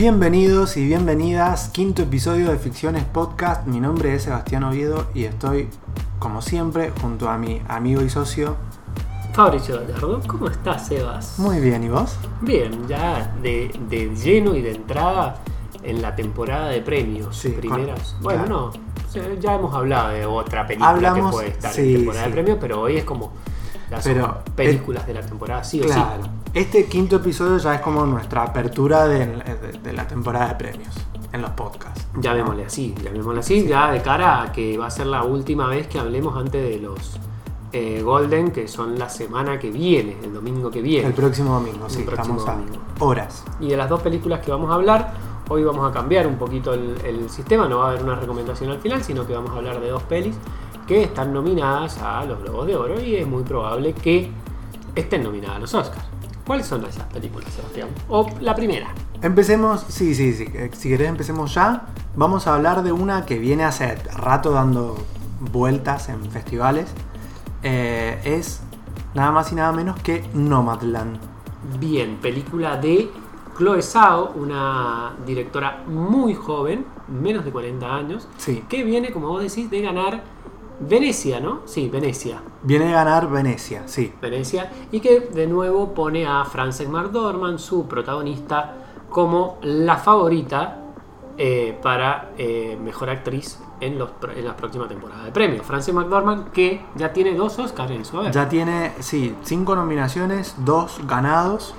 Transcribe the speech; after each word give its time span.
Bienvenidos 0.00 0.76
y 0.76 0.84
bienvenidas, 0.84 1.68
quinto 1.70 2.02
episodio 2.02 2.50
de 2.50 2.58
Ficciones 2.58 3.04
Podcast. 3.04 3.66
Mi 3.66 3.80
nombre 3.80 4.14
es 4.14 4.24
Sebastián 4.24 4.62
Oviedo 4.64 5.06
y 5.14 5.24
estoy, 5.24 5.68
como 6.18 6.42
siempre, 6.42 6.92
junto 7.00 7.30
a 7.30 7.38
mi 7.38 7.62
amigo 7.68 8.02
y 8.02 8.10
socio. 8.10 8.56
Fabricio 9.32 9.80
Gallardo, 9.80 10.20
¿cómo 10.26 10.48
estás, 10.48 10.86
Sebas? 10.88 11.38
Muy 11.38 11.60
bien, 11.60 11.82
¿y 11.84 11.88
vos? 11.88 12.16
Bien, 12.42 12.86
ya 12.86 13.34
de, 13.42 13.70
de 13.88 14.14
lleno 14.14 14.54
y 14.54 14.60
de 14.62 14.72
entrada 14.72 15.36
en 15.82 16.02
la 16.02 16.14
temporada 16.14 16.68
de 16.68 16.82
premios. 16.82 17.36
Sí, 17.36 17.48
primeras. 17.50 18.12
con- 18.14 18.22
bueno, 18.22 18.42
ya. 18.44 18.48
no, 18.50 18.64
o 18.66 19.40
ya 19.40 19.54
hemos 19.54 19.74
hablado 19.74 20.08
de 20.10 20.26
otra 20.26 20.66
película 20.66 20.90
Hablamos- 20.90 21.30
que 21.30 21.36
puede 21.36 21.48
estar 21.48 21.72
sí, 21.72 21.80
en 21.92 21.96
temporada 22.00 22.24
sí. 22.24 22.30
de 22.30 22.34
premios, 22.34 22.58
pero 22.60 22.80
hoy 22.82 22.96
es 22.98 23.04
como 23.04 23.32
las 23.90 24.04
Pero, 24.04 24.42
películas 24.54 25.06
de 25.06 25.14
la 25.14 25.22
temporada, 25.22 25.64
sí 25.64 25.80
o 25.80 25.84
Claro. 25.86 26.22
sí. 26.24 26.30
Este 26.56 26.86
quinto 26.86 27.16
episodio 27.16 27.58
ya 27.58 27.74
es 27.74 27.80
como 27.82 28.06
nuestra 28.06 28.42
apertura 28.42 29.06
de, 29.06 29.26
de- 29.26 29.78
de 29.82 29.92
la 29.92 30.06
temporada 30.08 30.48
de 30.48 30.54
premios 30.54 30.94
en 31.32 31.42
los 31.42 31.50
podcasts. 31.50 32.06
Llamémosle 32.18 32.64
así, 32.64 32.94
llamémosle 33.04 33.40
así, 33.40 33.66
ya 33.66 33.90
de 33.92 34.00
cara 34.00 34.42
a 34.42 34.52
que 34.52 34.78
va 34.78 34.86
a 34.86 34.90
ser 34.90 35.06
la 35.06 35.22
última 35.22 35.68
vez 35.68 35.86
que 35.86 35.98
hablemos 35.98 36.34
antes 36.34 36.62
de 36.66 36.78
los 36.80 37.20
eh, 37.72 38.00
Golden, 38.02 38.52
que 38.52 38.68
son 38.68 38.98
la 38.98 39.10
semana 39.10 39.58
que 39.58 39.70
viene, 39.70 40.16
el 40.22 40.32
domingo 40.32 40.70
que 40.70 40.80
viene. 40.80 41.08
El 41.08 41.12
próximo 41.12 41.52
domingo, 41.52 41.90
sí, 41.90 41.98
El 42.00 42.06
próximo 42.06 42.38
estamos 42.38 42.48
a 42.48 42.52
domingo. 42.62 42.82
horas. 43.00 43.44
Y 43.60 43.68
de 43.68 43.76
las 43.76 43.90
dos 43.90 44.00
películas 44.00 44.40
que 44.40 44.50
vamos 44.50 44.70
a 44.70 44.74
hablar, 44.76 45.12
hoy 45.50 45.62
vamos 45.62 45.86
a 45.86 45.92
cambiar 45.92 46.26
un 46.26 46.36
poquito 46.38 46.72
el, 46.72 46.96
el 47.04 47.28
sistema, 47.28 47.68
no 47.68 47.80
va 47.80 47.88
a 47.88 47.90
haber 47.90 48.02
una 48.02 48.14
recomendación 48.14 48.70
al 48.70 48.78
final, 48.78 49.04
sino 49.04 49.26
que 49.26 49.34
vamos 49.34 49.50
a 49.50 49.56
hablar 49.56 49.78
de 49.78 49.90
dos 49.90 50.02
pelis 50.04 50.34
que 50.86 51.02
están 51.02 51.34
nominadas 51.34 51.98
a 52.00 52.24
los 52.24 52.40
Globos 52.42 52.66
de 52.66 52.76
Oro 52.76 52.98
y 52.98 53.16
es 53.16 53.26
muy 53.26 53.42
probable 53.42 53.92
que 53.92 54.30
estén 54.94 55.22
nominadas 55.22 55.56
a 55.56 55.60
los 55.60 55.74
Oscars. 55.74 56.06
¿Cuáles 56.46 56.66
son 56.66 56.84
esas 56.84 57.04
películas, 57.12 57.52
Sebastián? 57.52 57.88
O 58.08 58.28
la 58.40 58.54
primera. 58.54 58.88
Empecemos, 59.20 59.84
sí, 59.88 60.14
sí, 60.14 60.32
sí, 60.32 60.44
eh, 60.54 60.70
si 60.72 60.88
querés 60.88 61.08
empecemos 61.08 61.52
ya. 61.54 61.86
Vamos 62.14 62.46
a 62.46 62.54
hablar 62.54 62.82
de 62.82 62.92
una 62.92 63.26
que 63.26 63.38
viene 63.38 63.64
hace 63.64 63.96
rato 64.16 64.52
dando 64.52 64.96
vueltas 65.40 66.08
en 66.08 66.24
festivales. 66.30 66.86
Eh, 67.62 68.20
es 68.24 68.60
nada 69.14 69.32
más 69.32 69.50
y 69.50 69.56
nada 69.56 69.72
menos 69.72 70.00
que 70.00 70.24
Nomadland. 70.34 71.18
Bien, 71.80 72.18
película 72.18 72.76
de 72.76 73.10
Chloe 73.58 73.82
Zhao, 73.82 74.32
una 74.36 75.14
directora 75.26 75.82
muy 75.88 76.34
joven, 76.34 76.86
menos 77.08 77.44
de 77.44 77.50
40 77.50 77.92
años, 77.92 78.28
Sí. 78.36 78.62
que 78.68 78.84
viene, 78.84 79.10
como 79.10 79.28
vos 79.28 79.42
decís, 79.42 79.68
de 79.70 79.80
ganar 79.80 80.22
Venecia, 80.80 81.40
¿no? 81.40 81.60
Sí, 81.64 81.88
Venecia. 81.88 82.40
Viene 82.62 82.88
a 82.92 83.04
ganar 83.04 83.30
Venecia, 83.30 83.82
sí. 83.86 84.12
Venecia, 84.20 84.70
y 84.92 85.00
que 85.00 85.20
de 85.20 85.46
nuevo 85.46 85.94
pone 85.94 86.26
a 86.26 86.44
Frances 86.44 86.88
McDormand, 86.88 87.58
su 87.58 87.86
protagonista, 87.86 88.74
como 89.08 89.58
la 89.62 89.96
favorita 89.96 90.82
eh, 91.38 91.78
para 91.82 92.30
eh, 92.36 92.78
mejor 92.82 93.10
actriz 93.10 93.58
en, 93.80 93.98
los, 93.98 94.10
en 94.34 94.44
la 94.44 94.56
próxima 94.56 94.86
temporada 94.88 95.24
de 95.24 95.32
premios. 95.32 95.64
Frances 95.66 95.94
McDormand, 95.94 96.50
que 96.50 96.82
ya 96.94 97.12
tiene 97.12 97.34
dos 97.34 97.58
Oscars 97.58 97.90
en 97.90 98.04
su 98.04 98.18
haber. 98.18 98.32
Ya 98.32 98.48
tiene, 98.48 98.92
sí, 99.00 99.34
cinco 99.42 99.74
nominaciones, 99.74 100.54
dos 100.58 101.00
ganados 101.06 101.74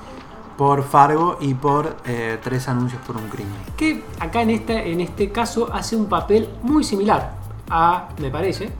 por 0.58 0.84
Fargo 0.84 1.38
y 1.40 1.54
por 1.54 1.96
eh, 2.06 2.40
tres 2.44 2.68
anuncios 2.68 3.02
por 3.06 3.16
un 3.16 3.30
crimen. 3.30 3.54
Que 3.76 4.04
acá 4.20 4.42
en 4.42 4.50
este, 4.50 4.92
en 4.92 5.02
este 5.02 5.32
caso 5.32 5.70
hace 5.72 5.96
un 5.96 6.08
papel 6.08 6.50
muy 6.64 6.84
similar 6.84 7.36
a, 7.70 8.10
me 8.20 8.32
parece, 8.32 8.72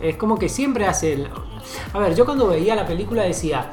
es 0.00 0.16
como 0.16 0.38
que 0.38 0.48
siempre 0.48 0.86
hace 0.86 1.14
el... 1.14 1.30
A 1.92 1.98
ver, 1.98 2.14
yo 2.14 2.24
cuando 2.24 2.48
veía 2.48 2.74
la 2.74 2.86
película 2.86 3.22
decía, 3.22 3.70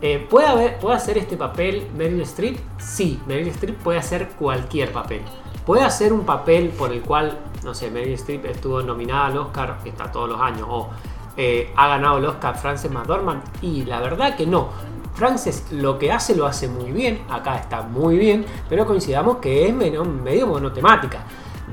eh, 0.00 0.24
¿puede, 0.28 0.46
haber, 0.46 0.78
¿puede 0.78 0.96
hacer 0.96 1.18
este 1.18 1.36
papel 1.36 1.88
Meryl 1.96 2.20
Streep? 2.22 2.58
Sí, 2.78 3.20
Meryl 3.26 3.48
Streep 3.48 3.78
puede 3.78 3.98
hacer 3.98 4.28
cualquier 4.38 4.92
papel. 4.92 5.22
Puede 5.64 5.82
hacer 5.82 6.12
un 6.12 6.26
papel 6.26 6.68
por 6.68 6.92
el 6.92 7.00
cual, 7.00 7.38
no 7.62 7.74
sé, 7.74 7.90
Meryl 7.90 8.14
Streep 8.14 8.44
estuvo 8.44 8.82
nominada 8.82 9.26
al 9.26 9.38
Oscar, 9.38 9.78
que 9.82 9.88
está 9.88 10.12
todos 10.12 10.28
los 10.28 10.40
años, 10.40 10.66
o 10.68 10.90
eh, 11.36 11.72
ha 11.74 11.88
ganado 11.88 12.18
el 12.18 12.26
Oscar 12.26 12.56
Frances 12.58 12.90
McDormand, 12.90 13.42
y 13.62 13.84
la 13.84 14.00
verdad 14.00 14.36
que 14.36 14.46
no. 14.46 14.68
Frances 15.14 15.68
lo 15.70 15.98
que 15.98 16.12
hace 16.12 16.34
lo 16.34 16.44
hace 16.44 16.68
muy 16.68 16.90
bien, 16.90 17.22
acá 17.30 17.56
está 17.56 17.82
muy 17.82 18.18
bien, 18.18 18.44
pero 18.68 18.84
coincidamos 18.84 19.38
que 19.38 19.68
es 19.68 19.72
medio, 19.72 20.04
medio 20.04 20.46
monotemática. 20.48 21.24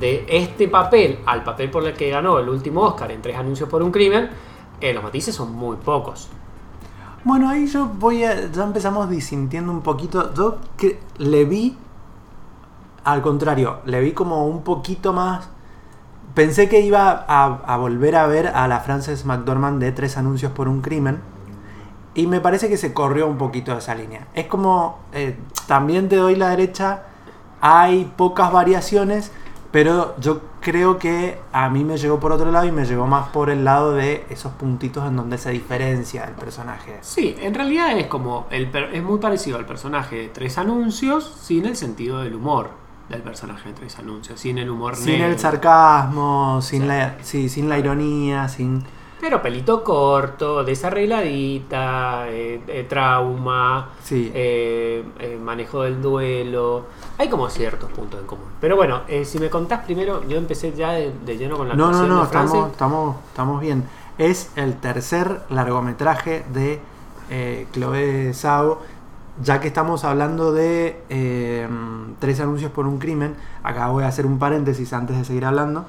De 0.01 0.25
este 0.27 0.67
papel 0.67 1.19
al 1.25 1.43
papel 1.43 1.69
por 1.69 1.85
el 1.85 1.93
que 1.93 2.09
ganó 2.09 2.39
el 2.39 2.49
último 2.49 2.81
Oscar 2.81 3.11
en 3.11 3.21
tres 3.21 3.37
anuncios 3.37 3.69
por 3.69 3.83
un 3.83 3.91
crimen, 3.91 4.29
eh, 4.81 4.93
los 4.93 5.03
matices 5.03 5.33
son 5.35 5.53
muy 5.53 5.77
pocos. 5.77 6.27
Bueno, 7.23 7.47
ahí 7.47 7.67
yo 7.67 7.85
voy 7.85 8.23
a. 8.23 8.49
Ya 8.51 8.63
empezamos 8.63 9.07
disintiendo 9.09 9.71
un 9.71 9.81
poquito. 9.81 10.33
Yo 10.33 10.57
le 11.19 11.45
vi. 11.45 11.77
Al 13.03 13.21
contrario, 13.21 13.81
le 13.85 14.01
vi 14.01 14.11
como 14.13 14.47
un 14.47 14.63
poquito 14.63 15.13
más. 15.13 15.49
Pensé 16.33 16.67
que 16.67 16.81
iba 16.81 17.25
a, 17.27 17.61
a 17.65 17.77
volver 17.77 18.15
a 18.15 18.25
ver 18.25 18.47
a 18.47 18.67
la 18.67 18.79
Frances 18.79 19.25
McDormand 19.25 19.79
de 19.79 19.91
tres 19.91 20.17
anuncios 20.17 20.51
por 20.51 20.67
un 20.67 20.81
crimen. 20.81 21.19
Y 22.15 22.25
me 22.25 22.41
parece 22.41 22.69
que 22.69 22.77
se 22.77 22.91
corrió 22.91 23.27
un 23.27 23.37
poquito 23.37 23.71
de 23.71 23.77
esa 23.77 23.93
línea. 23.93 24.27
Es 24.33 24.47
como. 24.47 24.97
eh, 25.13 25.37
también 25.67 26.09
te 26.09 26.15
doy 26.15 26.35
la 26.35 26.49
derecha. 26.49 27.03
Hay 27.61 28.11
pocas 28.17 28.51
variaciones. 28.51 29.31
Pero 29.71 30.15
yo 30.19 30.41
creo 30.59 30.97
que 30.99 31.39
a 31.53 31.69
mí 31.69 31.83
me 31.85 31.97
llegó 31.97 32.19
por 32.19 32.33
otro 32.33 32.51
lado 32.51 32.65
y 32.65 32.71
me 32.73 32.85
llegó 32.85 33.07
más 33.07 33.29
por 33.29 33.49
el 33.49 33.63
lado 33.63 33.93
de 33.93 34.25
esos 34.29 34.51
puntitos 34.53 35.07
en 35.07 35.15
donde 35.15 35.37
se 35.37 35.49
diferencia 35.51 36.25
el 36.25 36.33
personaje. 36.33 36.97
Sí, 37.01 37.35
en 37.39 37.53
realidad 37.53 37.97
es 37.97 38.07
como 38.07 38.47
el 38.51 38.69
es 38.91 39.01
muy 39.01 39.19
parecido 39.19 39.57
al 39.57 39.65
personaje 39.65 40.17
de 40.17 40.27
tres 40.27 40.57
anuncios, 40.57 41.33
sin 41.41 41.65
el 41.65 41.75
sentido 41.77 42.19
del 42.19 42.35
humor 42.35 42.69
del 43.07 43.21
personaje 43.21 43.69
de 43.69 43.75
tres 43.75 43.97
anuncios, 43.99 44.39
sin 44.39 44.57
el 44.57 44.69
humor 44.69 44.95
Sin 44.95 45.13
negro. 45.19 45.27
el 45.27 45.39
sarcasmo, 45.39 46.61
sin 46.61 46.81
Sí. 46.83 46.87
la, 46.87 47.15
sí, 47.21 47.49
sin 47.49 47.67
la 47.69 47.77
ironía, 47.77 48.47
sin... 48.47 48.83
Pero 49.21 49.39
pelito 49.39 49.83
corto, 49.83 50.63
desarregladita, 50.63 52.27
eh, 52.27 52.59
eh, 52.67 52.85
trauma, 52.89 53.89
Sí. 54.01 54.31
eh, 54.33 55.03
eh, 55.19 55.39
manejo 55.39 55.83
del 55.83 56.01
duelo. 56.01 56.85
Hay 57.19 57.29
como 57.29 57.47
ciertos 57.47 57.91
puntos 57.91 58.19
en 58.19 58.25
común. 58.25 58.45
Pero 58.59 58.75
bueno, 58.75 59.01
si 59.23 59.37
me 59.37 59.51
contás 59.51 59.85
primero, 59.85 60.27
yo 60.27 60.37
empecé 60.37 60.73
ya 60.73 60.93
de, 60.93 61.13
de 61.23 61.37
lleno 61.37 61.55
con 61.55 61.69
la 61.69 61.75
No, 61.75 61.91
no, 61.91 62.07
no, 62.07 62.23
estamos, 62.23 62.71
estamos, 62.71 63.15
estamos 63.27 63.61
bien. 63.61 63.83
Es 64.17 64.51
el 64.55 64.77
tercer 64.77 65.41
largometraje 65.51 66.43
de 66.51 66.79
Chloe 67.73 68.33
Zhao. 68.33 68.79
Ya 69.43 69.59
que 69.61 69.67
estamos 69.67 70.03
hablando 70.03 70.51
de 70.51 71.67
tres 72.19 72.39
anuncios 72.39 72.71
por 72.71 72.87
un 72.87 72.97
crimen, 72.97 73.35
acá 73.63 73.87
voy 73.89 74.03
a 74.03 74.07
hacer 74.07 74.25
un 74.25 74.39
paréntesis 74.39 74.91
antes 74.93 75.15
de 75.15 75.25
seguir 75.25 75.45
hablando. 75.45 75.85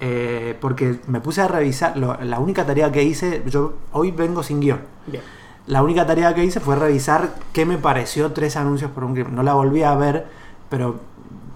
Eh, 0.00 0.56
porque 0.60 1.00
me 1.06 1.20
puse 1.20 1.40
a 1.42 1.48
revisar, 1.48 1.96
lo- 1.96 2.16
la 2.22 2.38
única 2.38 2.66
tarea 2.66 2.92
que 2.92 3.02
hice, 3.02 3.42
yo 3.46 3.74
hoy 3.92 4.10
vengo 4.10 4.42
sin 4.42 4.60
guion. 4.60 4.80
Bien. 5.06 5.22
La 5.66 5.82
única 5.82 6.06
tarea 6.06 6.34
que 6.34 6.44
hice 6.44 6.60
fue 6.60 6.76
revisar 6.76 7.34
qué 7.52 7.64
me 7.66 7.78
pareció 7.78 8.32
tres 8.32 8.56
anuncios 8.56 8.90
por 8.90 9.04
un 9.04 9.14
crimen. 9.14 9.34
No 9.34 9.42
la 9.42 9.54
volví 9.54 9.82
a 9.82 9.94
ver, 9.96 10.26
pero 10.68 10.96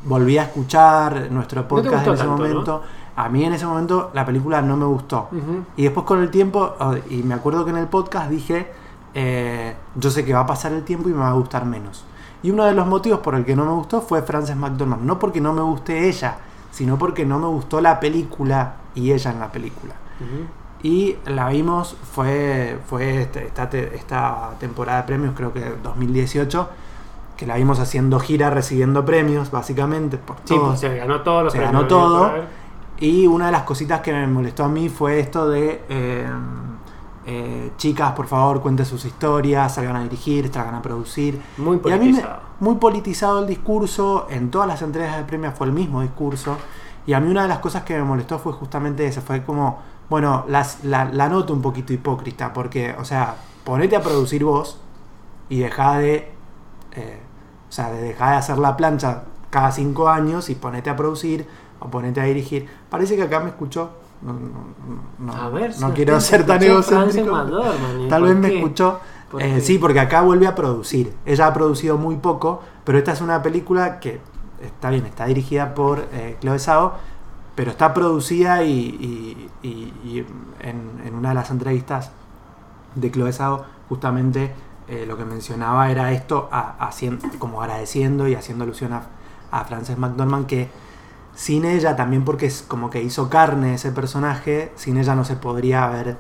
volví 0.05 0.39
a 0.39 0.45
escuchar 0.45 1.31
nuestro 1.31 1.69
podcast 1.69 2.07
en 2.09 2.15
ese 2.15 2.25
tanto, 2.25 2.43
momento. 2.43 2.83
A 3.17 3.29
mí 3.29 3.45
en 3.45 3.53
ese 3.53 3.67
momento 3.67 4.11
la 4.15 4.25
película 4.25 4.63
no 4.63 4.77
me 4.77 4.87
gustó. 4.87 5.29
Y 5.77 5.83
después 5.85 6.07
con 6.07 6.21
el 6.23 6.31
tiempo, 6.31 6.75
y 7.11 7.23
me 7.23 7.35
acuerdo 7.35 7.65
que 7.65 7.71
en 7.71 7.77
el 7.77 7.87
podcast 7.87 8.31
dije, 8.31 8.67
eh, 9.15 9.75
yo 9.95 10.11
sé 10.11 10.25
que 10.25 10.33
va 10.33 10.41
a 10.41 10.47
pasar 10.47 10.73
el 10.73 10.83
tiempo 10.85 11.09
y 11.09 11.13
me 11.13 11.19
va 11.21 11.29
a 11.31 11.35
gustar 11.35 11.65
menos. 11.67 12.05
Y 12.43 12.51
uno 12.51 12.65
de 12.65 12.73
los 12.73 12.87
motivos 12.87 13.21
por 13.21 13.35
el 13.35 13.45
que 13.45 13.55
no 13.55 13.65
me 13.65 13.73
gustó 13.73 14.01
fue 14.01 14.23
Frances 14.23 14.57
McDormand. 14.57 15.03
No 15.03 15.19
porque 15.19 15.41
no 15.41 15.53
me 15.53 15.61
guste 15.63 16.09
ella, 16.09 16.37
sino 16.71 16.99
porque 16.99 17.25
no 17.27 17.39
me 17.39 17.47
gustó 17.47 17.81
la 17.81 18.01
película 18.01 18.75
y 18.95 19.13
ella 19.13 19.31
en 19.33 19.41
la 19.41 19.51
película. 19.53 19.95
Y 20.83 21.17
la 21.27 21.49
vimos, 21.49 21.97
fue, 22.15 22.79
fue 22.87 23.23
este- 23.23 23.47
esta, 23.47 23.65
esta 23.73 24.51
temporada 24.59 25.03
de 25.03 25.07
premios, 25.07 25.35
creo 25.37 25.53
que 25.53 25.61
2018, 25.83 26.69
que 27.37 27.47
la 27.47 27.57
vimos 27.57 27.79
haciendo 27.81 28.19
gira, 28.21 28.51
recibiendo 28.51 29.05
premios, 29.05 29.51
básicamente, 29.51 30.17
por 30.19 30.37
Sí, 30.45 30.55
todos. 30.55 30.69
pues 30.69 30.81
se 30.81 30.97
ganó 30.97 31.21
todos 31.23 31.45
los 31.45 31.53
Se 31.53 31.59
premios 31.59 31.75
ganó 31.83 31.89
todo. 31.89 32.31
Y 32.99 33.27
una 33.27 33.47
de 33.47 33.53
las 33.53 33.63
cositas 33.63 34.01
que 34.01 34.13
me 34.13 34.27
molestó 34.27 34.65
a 34.65 34.69
mí 34.69 34.89
fue 34.91 35.21
esto 35.21 35.49
de 35.49 35.83
eh, 35.89 36.27
eh, 37.33 37.71
chicas, 37.77 38.13
por 38.13 38.27
favor, 38.27 38.61
cuenten 38.61 38.85
sus 38.85 39.05
historias, 39.05 39.75
salgan 39.75 39.95
a 39.97 40.03
dirigir, 40.03 40.53
salgan 40.53 40.75
a 40.75 40.83
producir. 40.83 41.41
Muy 41.59 41.81
Y 41.85 41.91
a 41.93 41.97
mí 41.97 42.07
me- 42.07 42.13
politizado. 42.13 42.41
muy 42.59 42.75
politizado 42.75 43.39
el 43.41 43.47
discurso, 43.47 44.27
en 44.31 44.51
todas 44.51 44.67
las 44.67 44.83
entregas 44.83 45.17
de 45.17 45.23
premios 45.25 45.55
fue 45.55 45.67
el 45.69 45.73
mismo 45.73 46.03
discurso. 46.03 46.57
Y 47.07 47.13
a 47.13 47.21
mí 47.21 47.31
una 47.31 47.43
de 47.43 47.49
las 47.49 47.61
cosas 47.61 47.85
que 47.85 47.95
me 47.97 48.03
molestó 48.03 48.39
fue 48.41 48.53
justamente 48.53 49.07
eso, 49.07 49.21
fue 49.23 49.45
como, 49.45 49.79
bueno, 50.09 50.45
las- 50.49 50.83
la, 50.85 51.05
la 51.05 51.29
noto 51.29 51.53
un 51.53 51.63
poquito 51.63 51.93
hipócrita, 51.93 52.53
porque, 52.53 52.95
o 52.99 53.05
sea, 53.05 53.37
ponete 53.65 53.95
a 53.97 54.03
producir 54.03 54.43
vos 54.45 54.81
y 55.49 55.61
dejá 55.61 55.99
de, 55.99 56.33
eh, 56.93 57.21
o 57.69 57.73
sea, 57.73 57.91
de 57.93 58.03
dejar 58.03 58.31
de 58.33 58.37
hacer 58.39 58.59
la 58.59 58.77
plancha 58.77 59.23
cada 59.51 59.71
cinco 59.71 60.09
años 60.09 60.51
y 60.51 60.57
ponete 60.57 60.91
a 60.91 60.97
producir 60.97 61.47
o 61.79 61.89
ponete 61.89 62.21
a 62.21 62.25
dirigir. 62.25 62.69
Parece 62.91 63.15
que 63.17 63.23
acá 63.23 63.39
me 63.41 63.51
escuchó. 63.51 63.91
No, 64.23 64.33
no, 64.35 64.51
no, 65.19 65.33
A 65.33 65.49
ver, 65.49 65.71
no 65.81 65.89
si 65.89 65.95
quiero 65.95 66.21
ser 66.21 66.45
tan 66.47 66.63
egocéntrico. 66.63 67.33
McDormand, 67.33 68.01
¿y 68.05 68.09
Tal 68.09 68.23
vez 68.23 68.37
me 68.37 68.55
escuchó. 68.57 69.01
¿Por 69.31 69.43
Eh, 69.43 69.61
sí, 69.61 69.79
porque 69.79 70.01
acá 70.01 70.23
vuelve 70.23 70.47
a 70.47 70.55
producir. 70.55 71.15
Ella 71.25 71.47
ha 71.47 71.55
producido 71.55 71.97
muy 71.97 72.17
poco, 72.17 72.61
pero 72.85 72.99
esta 72.99 73.13
es 73.13 73.21
una 73.21 73.43
película 73.43 74.01
que 74.01 74.21
está 74.61 74.91
bien, 74.91 75.07
está 75.07 75.25
dirigida 75.27 75.75
por 75.75 76.01
eh, 76.13 76.37
Chloe 76.41 76.59
Zhao, 76.59 76.95
pero 77.55 77.71
está 77.71 77.95
producida 77.95 78.63
y, 78.65 78.71
y- 78.73 79.51
y- 79.63 79.93
y 80.05 80.27
en, 80.61 81.01
en 81.07 81.15
una 81.15 81.31
de 81.31 81.35
las 81.37 81.51
entrevistas 81.51 82.11
de 82.95 83.11
Chloe 83.11 83.33
Zhao 83.33 83.65
justamente 83.89 84.53
eh, 84.89 85.05
lo 85.07 85.17
que 85.17 85.25
mencionaba 85.25 85.91
era 85.91 86.13
esto, 86.13 86.49
a- 86.51 86.91
como 87.39 87.63
agradeciendo 87.63 88.27
y 88.29 88.35
haciendo 88.35 88.65
alusión 88.65 88.93
a, 88.93 89.03
a 89.53 89.65
Frances 89.65 89.97
McDormand 89.97 90.47
que 90.47 90.69
sin 91.35 91.65
ella, 91.65 91.97
también 91.97 92.25
porque 92.25 92.47
es 92.47 92.63
como 92.63 92.91
que 92.91 93.03
hizo 93.03 93.29
carne 93.29 93.75
ese 93.75 93.93
personaje, 93.93 94.73
sin 94.77 94.99
ella 94.99 95.15
no 95.15 95.25
se 95.25 95.37
podría 95.37 95.85
haber 95.85 96.17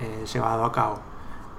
eh, 0.00 0.24
llevado 0.32 0.64
a 0.64 0.72
cabo. 0.72 0.98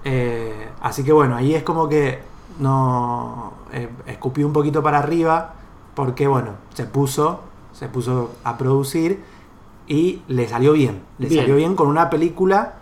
Eh, 0.03 0.69
así 0.81 1.03
que 1.03 1.11
bueno, 1.11 1.35
ahí 1.35 1.55
es 1.55 1.63
como 1.63 1.89
que 1.89 2.19
no 2.59 3.53
eh, 3.71 3.89
escupí 4.05 4.43
un 4.43 4.53
poquito 4.53 4.81
para 4.83 4.99
arriba 4.99 5.53
porque 5.95 6.27
bueno, 6.27 6.51
se 6.73 6.85
puso, 6.85 7.41
se 7.73 7.87
puso 7.87 8.31
a 8.43 8.57
producir 8.57 9.23
y 9.87 10.21
le 10.27 10.47
salió 10.47 10.73
bien. 10.73 11.01
Le 11.17 11.27
Bien. 11.27 11.41
salió 11.41 11.55
bien 11.55 11.75
con 11.75 11.87
una 11.87 12.09
película 12.09 12.75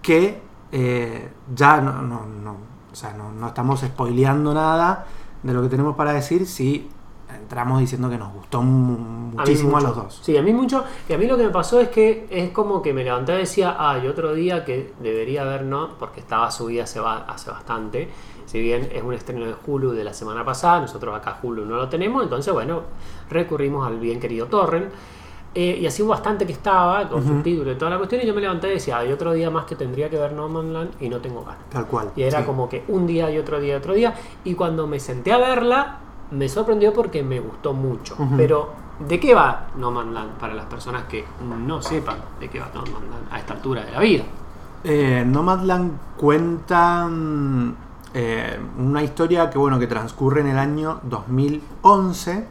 que 0.00 0.40
eh, 0.72 1.28
ya 1.54 1.80
no, 1.80 2.02
no, 2.02 2.24
no, 2.26 2.56
o 2.92 2.94
sea, 2.94 3.12
no, 3.14 3.32
no 3.32 3.48
estamos 3.48 3.80
spoileando 3.80 4.54
nada 4.54 5.06
de 5.42 5.52
lo 5.52 5.62
que 5.62 5.68
tenemos 5.68 5.96
para 5.96 6.12
decir 6.12 6.46
si 6.46 6.88
entramos 7.32 7.80
diciendo 7.80 8.08
que 8.10 8.18
nos 8.18 8.32
gustó 8.32 8.62
muchísimo 8.62 9.76
a, 9.76 9.80
mucho. 9.80 9.86
los 9.86 9.96
dos. 9.96 10.20
Sí, 10.22 10.36
a 10.36 10.42
mí 10.42 10.52
mucho. 10.52 10.84
Y 11.08 11.12
a 11.12 11.18
mí 11.18 11.26
lo 11.26 11.36
que 11.36 11.44
me 11.44 11.50
pasó 11.50 11.80
es 11.80 11.88
que 11.88 12.26
es 12.30 12.50
como 12.50 12.82
que 12.82 12.92
me 12.92 13.04
levanté 13.04 13.34
y 13.34 13.38
decía, 13.38 13.76
ah, 13.78 13.98
y 14.02 14.06
otro 14.06 14.34
día 14.34 14.64
que 14.64 14.92
debería 15.00 15.42
haber, 15.42 15.62
¿no? 15.64 15.96
Porque 15.98 16.20
estaba 16.20 16.50
subida 16.50 16.84
hace, 16.84 17.00
hace 17.00 17.50
bastante. 17.50 18.08
Si 18.46 18.60
bien 18.60 18.88
es 18.92 19.02
un 19.02 19.14
estreno 19.14 19.46
de 19.46 19.54
Hulu 19.66 19.92
de 19.92 20.04
la 20.04 20.12
semana 20.12 20.44
pasada, 20.44 20.80
nosotros 20.80 21.14
acá 21.16 21.38
Hulu 21.42 21.64
no 21.64 21.76
lo 21.76 21.88
tenemos, 21.88 22.22
entonces, 22.22 22.52
bueno, 22.52 22.82
recurrimos 23.30 23.86
al 23.86 23.98
bien 23.98 24.20
querido 24.20 24.46
Torrent. 24.46 24.92
Eh, 25.56 25.78
y 25.80 25.86
así 25.86 26.02
bastante 26.02 26.44
que 26.44 26.52
estaba, 26.52 27.08
con 27.08 27.24
subtítulos 27.24 27.76
y 27.76 27.78
toda 27.78 27.92
la 27.92 27.98
cuestión, 27.98 28.22
y 28.22 28.26
yo 28.26 28.34
me 28.34 28.40
levanté 28.40 28.68
y 28.68 28.72
decía, 28.72 28.98
hay 28.98 29.12
otro 29.12 29.32
día 29.32 29.50
más 29.50 29.66
que 29.66 29.76
tendría 29.76 30.10
que 30.10 30.18
ver 30.18 30.32
No 30.32 30.48
Man's 30.48 30.72
Land 30.72 30.90
y 31.00 31.08
no 31.08 31.18
tengo 31.18 31.44
ganas. 31.44 31.70
Tal 31.70 31.86
cual. 31.86 32.10
Y 32.16 32.22
era 32.22 32.40
sí. 32.40 32.44
como 32.44 32.68
que 32.68 32.82
un 32.88 33.06
día 33.06 33.30
y 33.30 33.38
otro 33.38 33.60
día 33.60 33.74
y 33.74 33.76
otro 33.76 33.94
día. 33.94 34.14
Y 34.42 34.54
cuando 34.54 34.88
me 34.88 34.98
senté 34.98 35.32
a 35.32 35.38
verla, 35.38 36.00
me 36.34 36.48
sorprendió 36.48 36.92
porque 36.92 37.22
me 37.22 37.40
gustó 37.40 37.72
mucho. 37.72 38.16
Pero, 38.36 38.72
¿de 39.08 39.18
qué 39.20 39.34
va 39.34 39.68
No 39.76 39.90
Man's 39.90 40.12
Land 40.12 40.32
para 40.38 40.54
las 40.54 40.66
personas 40.66 41.04
que 41.04 41.24
no 41.66 41.80
sepan 41.80 42.16
de 42.40 42.48
qué 42.50 42.60
va 42.60 42.70
No 42.74 42.80
Man's 42.82 43.08
Land 43.10 43.32
a 43.32 43.38
esta 43.38 43.54
altura 43.54 43.84
de 43.84 43.92
la 43.92 44.00
vida? 44.00 44.24
Eh, 44.86 45.24
Nomadland 45.26 45.92
cuenta 46.18 47.08
eh, 48.12 48.58
una 48.78 49.02
historia 49.02 49.48
que 49.48 49.56
bueno 49.58 49.78
que 49.78 49.86
transcurre 49.86 50.42
en 50.42 50.48
el 50.48 50.58
año 50.58 51.00
2011 51.04 52.46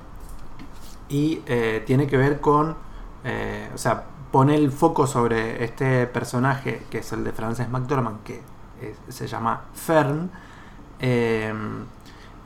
y 1.09 1.41
eh, 1.45 1.83
tiene 1.85 2.07
que 2.07 2.17
ver 2.17 2.41
con, 2.41 2.75
eh, 3.23 3.69
o 3.73 3.77
sea, 3.77 4.03
pone 4.31 4.55
el 4.55 4.71
foco 4.71 5.05
sobre 5.05 5.63
este 5.63 6.07
personaje 6.07 6.87
que 6.89 6.97
es 6.99 7.11
el 7.13 7.23
de 7.23 7.31
Frances 7.33 7.69
McDormand 7.69 8.23
que 8.23 8.41
es- 8.81 9.15
se 9.15 9.27
llama 9.27 9.61
Fern 9.75 10.31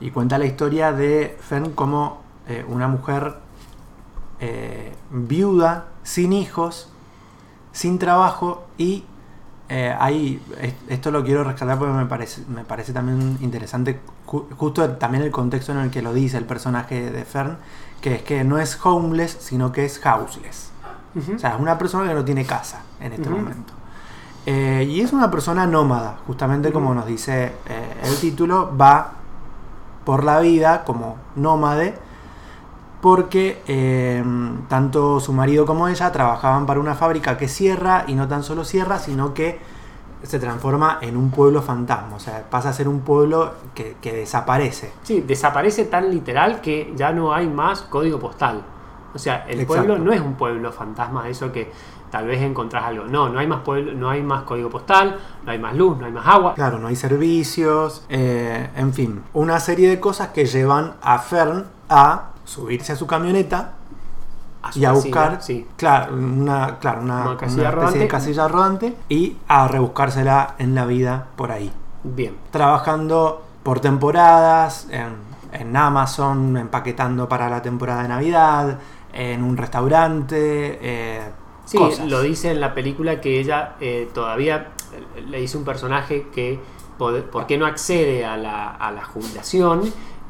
y 0.00 0.10
cuenta 0.10 0.38
la 0.38 0.46
historia 0.46 0.92
de 0.92 1.36
Fern 1.40 1.72
como 1.72 2.22
eh, 2.48 2.64
una 2.68 2.88
mujer 2.88 3.36
eh, 4.40 4.92
viuda, 5.10 5.86
sin 6.02 6.32
hijos, 6.32 6.88
sin 7.72 7.98
trabajo 7.98 8.66
y 8.78 9.04
eh, 9.68 9.94
ahí, 9.98 10.40
es- 10.60 10.74
esto 10.88 11.10
lo 11.10 11.24
quiero 11.24 11.44
rescatar 11.44 11.78
porque 11.78 11.92
me 11.92 12.06
parece, 12.06 12.42
me 12.48 12.64
parece 12.64 12.92
también 12.92 13.36
interesante, 13.40 14.00
ju- 14.26 14.46
justo 14.56 14.88
también 14.92 15.24
el 15.24 15.30
contexto 15.30 15.72
en 15.72 15.78
el 15.78 15.90
que 15.90 16.00
lo 16.00 16.12
dice 16.14 16.38
el 16.38 16.44
personaje 16.46 17.10
de 17.10 17.24
Fern, 17.24 17.58
que 18.00 18.14
es 18.16 18.22
que 18.22 18.44
no 18.44 18.58
es 18.58 18.78
homeless, 18.84 19.36
sino 19.40 19.72
que 19.72 19.84
es 19.84 20.00
houseless. 20.04 20.70
O 21.34 21.38
sea, 21.38 21.54
es 21.54 21.60
una 21.60 21.76
persona 21.76 22.08
que 22.08 22.14
no 22.14 22.24
tiene 22.24 22.44
casa 22.46 22.82
en 23.00 23.12
este 23.12 23.28
momento. 23.42 23.72
Eh, 24.46 24.86
y 24.88 25.00
es 25.00 25.12
una 25.12 25.30
persona 25.30 25.66
nómada, 25.66 26.18
justamente 26.26 26.72
como 26.72 26.94
nos 26.94 27.06
dice 27.06 27.52
eh, 27.66 27.94
el 28.04 28.16
título, 28.16 28.74
va 28.74 29.12
por 30.08 30.24
la 30.24 30.40
vida 30.40 30.84
como 30.86 31.18
nómade, 31.36 31.92
porque 33.02 33.60
eh, 33.68 34.24
tanto 34.66 35.20
su 35.20 35.34
marido 35.34 35.66
como 35.66 35.86
ella 35.86 36.10
trabajaban 36.12 36.64
para 36.64 36.80
una 36.80 36.94
fábrica 36.94 37.36
que 37.36 37.46
cierra, 37.46 38.04
y 38.06 38.14
no 38.14 38.26
tan 38.26 38.42
solo 38.42 38.64
cierra, 38.64 38.98
sino 38.98 39.34
que 39.34 39.58
se 40.22 40.38
transforma 40.38 40.96
en 41.02 41.14
un 41.14 41.30
pueblo 41.30 41.60
fantasma, 41.60 42.16
o 42.16 42.20
sea, 42.20 42.42
pasa 42.48 42.70
a 42.70 42.72
ser 42.72 42.88
un 42.88 43.00
pueblo 43.00 43.52
que, 43.74 43.98
que 44.00 44.14
desaparece. 44.14 44.92
Sí, 45.02 45.20
desaparece 45.20 45.84
tan 45.84 46.10
literal 46.10 46.62
que 46.62 46.90
ya 46.96 47.12
no 47.12 47.34
hay 47.34 47.46
más 47.46 47.82
código 47.82 48.18
postal. 48.18 48.62
O 49.12 49.18
sea, 49.18 49.44
el 49.46 49.60
Exacto. 49.60 49.66
pueblo 49.66 49.98
no 49.98 50.10
es 50.10 50.22
un 50.22 50.36
pueblo 50.36 50.72
fantasma, 50.72 51.28
eso 51.28 51.52
que 51.52 51.70
tal 52.10 52.26
vez 52.26 52.42
encontrás 52.42 52.84
algo. 52.84 53.04
No, 53.04 53.28
no 53.28 53.38
hay 53.38 53.46
más 53.46 53.60
pueblo, 53.60 53.92
no 53.94 54.10
hay 54.10 54.22
más 54.22 54.42
código 54.42 54.70
postal, 54.70 55.18
no 55.44 55.50
hay 55.50 55.58
más 55.58 55.76
luz, 55.76 55.98
no 55.98 56.06
hay 56.06 56.12
más 56.12 56.26
agua. 56.26 56.54
Claro, 56.54 56.78
no 56.78 56.88
hay 56.88 56.96
servicios, 56.96 58.04
eh, 58.08 58.70
en 58.76 58.92
fin, 58.92 59.22
una 59.34 59.60
serie 59.60 59.88
de 59.88 60.00
cosas 60.00 60.28
que 60.28 60.46
llevan 60.46 60.94
a 61.02 61.18
Fern 61.18 61.66
a 61.88 62.30
subirse 62.44 62.92
a 62.92 62.96
su 62.96 63.06
camioneta 63.06 63.74
su 64.70 64.80
y 64.80 64.84
a 64.84 64.88
casilla, 64.88 64.92
buscar, 64.92 65.42
sí. 65.42 65.66
claro, 65.76 66.14
una, 66.14 66.78
claro, 66.78 67.02
una, 67.02 67.36
casilla 67.36 67.70
rodante. 67.70 67.98
de 67.98 68.08
casilla 68.08 68.48
rodante 68.48 68.96
y 69.08 69.36
a 69.46 69.68
rebuscársela 69.68 70.54
en 70.58 70.74
la 70.74 70.84
vida 70.84 71.26
por 71.36 71.52
ahí. 71.52 71.72
Bien. 72.04 72.36
Trabajando 72.50 73.44
por 73.62 73.80
temporadas, 73.80 74.88
en, 74.90 75.16
en 75.52 75.76
Amazon, 75.76 76.56
empaquetando 76.56 77.28
para 77.28 77.48
la 77.48 77.62
temporada 77.62 78.02
de 78.02 78.08
Navidad, 78.08 78.78
en 79.12 79.42
un 79.42 79.56
restaurante, 79.56 80.78
eh, 80.80 81.22
Sí, 81.68 81.76
cosas. 81.78 82.08
lo 82.08 82.22
dice 82.22 82.50
en 82.50 82.60
la 82.60 82.74
película 82.74 83.20
que 83.20 83.38
ella 83.40 83.76
eh, 83.80 84.08
todavía 84.14 84.68
le 85.28 85.40
dice 85.40 85.58
un 85.58 85.64
personaje 85.64 86.26
que 86.34 86.58
por 86.98 87.46
qué 87.46 87.58
no 87.58 87.66
accede 87.66 88.24
a 88.24 88.36
la, 88.36 88.70
a 88.70 88.90
la 88.90 89.04
jubilación 89.04 89.82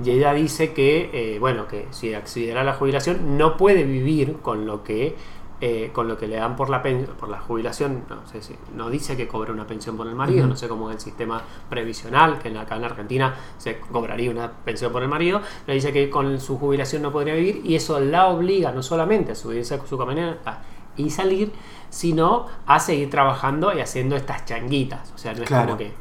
y 0.05 0.11
ella 0.11 0.33
dice 0.35 0.73
que 0.75 1.11
eh, 1.13 1.39
bueno 1.39 1.67
que 1.69 1.87
si 1.91 2.13
accediera 2.13 2.61
a 2.61 2.65
la 2.65 2.75
jubilación 2.75 3.39
no 3.39 3.57
puede 3.57 3.85
vivir 3.85 4.37
con 4.43 4.67
lo 4.67 4.83
que 4.83 5.15
eh, 5.61 5.91
con 5.93 6.07
lo 6.07 6.17
que 6.19 6.29
le 6.29 6.37
dan 6.37 6.55
por 6.57 6.71
la 6.71 6.83
pen- 6.83 7.09
por 7.19 7.29
la 7.29 7.39
jubilación 7.41 8.05
no 8.09 8.27
sé 8.29 8.43
si 8.43 8.55
no 8.77 8.91
dice 8.91 9.17
que 9.17 9.27
cobra 9.27 9.53
una 9.53 9.67
pensión 9.67 9.97
por 9.97 10.07
el 10.07 10.15
marido 10.15 10.47
no 10.47 10.57
sé 10.57 10.69
cómo 10.69 10.91
es 10.91 10.97
el 10.97 11.01
sistema 11.01 11.43
previsional 11.71 12.39
que 12.39 12.49
en, 12.49 12.59
acá 12.59 12.77
en 12.77 12.85
Argentina 12.85 13.35
se 13.59 13.79
cobraría 13.81 14.31
una 14.31 14.51
pensión 14.53 14.93
por 14.93 15.03
el 15.03 15.09
marido 15.09 15.41
le 15.67 15.75
dice 15.75 15.93
que 15.93 16.11
con 16.11 16.39
su 16.41 16.59
jubilación 16.59 17.03
no 17.03 17.11
podría 17.13 17.35
vivir 17.35 17.63
y 17.65 17.75
eso 17.77 17.99
la 18.01 18.27
obliga 18.29 18.71
no 18.73 18.83
solamente 18.83 19.33
a 19.33 19.35
subirse 19.35 19.75
a 19.75 19.87
su 19.87 19.97
camioneta 19.99 20.63
y 20.99 21.11
salir, 21.11 21.53
sino 21.91 22.47
a 22.67 22.79
seguir 22.81 23.09
trabajando 23.11 23.73
y 23.75 23.81
haciendo 23.81 24.17
estas 24.17 24.45
changuitas. 24.45 25.13
O 25.15 25.19
sea, 25.19 25.33
no 25.33 25.43
es 25.43 25.49
Claro. 25.49 25.67
como 25.67 25.79
que. 25.79 25.93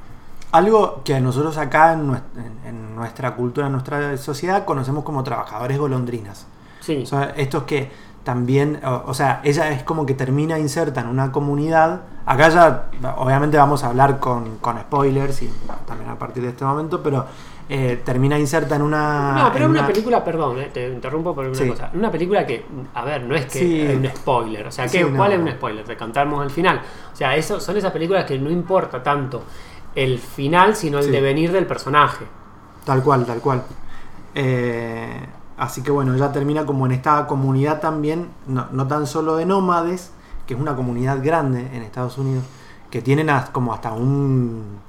Algo 0.51 1.01
que 1.04 1.20
nosotros 1.20 1.58
acá 1.58 1.94
en, 1.94 2.08
nues- 2.12 2.22
en- 2.36 2.68
en 2.68 2.96
nuestra 2.96 3.36
cultura, 3.36 3.68
en 3.68 3.74
nuestra 3.74 4.18
sociedad, 4.18 4.66
conocemos 4.66 5.04
como 5.04 5.24
trabajadores 5.24 5.77
golondrinas. 5.77 6.48
Sí, 6.80 7.01
O 7.04 7.06
sea, 7.06 7.34
estos 7.36 7.63
que 7.63 7.92
también, 8.24 8.80
o, 8.86 9.04
o 9.08 9.13
sea, 9.13 9.42
ella 9.44 9.70
es 9.72 9.84
como 9.84 10.06
que 10.06 10.13
termina 10.13 10.58
inserta 10.60 11.01
en 11.01 11.08
una 11.08 11.32
comunidad. 11.32 12.01
Acá 12.25 12.50
ya, 12.50 12.86
obviamente 13.18 13.58
vamos 13.58 13.84
a 13.84 13.88
hablar 13.88 14.20
con, 14.20 14.58
con 14.60 14.77
spoilers 14.80 15.42
y 15.44 15.50
también 15.86 16.10
a 16.10 16.18
partir 16.20 16.44
de 16.44 16.50
este 16.50 16.63
momento, 16.66 17.01
pero 17.04 17.25
eh, 17.69 18.01
termina 18.05 18.39
inserta 18.39 18.75
en 18.77 18.81
una... 18.81 19.33
no, 19.43 19.51
pero 19.51 19.65
en 19.65 19.71
es 19.71 19.71
una 19.71 19.79
una- 19.81 19.88
película, 19.88 20.24
perdón, 20.24 20.59
eh, 20.59 20.69
te 20.74 20.88
interrumpo 20.89 21.36
por 21.36 21.45
una 21.45 21.55
Sí. 21.55 21.67
cosa. 21.67 21.91
Una 21.93 22.09
película 22.12 22.45
que, 22.47 22.65
a 22.93 23.03
ver, 23.03 23.24
no 23.24 23.36
es 23.36 23.45
que 23.47 23.59
Sí. 23.59 23.81
es 23.81 23.95
un 23.97 24.05
spoiler. 24.07 24.67
O 24.67 24.71
sea, 24.71 24.88
Sí, 24.88 25.00
¿qué- 25.00 25.03
no. 25.05 25.17
¿cuál 25.17 25.33
es 25.33 25.39
un 25.39 25.50
spoiler? 25.51 25.83
Te 25.86 25.97
contamos 25.97 26.41
al 26.41 26.50
final. 26.50 26.81
O 27.12 27.15
sea, 27.15 27.36
eso, 27.36 27.59
son 27.59 27.75
esas 27.77 27.91
películas 27.91 28.24
que 28.25 28.38
no 28.39 28.50
importa 28.50 29.03
tanto 29.03 29.43
el 29.95 30.17
final, 30.19 30.75
sino 30.75 31.00
el 31.00 31.12
devenir 31.12 31.51
del 31.51 31.65
personaje. 31.65 32.25
Tal 32.86 33.03
cual, 33.03 33.25
tal 33.25 33.39
cual. 33.41 33.63
Eh, 34.36 35.19
así 35.57 35.81
que 35.81 35.91
bueno, 35.91 36.13
ella 36.13 36.31
termina 36.31 36.65
como 36.65 36.86
en 36.86 36.91
esta 36.93 37.25
comunidad 37.27 37.79
también, 37.81 38.29
no, 38.47 38.67
no 38.71 38.88
tan 38.88 39.07
solo 39.07 39.36
de 39.36 39.45
nómades, 39.45 40.12
que 40.45 40.53
es 40.53 40.59
una 40.59 40.75
comunidad 40.75 41.19
grande 41.24 41.62
en 41.74 41.81
Estados 41.83 42.17
Unidos, 42.17 42.43
que 42.89 43.01
tienen 43.01 43.29
como 43.51 43.74
hasta 43.74 43.91
un... 43.91 44.79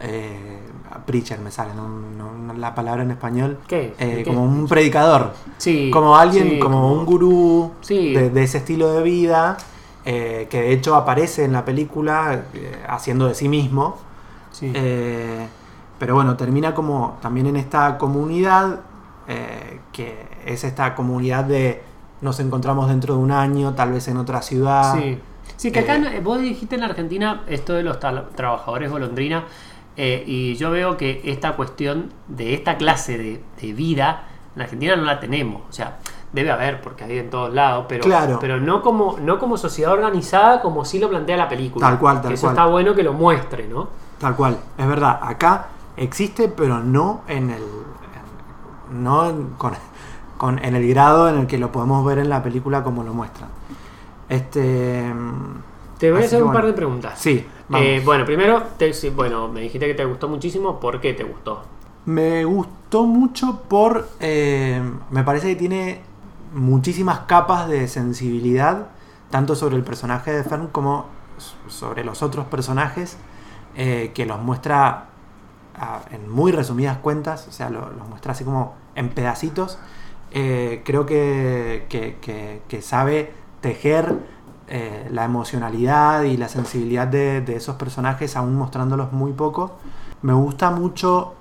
Eh, 0.00 0.58
preacher 1.06 1.38
me 1.40 1.50
sale, 1.50 1.74
no, 1.74 1.88
no- 1.88 2.54
la 2.54 2.74
palabra 2.74 3.02
en 3.02 3.10
español. 3.10 3.58
¿Qué? 3.66 3.94
Eh, 3.98 4.22
como 4.26 4.42
un 4.42 4.66
predicador, 4.66 5.32
Sí, 5.58 5.90
como 5.92 6.16
alguien, 6.16 6.50
sí, 6.50 6.58
como 6.58 6.92
un 6.92 7.06
gurú 7.06 7.72
Sí. 7.80 8.12
de, 8.14 8.30
de 8.30 8.42
ese 8.42 8.58
estilo 8.58 8.92
de 8.92 9.02
vida, 9.02 9.56
eh, 10.04 10.46
que 10.50 10.60
de 10.62 10.72
hecho 10.72 10.94
aparece 10.96 11.44
en 11.44 11.52
la 11.52 11.64
película 11.64 12.42
haciendo 12.88 13.26
de 13.28 13.34
sí 13.34 13.48
mismo. 13.48 13.96
Sí. 14.50 14.72
Pero 15.98 16.14
bueno, 16.14 16.36
termina 16.36 16.74
como 16.74 17.18
también 17.20 17.46
en 17.46 17.56
esta 17.56 17.96
comunidad, 17.98 18.80
que 19.92 20.26
es 20.46 20.64
esta 20.64 20.94
comunidad 20.94 21.44
de 21.44 21.82
nos 22.20 22.40
encontramos 22.40 22.88
dentro 22.88 23.14
de 23.14 23.20
un 23.20 23.30
año, 23.30 23.74
tal 23.74 23.92
vez 23.92 24.08
en 24.08 24.16
otra 24.16 24.42
ciudad. 24.42 24.94
Sí. 24.96 25.18
Sí, 25.56 25.72
que 25.72 25.80
acá 25.80 25.96
Eh, 25.96 26.20
vos 26.22 26.40
dijiste 26.40 26.76
en 26.76 26.82
Argentina 26.84 27.42
esto 27.48 27.72
de 27.72 27.82
los 27.82 27.98
trabajadores 27.98 28.90
golondrina 28.90 29.44
eh, 29.98 30.22
y 30.26 30.54
yo 30.54 30.70
veo 30.70 30.96
que 30.96 31.20
esta 31.24 31.56
cuestión 31.56 32.10
de 32.28 32.54
esta 32.54 32.76
clase 32.78 33.18
de, 33.18 33.42
de 33.60 33.72
vida 33.74 34.24
En 34.56 34.62
Argentina 34.62 34.96
no 34.96 35.02
la 35.04 35.20
tenemos. 35.20 35.62
O 35.68 35.72
sea, 35.72 35.98
debe 36.32 36.50
haber, 36.50 36.80
porque 36.80 37.04
hay 37.04 37.18
en 37.18 37.30
todos 37.30 37.52
lados, 37.54 37.84
pero, 37.88 38.02
Claro. 38.04 38.38
pero 38.40 38.58
no, 38.60 38.80
como, 38.82 39.16
no 39.20 39.38
como 39.38 39.56
sociedad 39.56 39.92
organizada, 39.92 40.60
como 40.62 40.84
sí 40.84 40.98
lo 40.98 41.08
plantea 41.08 41.36
la 41.36 41.48
película. 41.48 41.86
Tal 41.86 41.98
cual, 41.98 42.20
tal 42.22 42.28
Que 42.28 42.34
eso 42.34 42.46
cual. 42.46 42.54
está 42.54 42.66
bueno 42.66 42.94
que 42.94 43.02
lo 43.02 43.12
muestre, 43.12 43.68
¿no? 43.68 43.88
Tal 44.18 44.34
cual, 44.34 44.56
es 44.76 44.86
verdad, 44.88 45.18
acá 45.22 45.66
existe, 45.96 46.48
pero 46.48 46.78
no 46.80 47.20
en 47.28 47.50
el. 47.50 47.62
en- 47.62 49.02
no 49.04 49.32
con, 49.58 49.74
con- 50.38 50.58
en 50.64 50.74
el 50.74 50.88
grado 50.88 51.28
en 51.28 51.38
el 51.40 51.46
que 51.46 51.58
lo 51.58 51.70
podemos 51.70 52.04
ver 52.04 52.18
en 52.18 52.28
la 52.28 52.42
película 52.42 52.82
como 52.82 53.02
lo 53.04 53.12
muestran. 53.14 53.48
Este. 54.28 55.12
Te 55.98 56.10
voy 56.12 56.22
a 56.22 56.24
hacer 56.24 56.42
un 56.42 56.52
par 56.52 56.66
de 56.66 56.72
preguntas. 56.72 57.18
Sí. 57.18 57.44
Eh, 57.72 58.02
bueno, 58.04 58.24
primero, 58.24 58.62
te- 58.78 58.92
bueno, 59.10 59.48
me 59.48 59.60
dijiste 59.60 59.86
que 59.86 59.94
te 59.94 60.04
gustó 60.04 60.28
muchísimo. 60.28 60.80
¿Por 60.80 61.00
qué 61.00 61.12
te 61.14 61.24
gustó? 61.24 61.62
Me 62.06 62.44
gustó 62.44 63.04
mucho 63.04 63.62
por. 63.68 64.08
eh, 64.20 64.80
me 65.10 65.22
parece 65.24 65.48
que 65.48 65.56
tiene 65.56 66.00
muchísimas 66.54 67.20
capas 67.20 67.68
de 67.68 67.86
sensibilidad, 67.88 68.88
tanto 69.30 69.54
sobre 69.54 69.76
el 69.76 69.84
personaje 69.84 70.32
de 70.32 70.44
Fern 70.44 70.68
como 70.68 71.06
sobre 71.68 72.04
los 72.04 72.22
otros 72.22 72.46
personajes, 72.46 73.18
eh, 73.76 74.12
que 74.14 74.24
los 74.26 74.40
muestra 74.40 75.04
en 76.10 76.28
muy 76.28 76.50
resumidas 76.50 76.98
cuentas, 76.98 77.46
o 77.48 77.52
sea, 77.52 77.70
lo- 77.70 77.90
los 77.90 78.08
muestra 78.08 78.32
así 78.32 78.42
como 78.44 78.74
en 78.94 79.10
pedacitos. 79.10 79.78
Creo 80.30 81.06
que, 81.06 81.86
que- 81.88 82.16
que- 82.20 82.62
que 82.68 82.82
sabe 82.82 83.32
tejer 83.60 84.16
eh, 84.68 85.08
la 85.10 85.24
emocionalidad 85.24 86.22
y 86.22 86.36
la 86.36 86.48
sensibilidad 86.48 87.06
de, 87.06 87.40
de 87.40 87.56
esos 87.56 87.76
personajes, 87.76 88.36
aún 88.36 88.54
mostrándolos 88.54 89.12
muy 89.12 89.32
poco. 89.32 89.72
Me 90.22 90.32
gusta 90.32 90.70
mucho 90.70 91.34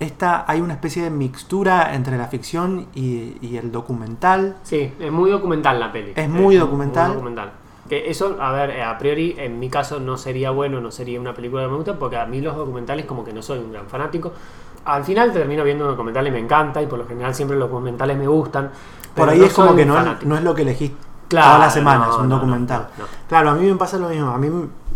esta, 0.00 0.44
hay 0.48 0.60
una 0.60 0.74
especie 0.74 1.02
de 1.04 1.10
mixtura 1.10 1.94
entre 1.94 2.18
la 2.18 2.26
ficción 2.26 2.86
y, 2.94 3.36
y 3.40 3.56
el 3.56 3.70
documental. 3.70 4.56
Sí, 4.62 4.92
es 4.98 5.12
muy 5.12 5.30
documental 5.30 5.78
la 5.78 5.92
peli. 5.92 6.12
Es 6.16 6.28
muy 6.28 6.56
documental. 6.56 7.12
documental. 7.12 7.52
Que 7.88 8.10
eso, 8.10 8.36
a 8.40 8.52
ver, 8.52 8.70
eh, 8.70 8.82
a 8.82 8.96
priori, 8.96 9.34
en 9.38 9.58
mi 9.58 9.68
caso 9.68 10.00
no 10.00 10.16
sería 10.16 10.50
bueno, 10.50 10.80
no 10.80 10.90
sería 10.90 11.20
una 11.20 11.34
película 11.34 11.62
que 11.62 11.68
me 11.68 11.76
gusta, 11.76 11.98
porque 11.98 12.16
a 12.16 12.26
mí 12.26 12.40
los 12.40 12.56
documentales 12.56 13.06
como 13.06 13.24
que 13.24 13.32
no 13.32 13.42
soy 13.42 13.58
un 13.58 13.72
gran 13.72 13.86
fanático. 13.86 14.32
Al 14.84 15.04
final 15.04 15.32
termino 15.32 15.62
viendo 15.62 15.84
un 15.84 15.90
documental 15.90 16.26
y 16.26 16.30
me 16.30 16.38
encanta, 16.38 16.82
y 16.82 16.86
por 16.86 16.98
lo 16.98 17.06
general 17.06 17.34
siempre 17.34 17.56
los 17.56 17.68
documentales 17.68 18.16
me 18.16 18.26
gustan. 18.26 18.70
Por 19.14 19.28
ahí 19.28 19.38
no 19.38 19.44
es 19.44 19.52
como 19.52 19.76
que 19.76 19.84
no, 19.84 20.16
no 20.22 20.36
es 20.36 20.42
lo 20.42 20.54
que 20.54 20.62
elegís 20.62 20.92
Claro, 21.32 21.46
todas 21.48 21.60
las 21.66 21.74
semanas, 21.74 22.08
no, 22.08 22.18
un 22.22 22.28
no, 22.28 22.34
documental. 22.36 22.88
no. 22.98 23.04
Claro, 23.28 23.50
a 23.50 23.54
mí 23.54 23.66
me 23.68 23.74
pasa 23.76 23.98
lo 23.98 24.08
mismo. 24.08 24.30
A 24.30 24.38
mí, 24.38 24.48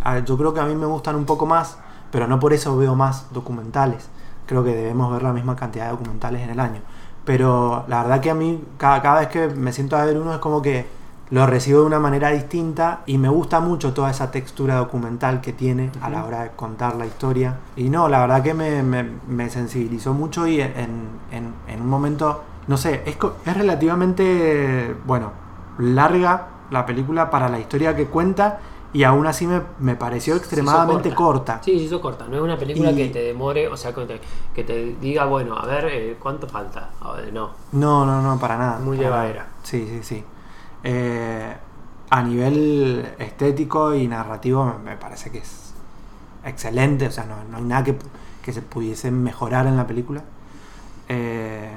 a- 0.05 0.19
yo 0.21 0.37
creo 0.39 0.55
que 0.55 0.61
a 0.61 0.65
mí 0.67 0.75
me 0.75 0.87
gustan 0.87 1.17
un 1.17 1.25
poco 1.25 1.47
más, 1.47 1.79
pero 2.11 2.27
no 2.29 2.39
por 2.39 2.53
eso 2.53 2.77
veo 2.77 2.95
más 2.95 3.27
documentales. 3.33 4.09
Creo 4.47 4.63
que 4.63 4.75
debemos 4.75 5.11
ver 5.13 5.23
la 5.23 5.33
misma 5.33 5.57
cantidad 5.57 5.87
de 5.87 5.91
documentales 5.91 6.43
en 6.43 6.51
el 6.51 6.61
año. 6.61 6.81
Pero 7.25 7.85
la 7.89 8.03
verdad 8.03 8.21
que 8.21 8.31
a 8.31 8.35
mí, 8.35 8.63
cada, 8.79 9.03
cada 9.03 9.19
vez 9.21 9.29
que 9.29 9.49
me 9.49 9.73
siento 9.73 9.97
a 9.97 10.05
ver 10.05 10.17
uno, 10.19 10.33
es 10.33 10.39
como 10.39 10.63
que 10.63 10.87
lo 11.31 11.45
recibo 11.45 11.81
de 11.81 11.87
una 11.87 11.99
manera 11.99 12.31
distinta 12.31 13.01
y 13.07 13.19
me 13.19 13.29
gusta 13.29 13.59
mucho 13.59 13.93
toda 13.93 14.13
esa 14.13 14.31
textura 14.31 14.77
documental 14.77 15.41
que 15.41 15.53
tiene 15.53 15.91
a 16.01 16.09
la 16.09 16.25
hora 16.25 16.43
de 16.45 16.51
contar 16.51 16.95
la 16.95 17.05
historia. 17.07 17.57
Y 17.75 17.89
no, 17.89 18.09
la 18.09 18.21
verdad 18.21 18.43
que 18.45 18.55
me, 18.55 18.85
me- 18.85 19.11
me 19.27 19.51
sensibilizó 19.51 20.15
mucho 20.15 20.47
y 20.47 20.61
en, 20.61 21.09
en- 21.33 21.53
en 21.67 21.81
un 21.81 21.89
momento, 21.89 22.45
no 22.69 22.77
sé, 22.77 23.03
es, 23.07 23.17
es 23.45 23.57
relativamente, 23.57 24.97
bueno, 25.05 25.31
larga 25.79 26.49
la 26.71 26.85
película 26.87 27.31
para 27.31 27.49
la 27.49 27.59
historia 27.59 27.95
que 27.95 28.07
cuenta 28.07 28.59
y 28.93 29.05
aún 29.05 29.27
así 29.27 29.47
me, 29.47 29.61
me 29.79 29.95
pareció 29.95 30.37
extremadamente 30.37 31.09
hizo 31.09 31.17
corta. 31.17 31.61
Sí, 31.63 31.79
se 31.79 31.85
hizo 31.85 32.01
corta. 32.01 32.27
No 32.29 32.37
es 32.37 32.43
una 32.43 32.57
película 32.57 32.93
Y- 32.93 32.97
que 32.97 33.09
te 33.09 33.19
demore, 33.23 33.69
o 33.69 33.77
sea, 33.77 33.95
que 33.95 34.07
te, 34.07 34.21
que 34.55 34.65
te 34.65 34.97
diga, 35.01 35.27
bueno, 35.27 35.57
a 35.57 35.67
ver, 35.67 35.85
eh, 35.91 36.17
¿cuánto 36.21 36.47
falta? 36.49 36.91
Ver, 37.17 37.33
no. 37.33 37.51
No, 37.73 38.07
no, 38.07 38.23
no, 38.23 38.39
para 38.39 38.57
nada. 38.57 38.79
Muy 38.79 38.97
llevadera. 38.97 39.47
Sí, 39.63 39.87
sí, 39.87 40.01
sí. 40.03 40.25
Eh, 40.83 41.57
a 42.09 42.23
nivel 42.23 43.15
estético 43.19 43.95
y 43.95 44.07
narrativo 44.09 44.65
me, 44.65 44.91
me 44.93 44.97
parece 44.97 45.31
que 45.31 45.39
es 45.39 45.75
excelente. 46.45 47.09
O 47.09 47.13
sea, 47.13 47.25
no, 47.27 47.37
no 47.51 47.59
hay 47.59 47.65
nada 47.65 47.85
que, 47.85 47.99
que 48.43 48.53
se 48.53 48.63
pudiese 48.63 49.11
mejorar 49.11 49.67
en 49.67 49.77
la 49.77 49.87
película. 49.87 50.23
Eh, 51.09 51.71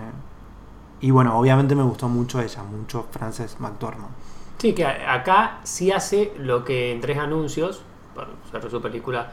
y 1.01 1.12
bueno, 1.12 1.38
obviamente 1.38 1.75
me 1.75 1.84
gustó 1.84 2.08
mucho 2.08 2.41
ella, 2.41 2.63
mucho 2.63 3.06
Frances 3.12 3.60
McDormand. 3.60 4.13
Sí, 4.58 4.74
que 4.74 4.86
acá 4.86 5.60
sí 5.63 5.91
hace 5.91 6.34
lo 6.38 6.65
que 6.65 6.91
en 6.91 7.00
tres 7.00 7.18
anuncios, 7.18 7.82
por 8.13 8.27
ser 8.51 8.70
su 8.70 8.82
película 8.82 9.32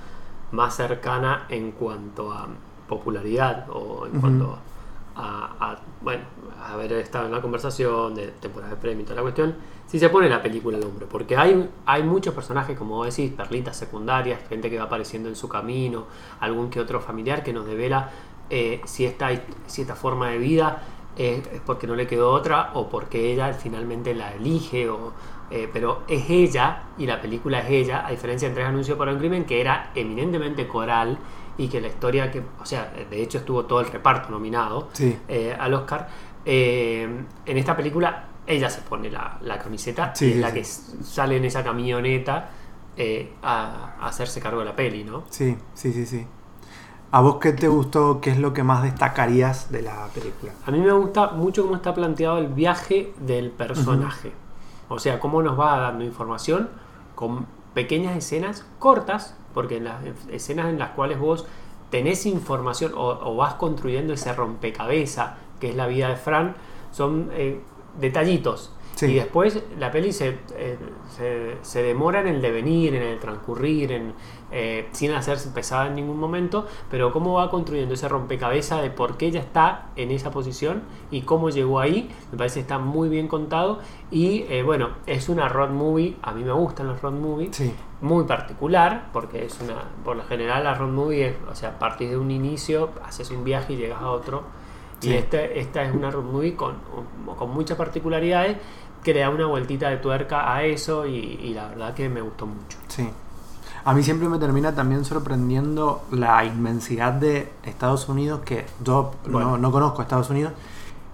más 0.53 0.77
cercana 0.77 1.47
en 1.49 1.73
cuanto 1.73 2.33
a 2.33 2.47
popularidad 2.89 3.67
o 3.71 4.07
en 4.07 4.21
cuanto 4.21 4.57
a, 5.17 5.51
a, 5.59 5.79
bueno, 6.03 6.23
haber 6.65 6.93
estado 6.93 7.27
en 7.27 7.33
la 7.33 7.43
conversación 7.43 8.15
de 8.15 8.29
temporada 8.29 8.75
de 8.75 8.81
premio 8.81 9.03
y 9.03 9.05
toda 9.05 9.17
la 9.17 9.23
cuestión, 9.23 9.57
sí 9.87 9.99
se 9.99 10.09
pone 10.09 10.29
la 10.29 10.43
película 10.43 10.79
al 10.79 10.85
hombro, 10.85 11.09
porque 11.09 11.37
hay, 11.37 11.69
hay 11.87 12.03
muchos 12.03 12.35
personajes, 12.35 12.79
como 12.79 13.05
decís, 13.05 13.33
perlitas 13.33 13.77
secundarias, 13.77 14.41
gente 14.49 14.71
que 14.71 14.79
va 14.79 14.85
apareciendo 14.85 15.29
en 15.29 15.37
su 15.37 15.49
camino, 15.49 16.05
algún 16.41 16.71
que 16.71 16.81
otro 16.81 17.01
familiar 17.01 17.43
que 17.43 17.53
nos 17.53 17.67
devela 17.67 18.11
eh, 18.49 18.81
si, 18.85 19.05
esta, 19.05 19.31
si 19.67 19.83
esta 19.83 19.97
forma 19.97 20.29
de 20.29 20.39
vida 20.39 20.83
es 21.17 21.43
porque 21.65 21.87
no 21.87 21.95
le 21.95 22.07
quedó 22.07 22.31
otra 22.31 22.71
o 22.75 22.89
porque 22.89 23.33
ella 23.33 23.53
finalmente 23.55 24.15
la 24.15 24.35
elige 24.35 24.89
o, 24.89 25.13
eh, 25.51 25.69
pero 25.73 26.03
es 26.09 26.29
ella 26.29 26.83
y 26.99 27.07
la 27.07 27.21
película 27.21 27.61
es 27.61 27.71
ella 27.71 28.07
a 28.07 28.11
diferencia 28.11 28.49
de 28.49 28.55
Tres 28.55 28.67
Anuncios 28.67 28.99
para 28.99 29.13
un 29.13 29.19
Crimen 29.19 29.45
que 29.45 29.61
era 29.61 29.91
eminentemente 29.95 30.67
coral 30.69 31.19
y 31.59 31.69
que 31.69 31.81
la 31.81 31.89
historia 31.89 32.31
que 32.31 32.43
o 32.61 32.67
sea 32.67 32.93
de 33.09 33.23
hecho 33.23 33.39
estuvo 33.39 33.65
todo 33.65 33.81
el 33.81 33.87
reparto 33.87 34.29
nominado 34.31 34.89
Sí. 34.93 35.17
eh, 35.29 35.57
al 35.59 35.73
Oscar 35.75 36.09
eh, 36.45 37.09
en 37.47 37.57
esta 37.59 37.77
película 37.77 38.25
ella 38.47 38.69
se 38.71 38.83
pone 38.83 39.11
la, 39.11 39.39
la 39.41 39.59
camiseta 39.59 40.15
Sí, 40.15 40.27
y 40.27 40.29
es 40.29 40.35
sí, 40.35 40.41
la 40.41 40.49
sí. 40.51 40.55
que 40.55 40.65
sale 40.65 41.37
en 41.39 41.45
esa 41.47 41.65
camioneta 41.65 42.51
eh, 42.97 43.33
a, 43.43 43.95
a 44.01 44.07
hacerse 44.07 44.41
cargo 44.41 44.61
de 44.61 44.67
la 44.67 44.77
peli 44.77 45.03
¿no? 45.05 45.25
Sí, 45.31 45.57
sí, 45.75 45.93
sí, 45.93 46.05
sí. 46.07 46.27
¿A 47.17 47.21
vos 47.23 47.37
qué 47.37 47.55
te 47.55 47.67
gustó? 47.67 48.21
¿Qué 48.21 48.29
es 48.29 48.39
lo 48.39 48.53
que 48.53 48.63
más 48.63 48.83
destacarías 48.83 49.73
de 49.73 49.81
la 49.81 50.07
película? 50.13 50.53
A 50.67 50.71
mí 50.71 50.79
me 50.81 50.93
gusta 50.93 51.29
mucho 51.29 51.63
cómo 51.63 51.77
está 51.77 51.95
planteado 51.95 52.37
el 52.37 52.49
viaje 52.49 53.15
del 53.21 53.51
personaje. 53.51 54.33
O 54.91 54.99
sea, 54.99 55.19
cómo 55.19 55.43
nos 55.43 55.59
va 55.59 55.79
dando 55.79 56.05
información 56.05 56.69
con 57.15 57.47
pequeñas 57.73 58.19
escenas 58.19 58.67
cortas, 58.79 59.35
porque 59.55 59.79
en 59.79 59.85
las 59.85 60.03
escenas 60.31 60.67
en 60.67 60.79
las 60.79 60.91
cuales 60.91 61.19
vos 61.19 61.47
tenés 61.89 62.27
información 62.27 62.93
o, 62.95 63.09
o 63.09 63.35
vas 63.35 63.55
construyendo 63.55 64.13
ese 64.13 64.35
rompecabezas 64.35 65.39
que 65.59 65.71
es 65.71 65.75
la 65.75 65.87
vida 65.87 66.11
de 66.11 66.17
Fran, 66.17 66.55
son 66.91 67.31
eh, 67.33 67.63
detallitos. 67.99 68.75
Sí. 68.97 69.07
Y 69.07 69.15
después 69.15 69.63
la 69.79 69.91
peli 69.91 70.11
se, 70.11 70.39
eh, 70.55 70.79
se, 71.15 71.59
se 71.61 71.83
demora 71.83 72.21
en 72.21 72.29
el 72.29 72.41
devenir, 72.41 72.95
en 72.95 73.03
el 73.03 73.19
transcurrir, 73.19 73.93
en, 73.93 74.15
eh, 74.53 74.89
sin 74.93 75.11
hacerse 75.11 75.51
pesada 75.51 75.89
en 75.89 75.97
ningún 75.97 76.19
momento, 76.19 76.67
pero 76.91 77.13
cómo 77.13 77.35
va 77.35 77.51
construyendo 77.51 77.93
ese 77.95 78.09
rompecabezas 78.09 78.81
de 78.81 78.91
por 78.91 79.19
qué 79.19 79.27
ella 79.27 79.41
está 79.41 79.89
en 79.97 80.11
esa 80.11 80.31
posición 80.31 80.83
y 81.11 81.23
cómo 81.23 81.51
llegó 81.51 81.79
ahí, 81.79 82.11
me 82.33 82.39
parece 82.39 82.55
que 82.55 82.61
está 82.61 82.79
muy 82.79 83.11
bien 83.11 83.29
contado. 83.29 83.81
Y 84.11 84.45
eh, 84.49 84.63
bueno, 84.63 84.91
es 85.07 85.29
una 85.29 85.47
road 85.49 85.71
movie, 85.71 86.17
a 86.23 86.33
mí 86.33 86.43
me 86.43 86.53
gustan 86.53 86.87
los 86.87 87.03
road 87.03 87.13
movies, 87.13 87.55
Sí, 87.55 87.75
muy 88.01 88.25
particular, 88.25 89.11
porque 89.13 89.45
es 89.45 89.61
una, 89.61 89.75
por 90.05 90.17
lo 90.17 90.25
general 90.25 90.65
la 90.65 90.75
road 90.75 90.91
movie 90.91 91.27
es, 91.27 91.37
o 91.51 91.55
sea, 91.55 91.79
partís 91.79 92.09
de 92.09 92.17
un 92.17 92.31
inicio, 92.31 92.91
haces 93.05 93.31
un 93.31 93.45
viaje 93.45 93.75
y 93.75 93.77
llegas 93.77 94.01
a 94.01 94.11
otro. 94.11 94.45
Sí. 95.01 95.11
Y 95.11 95.15
este, 95.15 95.61
esta 95.61 95.83
es 95.83 95.95
una 95.95 96.11
road 96.11 96.25
movie 96.25 96.55
con, 96.57 96.77
con 97.37 97.51
muchas 97.51 97.77
particularidades 97.77 98.57
que 99.07 99.15
le 99.15 99.21
da 99.21 99.31
una 99.31 99.47
vueltita 99.47 99.89
de 99.89 99.99
tuerca 99.99 100.53
a 100.53 100.65
eso 100.65 101.07
y, 101.07 101.15
y 101.17 101.55
la 101.55 101.69
verdad 101.69 101.95
que 101.95 102.09
me 102.09 102.21
gustó 102.21 102.45
mucho. 102.47 102.77
sí. 102.89 103.09
A 103.85 103.95
mí 103.95 104.03
siempre 104.03 104.29
me 104.29 104.39
termina 104.41 104.75
también 104.75 105.05
sorprendiendo 105.05 106.03
la 106.11 106.45
inmensidad 106.45 107.13
de 107.13 107.53
Estados 107.63 108.09
Unidos, 108.09 108.41
que 108.45 108.67
yo 108.83 109.13
Bueno. 109.31 109.51
no, 109.51 109.59
no 109.59 109.71
conozco 109.71 110.03
Estados 110.03 110.29
Unidos, 110.29 110.53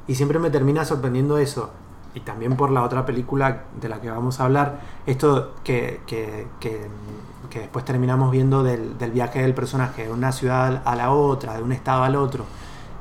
y 0.09 0.15
siempre 0.15 0.39
me 0.39 0.49
termina 0.49 0.83
sorprendiendo 0.87 1.37
eso. 1.37 1.69
Y 2.15 2.21
también 2.21 2.57
por 2.57 2.71
la 2.71 2.83
otra 2.83 3.05
película 3.05 3.65
de 3.79 3.91
la 3.91 4.01
que 4.01 4.11
vamos 4.11 4.41
a 4.41 4.45
hablar, 4.45 4.81
esto 5.05 5.53
que, 5.63 6.01
que, 6.07 6.47
que- 6.61 6.89
que 7.51 7.59
después 7.61 7.85
terminamos 7.85 8.31
viendo 8.31 8.63
del, 8.63 8.97
del 8.97 9.11
viaje 9.11 9.43
del 9.43 9.53
personaje 9.53 10.05
de 10.05 10.11
una 10.11 10.33
ciudad 10.33 10.81
a 10.87 10.97
la 10.97 11.11
otra, 11.13 11.53
de 11.59 11.63
un 11.63 11.73
estado 11.73 12.05
al 12.05 12.17
otro, 12.17 12.47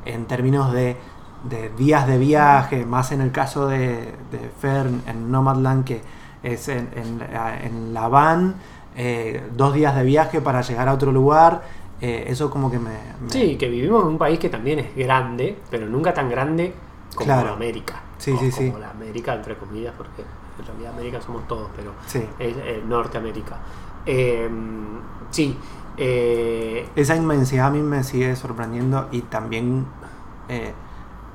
en 0.04 0.26
términos 0.26 0.74
de, 0.74 0.98
de 1.44 1.70
días 1.70 2.08
de 2.08 2.18
viaje, 2.18 2.86
más 2.86 3.12
en 3.12 3.22
el 3.22 3.32
caso 3.32 3.68
de, 3.68 4.14
de 4.32 4.52
Fern 4.60 5.02
en 5.08 5.32
Nomadland, 5.32 5.84
que 5.86 6.02
es 6.44 6.68
en, 6.68 6.90
en- 6.96 7.22
en 7.64 7.94
la 7.94 8.08
van, 8.08 8.56
eh, 8.96 9.44
dos 9.56 9.74
días 9.74 9.96
de 9.96 10.04
viaje 10.04 10.42
para 10.42 10.62
llegar 10.62 10.88
a 10.88 10.94
otro 10.94 11.12
lugar, 11.12 11.62
eh, 12.02 12.26
eso 12.28 12.50
como 12.50 12.70
que 12.72 12.80
me... 12.80 12.92
me- 13.22 13.30
Sí, 13.30 13.58
que 13.58 13.70
vivimos 13.70 14.02
en 14.04 14.08
un 14.10 14.18
país 14.18 14.40
que 14.40 14.50
también 14.50 14.80
es 14.80 14.96
grande, 14.96 15.58
pero 15.70 15.88
nunca 15.88 16.14
tan 16.14 16.30
grande 16.30 16.74
como 17.16 17.26
Claro. 17.26 17.54
América. 17.54 18.02
Sí, 18.18 18.32
o 18.32 18.38
sí, 18.40 18.52
como 18.52 18.76
sí. 18.78 18.82
la 18.82 18.90
América, 18.92 19.34
entre 19.36 19.56
comillas, 19.58 19.94
porque 19.98 20.22
en 20.60 20.66
realidad 20.66 20.94
América 20.94 21.22
somos 21.22 21.48
todos, 21.48 21.70
pero 21.76 21.92
Sí. 22.06 22.24
es 22.40 22.56
eh, 22.58 22.84
Norteamérica. 22.88 23.58
Eh, 24.06 24.50
sí, 25.32 25.58
eh, 25.98 26.88
Esa 26.96 27.16
inmensidad 27.16 27.68
a 27.68 27.70
mí 27.72 27.82
me 27.82 28.04
sigue 28.04 28.36
sorprendiendo 28.36 29.08
y 29.12 29.22
también 29.22 29.86
eh, 30.50 30.74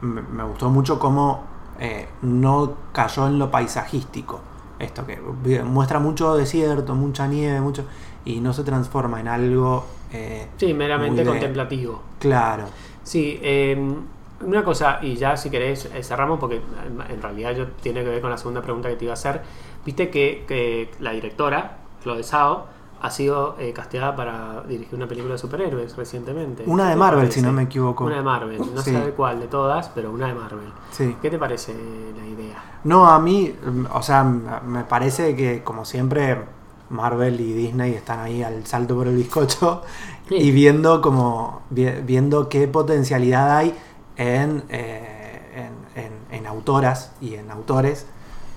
me, 0.00 0.22
me 0.22 0.44
gustó 0.44 0.70
mucho 0.70 0.98
cómo 0.98 1.44
eh, 1.78 2.08
no 2.22 2.74
cayó 2.92 3.26
en 3.26 3.38
lo 3.38 3.50
paisajístico. 3.50 4.40
Esto 4.78 5.06
que 5.06 5.18
vi- 5.42 5.58
muestra 5.60 5.98
mucho 5.98 6.34
desierto, 6.36 6.94
mucha 6.94 7.26
nieve, 7.26 7.60
mucho 7.60 7.84
y 8.24 8.40
no 8.40 8.52
se 8.52 8.62
transforma 8.64 9.20
en 9.20 9.28
algo 9.28 9.86
eh, 10.12 10.48
Sí, 10.58 10.74
meramente 10.74 11.22
de- 11.22 11.28
contemplativo. 11.30 12.02
Claro. 12.18 12.64
Sí, 13.02 13.38
eh, 13.42 13.94
una 14.44 14.62
cosa, 14.64 14.98
y 15.00 15.16
ya 15.16 15.36
si 15.36 15.48
querés 15.48 15.86
eh, 15.86 16.02
cerramos, 16.02 16.38
porque 16.38 16.56
en- 16.56 17.00
en 17.10 17.22
realidad 17.22 17.52
yo, 17.54 17.66
tiene 17.68 18.02
que 18.04 18.10
ver 18.10 18.20
con 18.20 18.30
la 18.30 18.36
segunda 18.38 18.60
pregunta 18.62 18.88
que 18.88 18.96
te 18.96 19.04
iba 19.04 19.12
a 19.12 19.14
hacer. 19.14 19.40
Viste 19.84 20.10
que, 20.10 20.44
que 20.46 20.90
la 21.00 21.12
directora, 21.12 21.78
Chloe 22.02 22.22
Zhao, 22.22 22.66
ha 23.00 23.10
sido 23.10 23.56
eh, 23.58 23.72
casteada 23.72 24.16
para 24.16 24.62
dirigir 24.68 24.94
una 24.94 25.06
película 25.06 25.34
de 25.34 25.38
superhéroes 25.38 25.96
recientemente. 25.96 26.64
Una 26.66 26.84
¿Qué 26.84 26.90
de 26.90 26.96
Marvel, 26.96 27.20
parece? 27.24 27.40
si 27.40 27.46
no 27.46 27.52
me 27.52 27.64
equivoco. 27.64 28.04
Una 28.04 28.16
de 28.16 28.22
Marvel, 28.22 28.58
no 28.74 28.80
Sí. 28.82 28.90
sé 28.90 29.12
cuál 29.16 29.40
de 29.40 29.46
todas, 29.48 29.88
pero 29.90 30.10
una 30.10 30.28
de 30.28 30.34
Marvel. 30.34 30.68
Sí. 30.92 31.16
¿Qué 31.20 31.30
te 31.30 31.38
parece 31.38 31.74
la 31.74 32.26
idea? 32.26 32.62
No, 32.84 33.06
a 33.08 33.18
mí, 33.18 33.54
mm, 33.64 33.84
o 33.92 34.02
sea, 34.02 34.24
me 34.24 34.84
parece 34.84 35.36
que 35.36 35.62
como 35.62 35.84
siempre 35.84 36.40
Marvel 36.90 37.40
y 37.40 37.52
Disney 37.52 37.94
están 37.94 38.20
ahí 38.20 38.42
al 38.42 38.64
salto 38.66 38.94
por 38.94 39.08
el 39.08 39.16
bizcocho 39.16 39.82
Sí. 40.28 40.36
y 40.36 40.50
viendo 40.52 41.00
como 41.02 41.62
vi- 41.70 42.00
viendo 42.04 42.48
qué 42.48 42.66
potencialidad 42.68 43.56
hay 43.56 43.74
en, 44.16 44.62
eh, 44.68 45.68
en, 45.94 46.02
en- 46.04 46.12
en 46.38 46.46
autoras 46.46 47.12
y 47.20 47.34
en 47.34 47.50
autores 47.50 48.06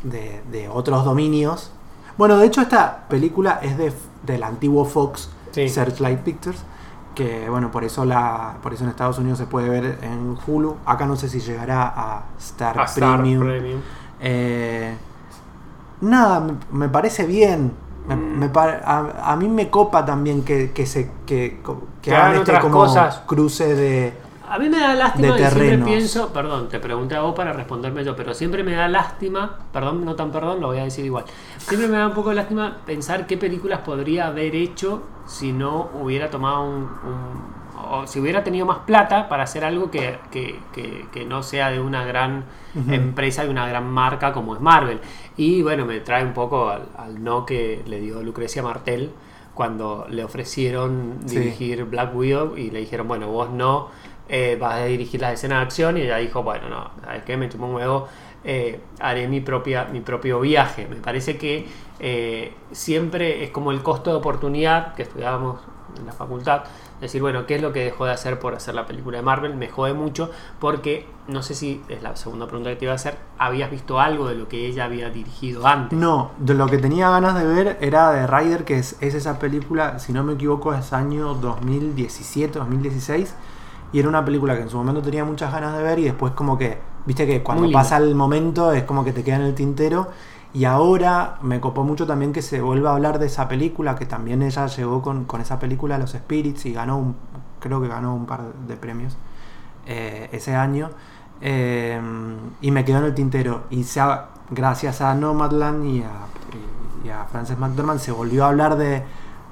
de, 0.04 0.42
de 0.52 0.70
otros 0.70 1.04
dominios. 1.04 1.72
Bueno, 2.20 2.38
de 2.38 2.46
hecho 2.48 2.60
esta 2.62 3.06
película 3.08 3.60
es 3.64 3.78
de, 3.78 3.94
del 4.24 4.44
antiguo 4.44 4.84
Fox 4.84 5.30
Sí. 5.52 5.68
Searchlight 5.70 6.20
Pictures. 6.20 6.60
Que 7.16 7.50
bueno, 7.50 7.72
por 7.72 7.84
eso 7.86 8.04
la, 8.06 8.58
por 8.62 8.74
eso 8.74 8.84
en 8.84 8.90
Estados 8.90 9.18
Unidos 9.20 9.40
se 9.40 9.46
puede 9.46 9.70
ver 9.70 9.98
en 10.04 10.38
Hulu. 10.46 10.76
Acá 10.86 11.06
no 11.06 11.16
sé 11.16 11.30
si 11.30 11.40
llegará 11.40 11.88
a 11.96 12.24
Star, 12.38 12.78
A 12.80 12.84
Star 12.84 13.18
Premium. 13.20 13.44
Premium. 13.46 13.80
Eh, 14.20 14.96
nada, 16.02 16.42
me, 16.42 16.54
me 16.72 16.90
parece 16.90 17.26
bien. 17.26 17.72
Me- 18.08 18.16
Mm. 18.16 18.40
me 18.40 18.52
a, 18.60 19.32
a 19.32 19.36
mí 19.38 19.48
me 19.48 19.70
copa 19.70 20.04
también 20.06 20.44
que, 20.44 20.72
que 20.72 20.86
se 20.86 21.12
que, 21.26 21.62
co- 21.64 21.84
que 22.02 22.10
Que 22.12 22.16
hagan 22.16 22.32
este 22.32 22.42
otras 22.42 22.62
como 22.64 22.76
cosas. 22.80 23.22
cruce 23.28 23.76
de 23.76 24.14
A 24.50 24.58
mí 24.60 24.68
me 24.70 24.80
da 24.80 24.96
lástima 24.96 25.36
de 25.36 25.42
y 25.44 25.46
siempre 25.46 25.78
pienso, 25.86 26.34
perdón, 26.34 26.70
te 26.70 26.80
pregunté 26.80 27.16
a 27.16 27.22
vos 27.22 27.36
para 27.36 27.54
responderme 27.54 28.04
yo, 28.04 28.16
pero 28.16 28.34
siempre 28.34 28.64
me 28.64 28.74
da 28.74 28.88
lástima, 28.88 29.58
perdón, 29.72 30.04
no 30.06 30.16
tan 30.16 30.32
perdón, 30.32 30.60
lo 30.60 30.68
voy 30.68 30.80
a 30.80 30.84
decir 30.86 31.06
igual. 31.06 31.26
Siempre 31.58 31.88
me 31.88 31.98
da 31.98 32.08
un 32.08 32.14
poco 32.14 32.30
de 32.30 32.36
lástima 32.36 32.78
pensar 32.86 33.28
qué 33.28 33.38
películas 33.38 33.80
podría 33.82 34.28
haber 34.28 34.56
hecho 34.56 35.04
si 35.28 35.52
no 35.52 35.90
hubiera 36.02 36.30
tomado 36.30 36.64
un, 36.64 36.76
un- 36.84 37.60
o 37.92 38.06
si 38.06 38.20
hubiera 38.20 38.44
tenido 38.44 38.66
más 38.66 38.80
plata 38.80 39.30
para 39.30 39.44
hacer 39.44 39.64
algo 39.64 39.90
que, 39.90 40.18
que- 40.32 40.60
que- 40.74 41.06
que 41.12 41.26
no 41.26 41.42
sea 41.44 41.70
de 41.72 41.80
una 41.80 42.04
gran 42.06 42.44
empresa, 42.90 43.44
de 43.46 43.50
una 43.50 43.68
gran 43.68 43.90
marca 43.90 44.34
como 44.34 44.54
es 44.56 44.62
Marvel. 44.62 45.00
Y 45.38 45.62
bueno, 45.62 45.86
me 45.86 46.00
trae 46.02 46.24
un 46.26 46.34
poco 46.34 46.70
al, 46.70 46.84
al 46.98 47.24
no 47.24 47.46
que 47.46 47.82
le 47.88 48.00
dio 48.02 48.22
Lucrecia 48.22 48.62
Martel 48.62 49.12
cuando 49.54 50.06
le 50.10 50.24
ofrecieron 50.24 51.20
Sí. 51.26 51.38
dirigir 51.40 51.84
Black 51.86 52.16
Widow 52.16 52.58
y 52.58 52.70
le 52.72 52.80
dijeron, 52.80 53.08
bueno, 53.08 53.28
vos 53.28 53.50
no 53.50 53.88
eh, 54.30 54.58
vas 54.60 54.76
a 54.76 54.86
dirigir 54.86 55.20
las 55.20 55.34
escenas 55.34 55.60
de 55.60 55.64
acción 55.64 55.98
y 55.98 56.02
ella 56.02 56.18
dijo, 56.18 56.44
bueno, 56.44 56.70
no, 56.70 56.92
¿sabes 57.04 57.24
qué? 57.24 57.36
Me 57.36 57.50
chumó 57.50 57.68
un 57.68 57.76
huevo, 57.76 58.08
eh, 58.44 58.80
haré 59.00 59.28
mi, 59.28 59.42
propia, 59.42 59.86
mi 59.86 60.02
propio 60.02 60.40
viaje. 60.40 60.88
Me 60.88 60.98
parece 60.98 61.38
que 61.38 61.68
eh, 62.00 62.54
siempre 62.72 63.44
es 63.44 63.50
como 63.50 63.72
el 63.72 63.82
costo 63.82 64.12
de 64.12 64.18
oportunidad 64.18 64.94
que 64.94 65.02
estudiábamos 65.02 65.60
en 65.98 66.06
la 66.06 66.14
facultad. 66.14 66.62
Decir, 67.02 67.22
bueno, 67.22 67.48
¿qué 67.48 67.56
es 67.56 67.62
lo 67.62 67.74
que 67.74 67.84
dejó 67.84 68.06
de 68.06 68.12
hacer 68.12 68.38
por 68.38 68.54
hacer 68.54 68.76
la 68.76 68.86
película 68.86 69.18
de 69.18 69.24
Marvel? 69.24 69.56
Me 69.56 69.68
jode 69.68 69.94
mucho 69.94 70.30
porque, 70.60 71.08
no 71.28 71.42
sé 71.42 71.56
si 71.56 71.82
es 71.90 72.04
la 72.04 72.16
segunda 72.16 72.46
pregunta 72.46 72.70
que 72.70 72.76
te 72.76 72.86
iba 72.86 72.92
a 72.92 72.96
hacer, 72.96 73.18
¿habías 73.40 73.72
visto 73.72 74.00
algo 74.00 74.28
de 74.28 74.36
lo 74.36 74.48
que 74.48 74.68
ella 74.68 74.86
había 74.86 75.10
dirigido 75.10 75.66
antes? 75.66 75.98
No, 75.98 76.32
de 76.38 76.54
lo 76.54 76.68
que 76.68 76.78
tenía 76.78 77.10
ganas 77.10 77.34
de 77.34 77.48
ver 77.48 77.78
era 77.82 78.12
de 78.12 78.28
Rider, 78.28 78.64
que 78.64 78.78
es, 78.78 78.96
es 79.02 79.16
esa 79.16 79.40
película, 79.40 79.98
si 79.98 80.14
no 80.14 80.24
me 80.24 80.34
equivoco, 80.34 80.74
es 80.74 80.94
año 80.94 81.34
2017, 81.34 82.60
2016. 82.60 83.34
Y 83.92 84.00
era 84.00 84.08
una 84.10 84.24
película 84.24 84.56
que 84.56 84.62
en 84.62 84.70
su 84.70 84.78
momento 84.78 85.02
tenía 85.02 85.26
muchas 85.26 85.52
ganas 85.52 85.76
de 85.76 85.84
ver 85.84 86.00
y 86.00 86.04
después 86.04 86.34
como 86.34 86.58
que, 86.58 86.78
viste 87.06 87.26
que 87.26 87.42
cuando 87.44 87.64
pasa 87.74 87.98
el 87.98 88.14
momento 88.16 88.72
es 88.72 88.84
como 88.84 89.04
que 89.04 89.14
te 89.14 89.24
queda 89.24 89.38
en 89.38 89.42
el 89.44 89.56
tintero. 89.56 90.10
Y 90.54 90.66
ahora 90.66 91.38
me 91.42 91.60
copó 91.60 91.84
mucho 91.84 92.08
también 92.08 92.34
que 92.34 92.42
se 92.42 92.62
vuelva 92.62 92.90
a 92.92 92.94
hablar 92.96 93.20
de 93.20 93.28
esa 93.28 93.48
película, 93.48 93.96
que 93.96 94.06
también 94.06 94.42
ella 94.42 94.66
llegó 94.68 95.02
con, 95.02 95.26
con 95.26 95.42
esa 95.42 95.60
película 95.60 95.98
los 96.00 96.12
Spirits 96.12 96.66
y 96.66 96.74
ganó, 96.74 96.98
un, 96.98 97.16
creo 97.60 97.82
que 97.82 97.88
ganó 97.88 98.16
un 98.16 98.26
par 98.26 98.42
de 98.68 98.76
premios 98.76 99.16
eh, 99.86 100.30
ese 100.32 100.56
año. 100.56 100.90
Eh, 101.42 102.00
y 102.62 102.72
me 102.72 102.84
quedó 102.86 103.00
en 103.00 103.06
el 103.06 103.16
tintero. 103.16 103.64
Y 103.70 103.84
se 103.84 104.00
ha- 104.02 104.30
gracias 104.50 105.02
a 105.02 105.14
Nomadland 105.16 105.86
y 105.86 106.02
a, 106.02 106.10
y- 107.04 107.08
y 107.08 107.10
a 107.12 107.26
Frances 107.26 107.58
McDormand 107.58 108.00
se 108.00 108.12
volvió 108.12 108.46
a 108.46 108.50
hablar 108.50 108.76
de, 108.78 109.04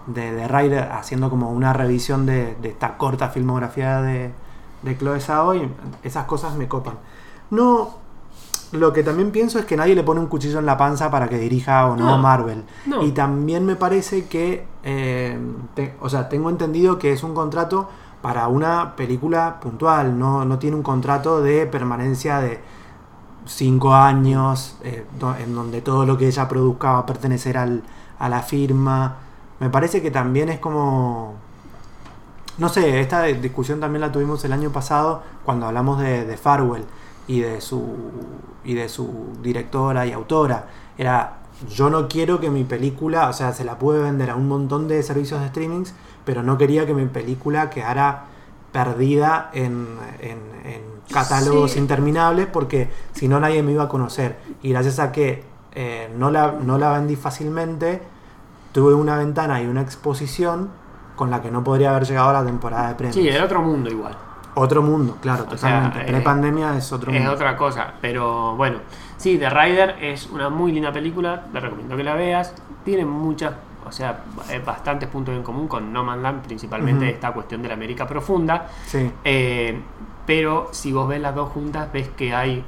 de, 0.07 0.33
de 0.33 0.47
Ryder 0.47 0.91
haciendo 0.91 1.29
como 1.29 1.51
una 1.51 1.73
revisión 1.73 2.25
de, 2.25 2.55
de 2.61 2.69
esta 2.69 2.97
corta 2.97 3.29
filmografía 3.29 4.01
de, 4.01 4.31
de 4.83 4.97
Chloe 4.97 5.19
Zhao 5.21 5.53
y 5.55 5.69
esas 6.03 6.25
cosas 6.25 6.55
me 6.55 6.67
copan. 6.67 6.95
No, 7.51 7.95
lo 8.73 8.91
que 8.91 9.03
también 9.03 9.31
pienso 9.31 9.59
es 9.59 9.65
que 9.65 9.77
nadie 9.77 9.95
le 9.95 10.03
pone 10.03 10.19
un 10.19 10.27
cuchillo 10.27 10.59
en 10.59 10.65
la 10.65 10.77
panza 10.77 11.09
para 11.11 11.29
que 11.29 11.37
dirija 11.37 11.85
o 11.87 11.95
no, 11.95 12.05
No, 12.05 12.17
Marvel. 12.17 12.63
no. 12.85 13.03
Y 13.03 13.11
también 13.11 13.65
me 13.65 13.75
parece 13.75 14.25
que, 14.27 14.65
eh, 14.83 15.37
te- 15.73 15.95
o 16.01 16.09
sea, 16.09 16.27
tengo 16.29 16.49
entendido 16.49 16.97
que 16.99 17.13
es 17.13 17.23
un 17.23 17.33
contrato 17.33 17.89
para 18.21 18.47
una 18.47 18.95
película 18.95 19.59
puntual, 19.61 20.17
no, 20.19 20.43
no 20.43 20.57
tiene 20.59 20.75
un 20.75 20.83
contrato 20.83 21.41
de 21.41 21.65
permanencia 21.67 22.39
de 22.39 22.59
cinco 23.45 23.93
años, 23.93 24.77
eh, 24.83 25.05
en 25.39 25.55
donde 25.55 25.81
todo 25.81 26.05
lo 26.05 26.17
que 26.17 26.27
ella 26.27 26.47
produzca 26.49 26.93
va 26.93 26.99
a 26.99 27.05
pertenecer 27.05 27.57
al, 27.57 27.83
a 28.19 28.27
la 28.29 28.41
firma. 28.41 29.17
Me 29.59 29.69
parece 29.69 30.01
que 30.01 30.11
también 30.11 30.49
es 30.49 30.59
como... 30.59 31.35
No 32.57 32.69
sé, 32.69 32.99
esta 33.01 33.23
discusión 33.23 33.79
también 33.79 34.01
la 34.01 34.11
tuvimos 34.11 34.43
el 34.43 34.51
año 34.53 34.71
pasado 34.71 35.21
cuando 35.45 35.67
hablamos 35.67 35.99
de, 35.99 36.25
de 36.25 36.37
Farwell 36.37 36.83
y 37.27 37.41
de 37.41 37.61
su 37.61 37.83
y 38.63 38.73
de 38.73 38.89
su 38.89 39.27
directora 39.43 40.05
y 40.07 40.11
autora. 40.11 40.67
Era 40.97 41.37
yo 41.69 41.89
no 41.89 42.07
quiero 42.07 42.39
que 42.39 42.49
mi 42.49 42.63
película, 42.63 43.29
o 43.29 43.33
sea, 43.33 43.53
se 43.53 43.63
la 43.63 43.77
puede 43.77 44.01
vender 44.01 44.29
a 44.31 44.35
un 44.35 44.47
montón 44.47 44.87
de 44.87 45.01
servicios 45.03 45.39
de 45.41 45.47
streamings, 45.49 45.93
pero 46.25 46.41
no 46.43 46.57
quería 46.57 46.85
que 46.87 46.93
mi 46.95 47.05
película 47.05 47.69
quedara 47.69 48.25
perdida 48.71 49.49
en, 49.53 49.87
en- 50.19 50.39
en 50.65 50.81
catálogos 51.11 51.71
Sí. 51.71 51.79
interminables 51.79 52.47
porque 52.47 52.89
si 53.13 53.27
no 53.27 53.39
nadie 53.39 53.61
me 53.63 53.71
iba 53.71 53.83
a 53.83 53.87
conocer. 53.89 54.37
Y 54.63 54.69
gracias 54.71 54.99
a 54.99 55.11
que 55.11 55.43
eh, 55.73 56.09
no, 56.17 56.31
la, 56.31 56.51
no 56.53 56.77
la 56.79 56.91
vendí 56.93 57.15
fácilmente, 57.15 58.01
tuve 58.77 58.93
una 58.93 59.17
ventana 59.17 59.59
y 59.59 59.65
una 59.65 59.81
exposición 59.81 60.69
con 61.15 61.31
la 61.31 61.41
que 61.41 61.49
no 61.49 61.63
podría 61.63 61.89
haber 61.89 62.05
llegado 62.05 62.29
a 62.29 62.33
la 62.33 62.45
temporada 62.45 62.89
de 62.89 62.93
premios. 62.93 63.15
Sí, 63.15 63.27
era 63.27 63.45
otro 63.45 63.59
mundo 63.63 63.89
igual. 63.89 64.15
Otro 64.53 64.83
mundo, 64.83 65.17
claro, 65.19 65.45
O 65.45 65.47
totalmente. 65.47 66.01
eh, 66.01 66.05
Pre-pandemia 66.05 66.77
es 66.77 66.91
otro 66.93 67.11
Es 67.11 67.17
mundo. 67.17 67.33
otra 67.33 67.57
cosa, 67.57 67.93
pero 67.99 68.55
bueno. 68.55 68.77
Sí, 69.17 69.39
The 69.39 69.49
Rider 69.49 69.95
es 69.99 70.27
una 70.27 70.49
muy 70.49 70.71
linda 70.73 70.91
película, 70.91 71.45
te 71.51 71.59
recomiendo 71.59 71.97
que 71.97 72.03
la 72.03 72.13
veas. 72.13 72.53
Tiene 72.85 73.03
muchas, 73.03 73.53
o 73.87 73.91
sea, 73.91 74.19
eh, 74.51 74.61
bastantes 74.63 75.09
puntos 75.09 75.33
en 75.35 75.41
común 75.41 75.67
con 75.67 75.91
No 75.91 76.03
Man's 76.03 76.21
Land, 76.21 76.43
principalmente 76.45 77.09
esta 77.09 77.31
cuestión 77.31 77.63
de 77.63 77.69
la 77.69 77.73
América 77.73 78.05
profunda. 78.07 78.67
Sí, 78.85 79.11
Eh, 79.23 79.81
pero 80.27 80.69
si 80.71 80.93
vos 80.93 81.07
ves 81.07 81.19
las 81.19 81.33
dos 81.33 81.49
juntas, 81.49 81.91
ves 81.91 82.09
que 82.09 82.31
hay 82.35 82.63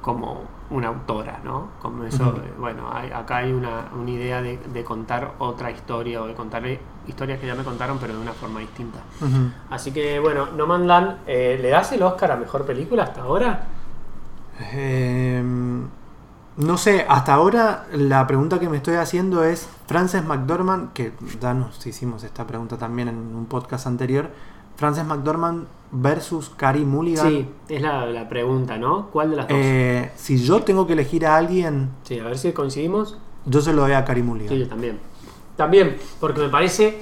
como 0.00 0.55
una 0.70 0.88
autora, 0.88 1.40
¿no? 1.44 1.68
Como 1.80 2.04
eso, 2.04 2.34
eh, 2.44 2.52
bueno, 2.58 2.90
hay- 2.92 3.10
acá 3.12 3.36
hay 3.38 3.52
una, 3.52 3.86
una 3.96 4.10
idea 4.10 4.42
de, 4.42 4.58
de 4.58 4.84
contar 4.84 5.34
otra 5.38 5.70
historia 5.70 6.22
o 6.22 6.26
de 6.26 6.34
contar 6.34 6.62
historias 7.06 7.38
que 7.38 7.46
ya 7.46 7.54
me 7.54 7.62
contaron, 7.64 7.98
pero 7.98 8.14
de 8.14 8.20
una 8.20 8.32
forma 8.32 8.60
distinta. 8.60 8.98
Así 9.70 9.92
que 9.92 10.18
bueno, 10.18 10.46
No 10.56 10.66
Man's 10.66 10.86
Land, 10.86 11.16
eh, 11.26 11.58
¿le 11.62 11.68
das 11.70 11.92
el 11.92 12.02
Oscar 12.02 12.32
a 12.32 12.36
mejor 12.36 12.64
película 12.66 13.04
hasta 13.04 13.22
ahora? 13.22 13.66
Em, 14.72 15.86
no 16.56 16.76
sé, 16.78 17.04
hasta 17.08 17.34
ahora 17.34 17.86
la 17.92 18.26
pregunta 18.26 18.58
que 18.58 18.68
me 18.68 18.78
estoy 18.78 18.94
haciendo 18.96 19.44
es 19.44 19.68
Frances 19.86 20.24
McDormand, 20.24 20.92
que 20.92 21.12
ya 21.40 21.52
nos 21.54 21.86
hicimos 21.86 22.24
esta 22.24 22.46
pregunta 22.46 22.76
también 22.78 23.08
en 23.08 23.16
un 23.16 23.46
podcast 23.46 23.86
anterior, 23.86 24.30
Frances 24.76 25.04
McDormand 25.04 25.66
versus 25.92 26.50
Carrie 26.56 26.84
Mulligan. 26.84 27.28
Sí, 27.28 27.48
es 27.68 27.80
la, 27.80 28.06
la 28.06 28.28
pregunta, 28.28 28.76
¿no? 28.76 29.08
¿Cuál 29.12 29.30
de 29.30 29.36
las 29.36 29.48
dos? 29.48 29.56
Eh, 29.58 30.10
si 30.16 30.36
yo 30.42 30.62
tengo 30.62 30.86
que 30.86 30.92
elegir 30.94 31.26
a 31.26 31.36
alguien, 31.36 31.90
Sí, 32.02 32.18
a 32.18 32.24
ver 32.24 32.38
si 32.38 32.52
coincidimos. 32.52 33.16
yo 33.46 33.60
se 33.60 33.72
lo 33.72 33.82
doy 33.82 33.92
a 33.92 34.04
Carrie 34.04 34.22
Mulligan. 34.22 34.48
Sí, 34.52 34.58
yo 34.60 34.68
también. 34.68 34.98
También, 35.56 35.96
porque 36.20 36.40
me 36.40 36.48
parece 36.50 37.00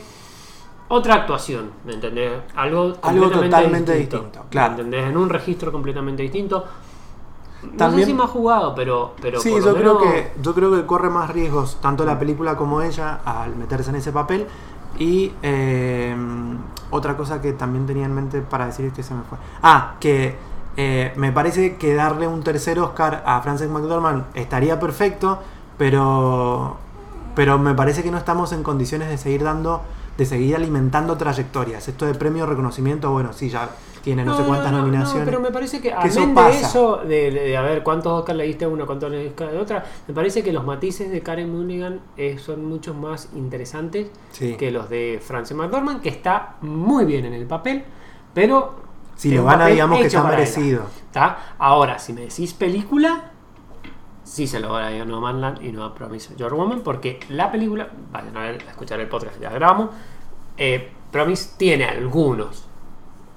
otra 0.89 1.15
actuación, 1.15 1.71
¿me 1.85 1.95
entendés? 1.95 2.31
Algo, 2.55 2.95
Algo 3.03 3.31
totalmente 3.31 3.95
distinto, 3.97 4.41
¿me 4.45 4.49
claro. 4.51 4.73
¿Entendés? 4.75 5.07
En 5.09 5.17
un 5.17 5.29
registro 5.29 5.73
completamente 5.73 6.23
distinto. 6.23 6.65
No 7.65 7.71
También- 7.79 8.07
sé 8.07 8.13
si 8.13 8.15
más 8.17 8.29
jugado, 8.31 8.75
pero, 8.75 9.15
pero 9.21 9.41
sí, 9.41 9.51
yo 9.65 9.75
creo, 9.75 9.99
que, 9.99 10.33
yo 10.43 10.55
creo 10.55 10.71
que 10.71 10.85
corre 10.87 11.09
más 11.09 11.31
riesgos 11.31 11.79
tanto 11.81 12.05
la 12.05 12.19
película 12.19 12.57
como 12.57 12.83
ella 12.83 13.21
al 13.25 13.57
meterse 13.57 13.89
en 13.91 13.97
ese 13.97 14.13
papel. 14.13 14.47
Y 14.99 15.33
eh, 15.43 16.15
otra 16.95 17.17
cosa 17.17 17.41
que 17.41 17.53
también 17.53 17.87
tenía 17.87 18.07
en 18.07 18.15
mente 18.15 18.41
para 18.41 18.67
decir 18.67 18.87
es 18.87 18.93
que 18.93 19.03
se 19.03 19.15
me 19.15 19.23
fue. 19.23 19.39
Ah, 19.63 19.95
que 20.01 20.37
Eh, 20.77 21.13
me 21.15 21.31
parece 21.31 21.77
que 21.77 21.95
darle 21.95 22.27
un 22.27 22.43
tercer 22.43 22.81
Oscar 22.81 23.23
a 23.27 23.41
Frances 23.43 23.71
McDormand 23.71 24.25
estaría 24.35 24.81
perfecto, 24.81 25.39
pero, 25.79 26.77
pero 27.37 27.61
me 27.61 27.75
parece 27.75 28.03
que 28.03 28.11
no 28.11 28.19
estamos 28.19 28.51
en 28.53 28.65
condiciones 28.65 29.09
de 29.09 29.17
seguir 29.17 29.45
dando, 29.45 29.83
de 30.17 30.27
seguir 30.27 30.55
alimentando 30.57 31.17
trayectorias. 31.17 31.89
Esto 31.89 32.07
de 32.07 32.15
premio 32.15 32.47
reconocimiento, 32.47 33.11
bueno, 33.11 33.33
sí, 33.33 33.49
ya 33.51 33.69
tiene 34.03 34.25
no, 34.25 34.37
sé 34.37 34.45
cuántas 34.45 34.71
no, 34.71 34.79
no, 34.79 34.85
nominaciones. 34.85 35.25
pero 35.25 35.41
me 35.41 35.51
parece 35.51 35.81
que, 35.81 35.89
que 35.91 36.09
eso 36.09 36.21
amén 36.23 36.35
de 36.35 36.61
eso, 36.61 36.97
de, 36.99 37.57
a 37.57 37.63
ver 37.63 37.83
cuántos 37.83 38.13
Oscar 38.21 38.37
le 38.37 38.45
diste 38.45 38.67
a 38.67 38.69
uno, 38.69 38.85
cuántos 38.87 39.11
le 39.11 39.25
diste 39.25 39.45
a 39.45 39.61
otra, 39.61 39.85
me 40.07 40.13
parece 40.13 40.43
que 40.43 40.53
los 40.53 40.65
matices 40.65 41.11
de 41.11 41.23
Karen 41.23 41.51
Mulligan 41.51 42.01
eh, 42.19 42.37
son 42.39 42.67
mucho 42.67 42.93
más 42.93 43.31
interesantes 43.35 44.09
Sí. 44.33 44.57
que 44.57 44.71
los 44.71 44.91
de 44.91 45.21
Frances 45.25 45.57
McDormand, 45.57 46.03
que 46.03 46.11
está 46.11 46.57
muy 46.61 47.05
bien 47.07 47.25
en 47.25 47.33
el 47.33 47.47
papel, 47.47 47.85
pero. 48.35 48.85
Si 49.17 49.31
lo 49.31 49.45
gana, 49.45 49.59
papel 49.59 49.73
digamos 49.75 49.99
que 50.01 50.07
está 50.07 50.19
ella, 50.19 50.29
merecido. 50.29 50.83
¿tá? 51.13 51.55
Ahora, 51.59 51.99
si 51.99 52.13
me 52.13 52.23
decís 52.23 52.53
película, 52.53 53.31
sí 54.25 54.47
se 54.47 54.59
lo 54.61 54.69
doy 54.69 54.99
a 54.99 55.05
No 55.05 55.21
Manland 55.21 55.63
y 55.63 55.71
no 55.73 55.85
a 55.85 55.95
Promise 55.95 56.35
Your 56.37 56.53
Woman, 56.55 56.81
porque 56.83 57.21
la 57.29 57.53
película, 57.53 57.89
vayan 58.13 58.37
a, 58.37 58.41
ver, 58.41 58.65
a 58.67 58.71
escuchar 58.71 58.99
el 59.01 59.09
podcast, 59.09 59.41
ya 59.41 59.51
grabamos. 59.51 59.91
eh, 60.57 60.91
Promise 61.13 61.51
tiene 61.57 61.85
algunos. 61.85 62.65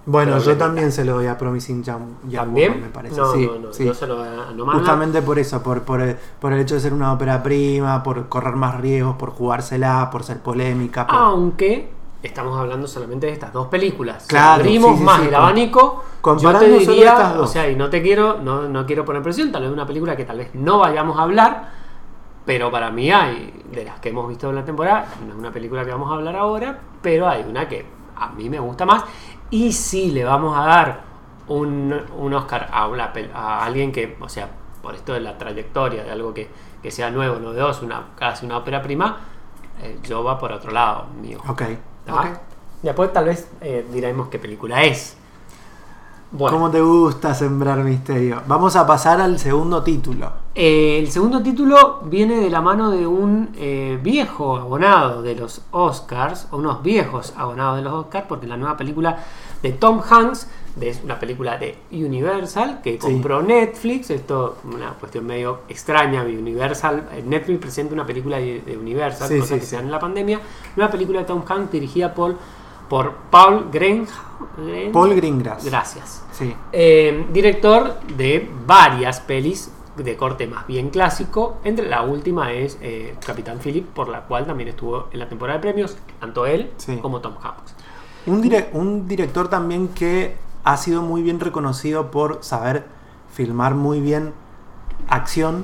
Bueno, 0.09 0.39
yo 0.39 0.57
también 0.57 0.91
se 0.93 1.03
lo 1.03 1.15
doy 1.15 1.27
a 1.27 1.37
Promising 1.37 1.83
Young, 1.83 2.01
Young 2.23 2.45
¿También? 2.45 2.71
Woman, 2.71 2.85
me 2.87 2.89
parece. 2.93 3.17
No, 3.17 3.33
sí, 3.33 3.45
no, 3.45 3.59
no, 3.59 3.73
sí. 3.73 3.85
yo 3.85 3.93
se 3.93 4.07
lo 4.07 4.15
doy 4.15 4.27
a 4.29 4.51
No 4.53 4.65
Manland. 4.65 4.79
Justamente 4.79 5.21
por 5.21 5.37
eso, 5.37 5.61
por, 5.61 5.83
por, 5.83 5.99
el, 6.01 6.15
por 6.39 6.53
el 6.53 6.61
hecho 6.61 6.75
de 6.75 6.81
ser 6.81 6.93
una 6.93 7.11
ópera 7.11 7.43
prima, 7.43 8.01
por 8.03 8.29
correr 8.29 8.55
más 8.55 8.79
riesgos, 8.79 9.17
por 9.17 9.31
jugársela, 9.31 10.09
por 10.09 10.23
ser 10.23 10.39
polémica. 10.39 11.05
Por... 11.05 11.15
Aunque 11.17 11.91
estamos 12.27 12.59
hablando 12.59 12.87
solamente 12.87 13.27
de 13.27 13.33
estas 13.33 13.51
dos 13.51 13.67
películas. 13.67 14.25
Claro, 14.27 14.61
abrimos 14.61 14.91
sí, 14.91 14.97
sí, 14.97 15.03
más 15.03 15.21
sí, 15.21 15.27
el 15.27 15.35
abanico. 15.35 16.03
Yo 16.39 16.59
te 16.59 16.69
diría, 16.69 17.11
estas 17.11 17.35
dos. 17.35 17.49
o 17.49 17.51
sea, 17.51 17.69
y 17.69 17.75
no 17.75 17.89
te 17.89 18.01
quiero, 18.01 18.39
no, 18.41 18.67
no 18.69 18.85
quiero 18.85 19.05
poner 19.05 19.21
presión, 19.21 19.51
tal 19.51 19.63
vez 19.63 19.71
una 19.71 19.85
película 19.85 20.15
que 20.15 20.25
tal 20.25 20.37
vez 20.37 20.53
no 20.53 20.79
vayamos 20.79 21.17
a 21.17 21.23
hablar, 21.23 21.69
pero 22.45 22.71
para 22.71 22.91
mí 22.91 23.11
hay, 23.11 23.63
de 23.71 23.85
las 23.85 23.99
que 23.99 24.09
hemos 24.09 24.27
visto 24.27 24.49
en 24.49 24.55
la 24.55 24.65
temporada, 24.65 25.07
no 25.25 25.33
es 25.33 25.39
una 25.39 25.51
película 25.51 25.83
que 25.83 25.91
vamos 25.91 26.11
a 26.11 26.15
hablar 26.15 26.35
ahora, 26.35 26.79
pero 27.01 27.27
hay 27.27 27.43
una 27.47 27.67
que 27.67 27.85
a 28.15 28.29
mí 28.29 28.49
me 28.49 28.59
gusta 28.59 28.85
más. 28.85 29.03
Y 29.49 29.71
si 29.71 30.11
le 30.11 30.23
vamos 30.23 30.57
a 30.57 30.61
dar 30.61 31.01
un, 31.47 31.93
un 32.17 32.33
Oscar 32.33 32.69
a, 32.71 32.87
una 32.87 33.11
a 33.33 33.65
alguien 33.65 33.91
que, 33.91 34.17
o 34.19 34.29
sea, 34.29 34.49
por 34.81 34.95
esto 34.95 35.13
de 35.13 35.21
la 35.21 35.37
trayectoria, 35.37 36.03
de 36.03 36.11
algo 36.11 36.33
que, 36.33 36.49
que 36.81 36.91
sea 36.91 37.09
nuevo, 37.09 37.39
novedoso, 37.39 37.85
una, 37.85 38.09
casi 38.15 38.45
una 38.45 38.57
ópera 38.57 38.81
prima, 38.81 39.17
eh, 39.81 39.99
yo 40.03 40.23
va 40.23 40.37
por 40.37 40.51
otro 40.51 40.71
lado, 40.71 41.05
mío. 41.21 41.39
Ok, 41.47 41.63
¿Tá? 42.07 42.21
ok. 42.21 42.27
Después 42.81 43.11
tal 43.13 43.25
vez 43.25 43.47
eh, 43.61 43.85
diremos 43.91 44.29
qué 44.29 44.39
película 44.39 44.83
es. 44.83 45.15
Bueno, 46.29 46.57
¿Cómo 46.57 46.69
te 46.69 46.81
gusta 46.81 47.33
sembrar 47.33 47.77
misterio? 47.79 48.41
Vamos 48.47 48.75
a 48.75 48.85
pasar 48.85 49.21
al 49.21 49.39
segundo 49.39 49.81
título. 49.81 50.29
eh, 50.55 50.99
el 50.99 51.09
segundo 51.09 51.41
título 51.41 52.01
viene 52.03 52.35
de 52.41 52.49
la 52.49 52.59
mano 52.61 52.91
de 52.91 53.07
un 53.07 53.49
eh, 53.55 53.97
viejo 54.03 54.57
abonado 54.57 55.21
de 55.21 55.35
los 55.35 55.61
Oscars, 55.71 56.47
o 56.51 56.57
unos 56.57 56.83
viejos 56.83 57.33
abonados 57.37 57.77
de 57.77 57.83
los 57.83 57.93
Oscars, 57.93 58.25
porque 58.27 58.45
la 58.45 58.57
nueva 58.57 58.75
película 58.75 59.19
de 59.63 59.71
Tom 59.71 60.01
Hanks, 60.07 60.49
es 60.81 61.01
una 61.03 61.19
película 61.19 61.57
de 61.57 61.75
Universal, 61.91 62.81
que 62.83 62.91
Sí. 62.93 62.97
compró 62.99 63.41
Netflix, 63.41 64.09
esto 64.09 64.57
es 64.67 64.73
una 64.75 64.93
cuestión 64.93 65.25
medio 65.25 65.61
extraña, 65.69 66.23
Universal, 66.23 67.09
eh, 67.13 67.23
Netflix 67.25 67.59
presenta 67.59 67.93
una 67.93 68.05
película 68.05 68.37
de, 68.37 68.61
de 68.61 68.77
Universal, 68.77 69.27
Sí, 69.29 69.35
cosas 69.39 69.55
sí, 69.55 69.59
que 69.59 69.65
se 69.65 69.75
dan 69.77 69.85
en 69.85 69.91
la 69.91 69.99
pandemia, 69.99 70.39
una 70.75 70.89
película 70.91 71.19
de 71.19 71.25
Tom 71.25 71.43
Hanks 71.47 71.71
dirigida 71.71 72.13
por, 72.13 72.35
por 72.89 73.13
Paul 73.31 73.67
Greenhouse. 73.71 74.13
Paul 74.93 75.15
Greengrass. 75.15 75.65
Gracias. 75.65 76.23
Eh, 76.71 77.25
director 77.33 77.99
de 78.15 78.47
varias 78.65 79.19
pelis 79.19 79.71
de 79.95 80.15
corte 80.15 80.45
más 80.45 80.67
bien 80.67 80.89
clásico. 80.91 81.57
Entre 81.63 81.87
la 81.89 82.03
última 82.03 82.53
es 82.53 82.77
eh, 82.81 83.15
Capitán 83.25 83.57
Philip, 83.59 83.85
por 83.87 84.09
la 84.09 84.21
cual 84.21 84.45
también 84.45 84.69
estuvo 84.69 85.07
en 85.11 85.19
la 85.19 85.27
temporada 85.27 85.57
de 85.57 85.61
premios, 85.63 85.97
tanto 86.19 86.45
él 86.45 86.69
como 87.01 87.19
Tom 87.19 87.33
Hanks. 87.41 87.73
Un, 88.27 88.41
dire- 88.43 88.67
un 88.73 89.07
director 89.07 89.47
también 89.49 89.87
que 89.89 90.35
ha 90.67 90.75
sido 90.75 91.01
muy 91.01 91.21
bien 91.21 91.39
reconocido 91.39 92.11
por 92.11 92.43
saber 92.43 92.83
filmar 93.33 93.73
muy 93.73 94.01
bien 94.01 94.33
acción 95.07 95.63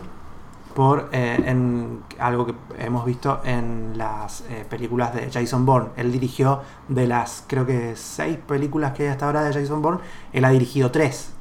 por 0.76 1.10
eh, 1.12 1.44
en 1.46 2.04
algo 2.20 2.46
que 2.46 2.56
hemos 2.80 3.06
visto 3.06 3.42
en 3.44 3.98
las 3.98 4.46
eh, 4.50 4.66
películas 4.70 5.14
de 5.14 5.30
Jason 5.30 5.66
Bourne. 5.66 5.90
Él 5.98 6.14
dirigió 6.14 6.62
de 6.88 7.06
las 7.06 7.44
creo 7.48 7.66
que 7.66 7.98
seis 7.98 8.38
películas 8.48 8.94
que 8.94 9.04
hay 9.04 9.10
hasta 9.10 9.26
ahora 9.26 9.44
de 9.44 9.52
Jason 9.52 9.82
Bourne, 9.82 10.00
él 10.32 10.46
ha 10.46 10.52
dirigido 10.52 10.90
tres. 10.90 11.34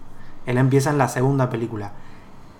Él 0.44 0.59
empieza 0.59 0.90
en 0.90 0.98
la 0.98 1.07
segunda 1.07 1.48
película. 1.48 1.92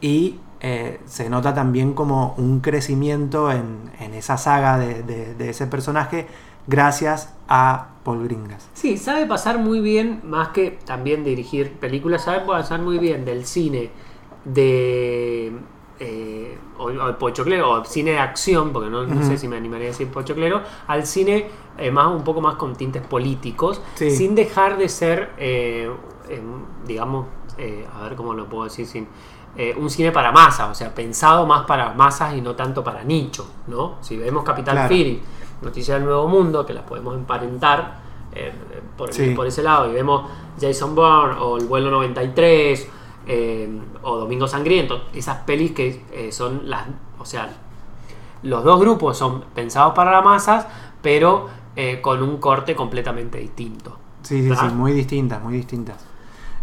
Y 0.01 0.39
eh, 0.63 1.01
se 1.07 1.29
nota 1.29 1.53
también 1.55 1.93
como 1.93 2.35
un 2.39 2.61
crecimiento 2.61 3.51
en, 3.53 3.91
en 4.01 4.15
esa 4.15 4.39
saga 4.39 4.79
de, 4.79 5.03
de- 5.03 5.35
de 5.35 5.51
ese 5.51 5.67
personaje 5.67 6.27
gracias 6.69 7.35
a 7.49 7.89
Paul 8.05 8.25
Greengrass. 8.25 8.69
Sí, 8.73 8.97
sabe 8.97 9.27
pasar 9.27 9.59
muy 9.59 9.81
bien, 9.81 10.21
más 10.25 10.49
que 10.49 10.79
también 10.87 11.25
dirigir 11.25 11.73
películas, 11.73 12.23
sabe 12.25 12.41
pasar 12.47 12.81
muy 12.81 12.99
bien 12.99 13.25
del 13.25 13.45
cine 13.45 13.91
de. 14.45 15.53
eh, 16.01 16.59
o, 16.79 16.85
o 16.85 17.07
de 17.07 17.13
pochoclero, 17.15 17.71
o 17.71 17.85
cine 17.85 18.13
de 18.13 18.19
acción, 18.19 18.73
porque 18.73 18.89
no, 18.91 19.07
sé 19.25 19.39
si 19.39 19.47
me 19.49 19.57
animaría 19.57 19.89
a 19.89 19.91
decir 19.91 20.09
pochoclero, 20.09 20.63
al 20.87 21.07
cine 21.07 21.47
eh, 21.79 21.91
más 21.91 22.09
un 22.09 22.25
poco 22.25 22.41
más 22.41 22.57
con 22.57 22.75
tintes 22.77 23.03
políticos, 23.03 23.81
Sí. 23.95 24.11
sin 24.11 24.35
dejar 24.35 24.79
de 24.79 24.89
ser, 24.89 25.31
eh, 25.39 25.91
digamos, 26.87 27.27
a 27.95 28.03
ver 28.05 28.17
cómo 28.17 28.35
lo 28.35 28.49
puedo 28.49 28.65
decir 28.65 28.87
sin. 28.87 29.07
Eh, 29.57 29.75
un 29.79 29.91
cine 29.91 30.13
para 30.13 30.33
masas, 30.33 30.71
o 30.71 30.75
sea, 30.75 30.95
pensado 30.95 31.47
más 31.47 31.65
para 31.67 31.93
masas 31.93 32.35
y 32.35 32.41
no 32.41 32.55
tanto 32.55 32.83
para 32.83 33.05
nicho, 33.05 33.47
¿no? 33.67 33.97
Si 34.01 34.17
vemos 34.17 34.45
Capital 34.45 34.89
Claro. 34.89 34.95
Noticias 35.63 35.99
del 35.99 36.07
Nuevo 36.07 36.27
Mundo, 36.27 36.67
que 36.67 36.73
las 36.73 36.83
podemos 36.85 37.15
emparentar 37.15 38.01
eh, 38.35 38.53
por, 38.97 39.13
Sí. 39.13 39.31
por 39.35 39.47
ese 39.47 39.63
lado, 39.63 39.89
y 39.91 39.93
vemos 39.93 40.25
Jason 40.61 40.95
Bourne 40.95 41.37
o 41.39 41.59
El 41.59 41.67
Vuelo 41.67 41.91
93 41.91 42.89
eh, 43.27 43.81
o 44.03 44.17
Domingo 44.17 44.49
Sangriento, 44.49 45.03
esas 45.13 45.39
pelis 45.45 45.73
que 45.73 46.05
eh, 46.13 46.33
son 46.33 46.69
las, 46.69 46.87
o 47.19 47.25
sea, 47.25 47.51
los 48.43 48.65
dos 48.65 48.81
grupos 48.81 49.17
son 49.17 49.45
pensados 49.55 49.93
para 49.95 50.11
las 50.11 50.25
masas, 50.25 50.67
pero 51.01 51.49
eh, 51.77 52.01
con 52.01 52.23
un 52.23 52.39
corte 52.39 52.75
completamente 52.75 53.39
distinto. 53.39 53.97
Sí, 54.23 54.43
sí, 54.43 54.49
¿verdad? 54.49 54.69
sí, 54.71 54.75
muy 54.75 54.93
distintas, 54.93 55.43
muy 55.43 55.55
distintas. 55.55 56.05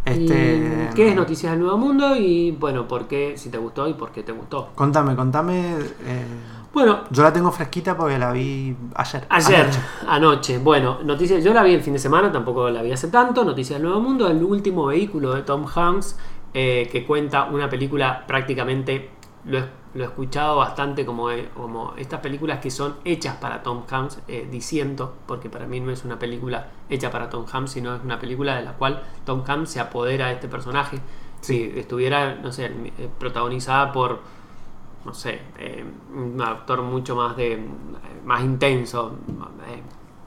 Este, 0.05 0.89
¿Qué 0.95 1.09
es 1.09 1.15
Noticias 1.15 1.51
del 1.51 1.61
Nuevo 1.61 1.77
Mundo? 1.77 2.15
Y 2.15 2.51
bueno, 2.51 2.87
¿por 2.87 3.07
qué? 3.07 3.37
Si 3.37 3.49
te 3.49 3.57
gustó 3.57 3.87
y 3.87 3.93
por 3.93 4.11
qué 4.11 4.23
te 4.23 4.31
gustó. 4.31 4.69
Contame, 4.75 5.15
contame. 5.15 5.75
eh, 6.05 6.25
Bueno, 6.73 7.01
yo 7.11 7.23
la 7.23 7.31
tengo 7.33 7.51
fresquita 7.51 7.95
porque 7.97 8.17
la 8.17 8.31
vi 8.31 8.75
ayer. 8.95 9.25
Ayer, 9.29 9.61
Anoche. 9.61 9.79
anoche. 10.07 10.57
Bueno, 10.59 10.99
noticias, 11.03 11.43
yo 11.43 11.53
la 11.53 11.63
vi 11.63 11.73
el 11.73 11.81
fin 11.81 11.93
de 11.93 11.99
semana, 11.99 12.31
tampoco 12.31 12.69
la 12.69 12.81
vi 12.81 12.91
hace 12.91 13.09
tanto. 13.09 13.43
Noticias 13.43 13.79
del 13.79 13.87
Nuevo 13.87 14.01
Mundo, 14.01 14.27
el 14.29 14.43
último 14.43 14.85
vehículo 14.87 15.33
de 15.35 15.41
Tom 15.43 15.65
Hanks, 15.73 16.17
eh, 16.53 16.87
que 16.91 17.05
cuenta 17.05 17.45
una 17.45 17.69
película 17.69 18.23
prácticamente, 18.27 19.09
lo 19.45 19.57
he, 19.59 19.65
lo 19.93 20.03
he 20.03 20.07
escuchado 20.07 20.57
bastante 20.57 21.05
como, 21.05 21.31
eh, 21.31 21.49
como 21.55 21.93
estas 21.97 22.19
películas 22.19 22.59
que 22.59 22.69
son 22.71 22.95
hechas 23.05 23.35
para 23.37 23.63
Tom 23.63 23.83
Hanks, 23.89 24.19
eh, 24.27 24.47
diciendo, 24.51 25.15
porque 25.25 25.49
para 25.49 25.65
mí 25.65 25.79
no 25.79 25.91
es 25.91 26.03
una 26.05 26.19
película 26.19 26.67
hecha 26.89 27.09
para 27.11 27.29
Tom 27.29 27.45
Hanks, 27.51 27.71
sino 27.71 27.95
es 27.95 28.03
una 28.03 28.19
película 28.19 28.55
de 28.55 28.63
la 28.63 28.73
cual 28.73 29.01
Tom 29.25 29.43
Hanks 29.47 29.69
se 29.71 29.79
apodera 29.79 30.27
de 30.27 30.33
este 30.33 30.47
personaje. 30.47 30.99
Si 31.41 31.71
estuviera, 31.75 32.35
no 32.35 32.51
sé, 32.51 32.65
eh, 32.65 33.09
protagonizada 33.17 33.91
por 33.91 34.19
no 35.05 35.13
sé, 35.13 35.39
eh, 35.57 35.85
un 36.13 36.41
actor 36.41 36.81
mucho 36.81 37.15
más 37.15 37.37
de 37.37 37.57
más 38.25 38.43
intenso, 38.43 39.15
eh, 39.69 39.81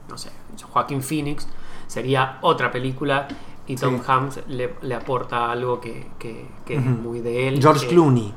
no 0.09 0.17
sé, 0.17 0.31
Joaquín 0.71 1.03
Phoenix, 1.03 1.47
sería 1.85 2.39
otra 2.41 2.71
película 2.71 3.27
y 3.67 3.75
Tom 3.75 3.97
Sí. 3.99 4.03
Hanks 4.07 4.39
le, 4.47 4.73
le 4.81 4.95
aporta 4.95 5.51
algo 5.51 5.79
que, 5.79 6.09
que- 6.17 6.47
que 6.65 6.75
es 6.75 6.81
muy 6.83 7.19
de 7.21 7.47
él. 7.47 7.61
George 7.61 7.85
que- 7.87 7.93
Clooney. 7.93 8.33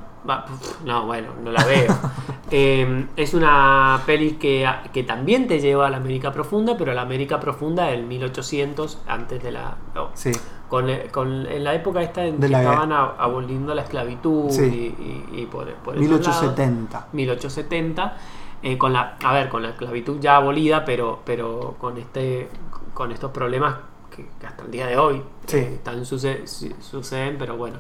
No, 0.85 1.07
bueno, 1.07 1.29
no 1.43 1.51
la 1.51 1.65
veo. 1.65 1.93
Eh, 2.49 3.07
es 3.17 3.35
una 3.35 4.01
peli 4.07 4.35
que, 4.35 4.65
que 4.93 5.03
también 5.03 5.49
te 5.49 5.59
lleva 5.59 5.89
a 5.89 5.91
la 5.91 5.97
América 5.97 6.33
Profunda, 6.33 6.77
pero 6.79 6.93
a 6.93 6.95
la 6.95 7.03
América 7.03 7.41
Profunda 7.41 7.87
del 7.87 8.05
1800, 8.05 8.99
antes 9.09 9.43
de 9.43 9.51
la... 9.51 9.75
no, 9.97 10.11
Sí. 10.15 10.31
con, 10.69 10.87
con- 11.11 11.45
en 11.47 11.65
la 11.65 11.75
época 11.75 12.03
esta 12.03 12.25
en 12.25 12.39
De 12.39 12.47
que 12.47 12.53
la- 12.53 12.61
estaban 12.63 12.93
aboliendo 12.93 13.75
la 13.75 13.83
esclavitud 13.83 14.49
Sí. 14.51 14.63
y, 14.63 15.35
y- 15.37 15.41
y 15.43 15.47
por, 15.47 15.73
por 15.75 15.95
esos 15.97 16.07
1870. 16.09 16.93
lados, 16.99 17.13
1870 17.15 18.17
eh, 18.63 18.79
con 18.79 18.93
la 18.93 19.17
a 19.25 19.33
ver 19.33 19.49
con 19.49 19.65
la 19.65 19.71
esclavitud 19.71 20.19
ya 20.21 20.37
abolida 20.37 20.85
pero 20.85 21.19
pero 21.25 21.75
con 21.81 21.99
este 21.99 22.49
con 22.95 23.11
estos 23.11 23.33
problemas 23.33 23.75
que, 24.15 24.25
que 24.41 24.47
hasta 24.47 24.63
el 24.65 24.71
día 24.71 24.87
de 24.87 24.97
hoy 24.97 25.21
Sí. 25.47 25.57
eh, 25.59 25.81
suce- 26.05 26.47
suceden 26.81 27.37
pero 27.39 27.57
bueno 27.57 27.79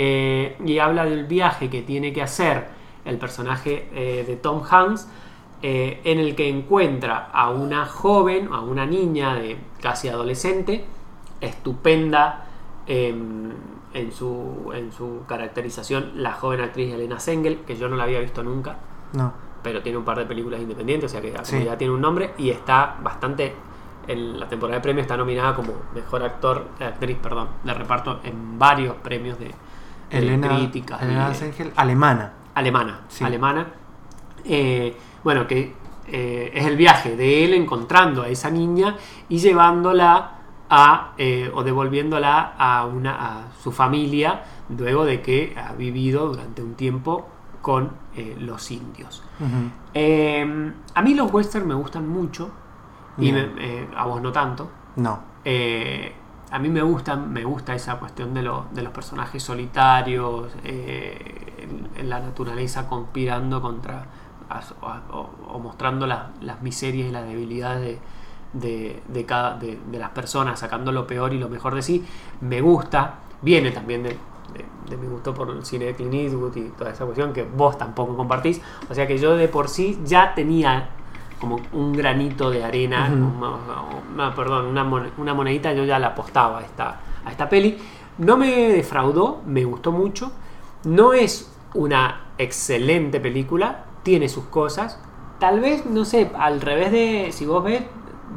Eh, 0.00 0.56
y 0.64 0.78
habla 0.78 1.04
del 1.04 1.24
viaje 1.24 1.68
que 1.68 1.82
tiene 1.82 2.12
que 2.12 2.22
hacer 2.22 2.68
el 3.04 3.18
personaje 3.18 3.88
eh, 3.92 4.22
de 4.24 4.36
Tom 4.36 4.62
Hanks 4.62 5.08
eh, 5.60 6.00
en 6.04 6.20
el 6.20 6.36
que 6.36 6.48
encuentra 6.48 7.30
a 7.32 7.50
una 7.50 7.84
joven, 7.84 8.48
a 8.52 8.60
una 8.60 8.86
niña 8.86 9.34
de 9.34 9.56
casi 9.82 10.06
adolescente, 10.08 10.84
estupenda 11.40 12.46
em, 12.86 13.50
en, 13.92 14.12
su, 14.12 14.70
en 14.72 14.92
su 14.92 15.22
caracterización 15.26 16.12
la 16.22 16.30
joven 16.34 16.60
actriz 16.60 16.94
Elena 16.94 17.18
Sengel, 17.18 17.62
que 17.66 17.76
yo 17.76 17.88
no 17.88 17.96
la 17.96 18.04
había 18.04 18.20
visto 18.20 18.44
nunca, 18.44 18.76
No. 19.14 19.32
pero 19.64 19.82
tiene 19.82 19.98
un 19.98 20.04
par 20.04 20.18
de 20.18 20.26
películas 20.26 20.60
independientes, 20.60 21.10
o 21.10 21.12
sea 21.12 21.20
que 21.20 21.32
como 21.32 21.44
Sí. 21.44 21.64
ya 21.64 21.76
tiene 21.76 21.92
un 21.92 22.00
nombre 22.00 22.34
y 22.38 22.50
está 22.50 22.96
bastante 23.02 23.52
en 24.06 24.38
la 24.38 24.48
temporada 24.48 24.78
de 24.78 24.82
premios 24.82 25.02
está 25.06 25.16
nominada 25.16 25.56
como 25.56 25.72
mejor 25.92 26.22
actor, 26.22 26.68
actriz, 26.78 27.18
perdón, 27.20 27.48
de 27.64 27.74
reparto 27.74 28.20
en 28.22 28.60
varios 28.60 28.94
premios 28.94 29.40
de, 29.40 29.50
de 30.10 30.18
Elena, 30.18 30.48
críticas 30.48 31.00
y 31.02 31.04
Elena 31.04 31.28
de- 31.28 31.34
Sengel, 31.34 31.72
alemana. 31.76 32.32
alemana, 32.54 33.00
Sí. 33.08 33.24
alemana. 33.24 33.66
Eh, 34.44 34.96
bueno, 35.24 35.46
que 35.46 35.74
eh, 36.10 36.50
es 36.54 36.64
el 36.66 36.76
viaje 36.76 37.16
de 37.16 37.44
él 37.44 37.52
encontrando 37.54 38.22
a 38.22 38.28
esa 38.28 38.50
niña 38.50 38.96
y 39.28 39.38
llevándola 39.38 40.32
a 40.70 41.12
eh, 41.18 41.50
o 41.54 41.62
devolviéndola 41.62 42.54
a 42.58 42.84
una 42.86 43.14
a 43.38 43.42
su 43.62 43.72
familia 43.72 44.42
luego 44.76 45.04
de 45.04 45.20
que 45.22 45.54
ha 45.56 45.72
vivido 45.72 46.28
durante 46.28 46.62
un 46.62 46.74
tiempo 46.74 47.26
con 47.62 47.90
eh, 48.16 48.36
los 48.38 48.70
indios. 48.70 49.22
Eh, 49.94 50.72
a 50.94 51.02
mí 51.02 51.14
los 51.14 51.32
westerns 51.32 51.66
me 51.66 51.74
gustan 51.74 52.08
mucho 52.08 52.50
y 53.18 53.32
me- 53.32 53.88
a 53.96 54.04
vos 54.06 54.20
no 54.22 54.30
tanto. 54.32 54.70
No. 54.96 55.20
A 56.50 56.58
mí 56.58 56.68
me 56.70 56.80
gusta, 56.82 57.14
me 57.16 57.44
gusta 57.44 57.74
esa 57.74 57.98
cuestión 57.98 58.32
de, 58.32 58.42
lo- 58.42 58.66
de 58.72 58.82
los 58.82 58.92
personajes 58.92 59.42
solitarios, 59.42 60.50
eh, 60.64 61.68
en, 61.96 62.08
la 62.08 62.20
naturaleza 62.20 62.88
conspirando 62.88 63.60
contra 63.60 64.06
o, 64.80 65.58
mostrando 65.58 66.06
la- 66.06 66.30
las 66.40 66.62
miserias 66.62 67.08
y 67.08 67.12
las 67.12 67.26
debilidades 67.26 67.82
de, 67.82 67.98
de- 68.68 69.02
de 69.08 69.26
cada, 69.26 69.58
de, 69.58 69.78
de 69.90 69.98
las 69.98 70.10
personas, 70.10 70.58
sacando 70.60 70.90
lo 70.90 71.06
peor 71.06 71.34
y 71.34 71.38
lo 71.38 71.48
mejor 71.50 71.74
de 71.74 71.82
sí. 71.82 72.04
Me 72.40 72.60
gusta, 72.62 73.16
viene 73.42 73.70
también 73.70 74.02
de- 74.04 74.16
de 74.88 74.96
mi 74.96 75.06
gusto 75.06 75.34
por 75.34 75.50
el 75.50 75.64
cine 75.66 75.84
de 75.86 75.94
Clint 75.94 76.14
Eastwood 76.14 76.56
y 76.56 76.62
toda 76.70 76.90
esa 76.90 77.04
cuestión 77.04 77.34
que 77.34 77.42
vos 77.44 77.76
tampoco 77.76 78.16
compartís. 78.16 78.62
O 78.88 78.94
sea 78.94 79.06
que 79.06 79.18
yo 79.18 79.36
de 79.36 79.48
por 79.48 79.68
sí 79.68 80.00
ya 80.04 80.34
tenía 80.34 80.88
como 81.38 81.60
un 81.72 81.92
granito 81.92 82.50
de 82.50 82.64
arena, 82.64 83.08
una- 84.14 84.34
perdón, 84.34 84.66
una, 84.66 84.84
mon- 84.84 85.10
una 85.18 85.34
monedita, 85.34 85.72
yo 85.72 85.84
ya 85.84 85.98
la 85.98 86.08
apostaba 86.08 86.58
a 86.58 86.62
esta, 86.62 87.00
a 87.24 87.30
esta 87.30 87.48
peli. 87.48 87.78
No 88.18 88.36
me 88.36 88.50
defraudó, 88.72 89.42
me 89.46 89.64
gustó 89.64 89.92
mucho. 89.92 90.32
No 90.84 91.12
es 91.12 91.52
una 91.74 92.22
excelente 92.38 93.20
película, 93.20 93.84
tiene 94.02 94.28
sus 94.28 94.44
cosas. 94.44 95.00
Tal 95.38 95.60
vez, 95.60 95.86
no 95.86 96.04
sé, 96.04 96.30
al 96.38 96.60
revés 96.60 96.90
de, 96.90 97.28
si 97.30 97.46
vos 97.46 97.62
ves, 97.62 97.82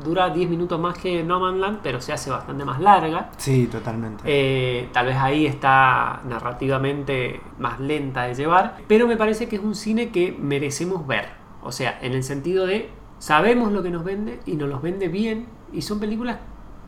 dura 0.06 0.30
10 0.30 0.50
minutos 0.50 0.80
más 0.80 0.98
que 0.98 1.24
No 1.24 1.40
Man's 1.40 1.60
Land, 1.60 1.80
pero 1.84 2.00
se 2.02 2.14
hace 2.14 2.30
bastante 2.30 2.64
más 2.64 2.80
larga. 2.80 3.30
Sí, 3.38 3.68
totalmente. 3.68 4.24
Eh, 4.26 4.90
tal 4.94 5.08
vez 5.08 5.18
ahí 5.18 5.46
está 5.48 6.22
narrativamente 6.28 7.42
más 7.60 7.80
lenta 7.80 8.24
de 8.24 8.36
llevar, 8.36 8.78
pero 8.88 9.08
me 9.08 9.18
parece 9.18 9.48
que 9.50 9.56
es 9.58 9.62
un 9.64 9.76
cine 9.76 10.10
que 10.10 10.32
merecemos 10.40 11.06
ver. 11.08 11.41
O 11.64 11.72
sea, 11.72 12.00
en 12.02 12.14
el 12.14 12.24
sentido 12.24 12.66
de 12.66 12.90
sabemos 13.20 13.72
lo 13.72 13.84
que 13.84 13.92
nos 13.92 14.04
vende 14.04 14.40
y 14.46 14.54
nos 14.56 14.70
los 14.70 14.82
vende 14.82 15.08
bien 15.08 15.48
y 15.72 15.82
son 15.84 16.00
películas 16.00 16.38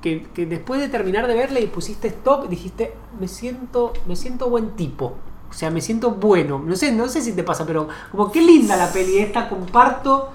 que, 0.01 0.23
que 0.33 0.45
después 0.45 0.81
de 0.81 0.89
terminar 0.89 1.27
de 1.27 1.35
verla 1.35 1.59
y 1.59 1.67
pusiste 1.67 2.09
stop, 2.09 2.49
dijiste, 2.49 2.93
me 3.19 3.27
siento, 3.27 3.93
me 4.05 4.15
siento 4.15 4.49
buen 4.49 4.71
tipo. 4.71 5.15
O 5.49 5.53
sea, 5.55 5.69
me 5.69 5.81
siento 5.81 6.11
bueno. 6.11 6.61
No 6.65 6.75
sé, 6.75 6.91
no 6.91 7.07
sé 7.07 7.21
si 7.21 7.33
te 7.33 7.43
pasa, 7.43 7.65
pero 7.65 7.87
como 8.11 8.31
qué 8.31 8.41
linda 8.41 8.75
la 8.75 8.91
peli 8.91 9.19
esta, 9.19 9.47
comparto. 9.47 10.29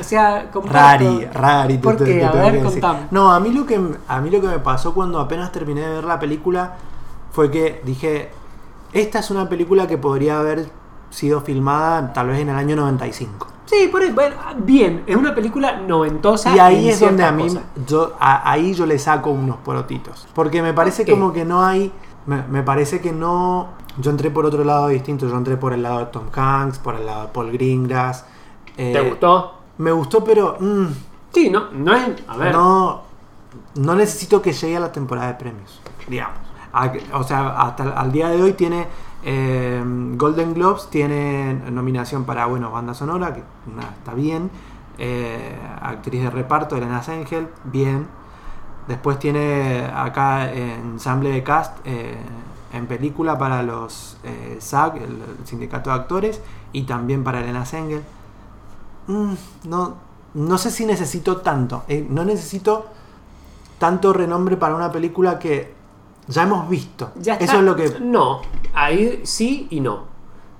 O 0.00 0.02
sea, 0.02 0.50
comparto. 0.50 1.04
Rari, 1.04 1.24
rari. 1.26 1.78
¿Por 1.78 2.04
qué? 2.04 2.24
A 2.24 2.32
ver, 2.32 2.62
contame. 2.62 3.06
No, 3.12 3.32
a 3.32 3.38
mí, 3.38 3.50
lo 3.50 3.64
que, 3.64 3.80
a 4.08 4.20
mí 4.20 4.30
lo 4.30 4.40
que 4.40 4.48
me 4.48 4.58
pasó 4.58 4.92
cuando 4.92 5.20
apenas 5.20 5.52
terminé 5.52 5.82
de 5.82 5.88
ver 5.88 6.04
la 6.04 6.18
película 6.18 6.74
fue 7.30 7.50
que 7.50 7.80
dije, 7.84 8.30
esta 8.92 9.20
es 9.20 9.30
una 9.30 9.48
película 9.48 9.86
que 9.86 9.96
podría 9.96 10.40
haber 10.40 10.68
sido 11.10 11.40
filmada 11.40 12.12
tal 12.12 12.26
vez 12.26 12.40
en 12.40 12.48
el 12.48 12.56
año 12.56 12.74
95. 12.76 13.46
Sí, 13.68 13.88
por 13.92 14.00
ahí, 14.02 14.10
bueno, 14.12 14.34
bien, 14.64 15.04
es 15.06 15.14
una 15.16 15.34
película 15.34 15.80
noventosa. 15.80 16.54
Y 16.56 16.58
ahí 16.58 16.88
es 16.88 17.00
donde 17.00 17.22
a 17.24 17.32
mí, 17.32 17.42
cosas. 17.44 17.62
yo, 17.86 18.14
a- 18.18 18.50
ahí 18.50 18.72
yo 18.72 18.86
le 18.86 18.98
saco 18.98 19.30
unos 19.30 19.56
porotitos. 19.58 20.26
Porque 20.34 20.62
me 20.62 20.72
parece 20.72 21.04
como 21.06 21.32
que 21.34 21.44
no 21.44 21.62
hay, 21.64 21.92
me, 22.26 22.42
me 22.48 22.62
parece 22.62 23.00
que 23.00 23.12
no, 23.12 23.68
yo 23.98 24.10
entré 24.10 24.30
por 24.30 24.46
otro 24.46 24.64
lado 24.64 24.88
distinto, 24.88 25.28
yo 25.28 25.36
entré 25.36 25.56
por 25.58 25.74
el 25.74 25.82
lado 25.82 25.98
de 25.98 26.06
Tom 26.06 26.24
Hanks, 26.34 26.78
por 26.78 26.94
el 26.94 27.04
lado 27.04 27.22
de 27.22 27.28
Paul 27.28 27.52
Greengrass. 27.52 28.24
¿Te 28.74 28.92
Eh, 28.98 29.08
gustó? 29.10 29.54
Me 29.76 29.92
gustó, 29.92 30.24
pero 30.24 30.56
mm, 30.58 30.86
Sí, 31.34 31.50
no, 31.50 31.70
no 31.72 31.94
es. 31.94 32.08
A 32.26 32.36
ver. 32.38 32.52
no, 32.54 33.02
no 33.74 33.94
necesito 33.94 34.40
que 34.40 34.52
llegue 34.54 34.78
a 34.78 34.80
la 34.80 34.92
temporada 34.92 35.28
de 35.28 35.34
premios, 35.34 35.80
digamos. 36.08 36.38
A- 36.72 36.92
o 37.12 37.22
sea, 37.22 37.50
hasta 37.60 37.82
el- 37.84 37.92
al 37.92 38.12
día 38.12 38.28
de 38.28 38.42
hoy 38.42 38.52
tiene 38.54 38.86
eh, 39.24 39.82
Golden 40.16 40.54
Globes, 40.54 40.88
tiene 40.90 41.54
nominación 41.70 42.24
para, 42.24 42.46
bueno, 42.46 42.70
banda 42.70 42.94
sonora, 42.94 43.34
que 43.34 43.42
está 43.98 44.14
bien. 44.14 44.50
Eh, 44.98 45.56
actriz 45.80 46.22
de 46.22 46.30
reparto, 46.30 46.76
Elena 46.76 47.02
Sengel, 47.02 47.48
bien. 47.64 48.06
Después 48.88 49.18
tiene 49.18 49.84
acá 49.94 50.50
ensamble 50.52 51.30
de 51.30 51.42
cast 51.42 51.76
eh, 51.84 52.16
en 52.72 52.86
película 52.86 53.38
para 53.38 53.62
los 53.62 54.16
eh, 54.24 54.56
SAG, 54.60 54.96
el, 54.96 55.22
sindicato 55.44 55.90
de 55.90 55.96
actores, 55.96 56.40
y 56.72 56.82
también 56.84 57.22
para 57.22 57.40
Elena 57.40 57.64
Sengel. 57.64 58.02
Mm, 59.06 59.34
no, 59.64 59.96
no 60.34 60.58
sé 60.58 60.70
si 60.70 60.86
necesito 60.86 61.38
tanto. 61.38 61.84
eh, 61.88 62.06
no 62.08 62.24
necesito 62.24 62.86
tanto 63.78 64.12
renombre 64.12 64.56
para 64.56 64.74
una 64.74 64.90
película 64.90 65.38
que 65.38 65.77
ya 66.28 66.42
hemos 66.44 66.68
visto. 66.68 67.10
Ya 67.16 67.32
está. 67.34 67.44
Eso 67.44 67.56
es 67.58 67.62
lo 67.64 67.74
que. 67.76 67.96
No, 68.00 68.42
ahí 68.74 69.20
sí 69.24 69.66
y 69.70 69.80
no. 69.80 70.04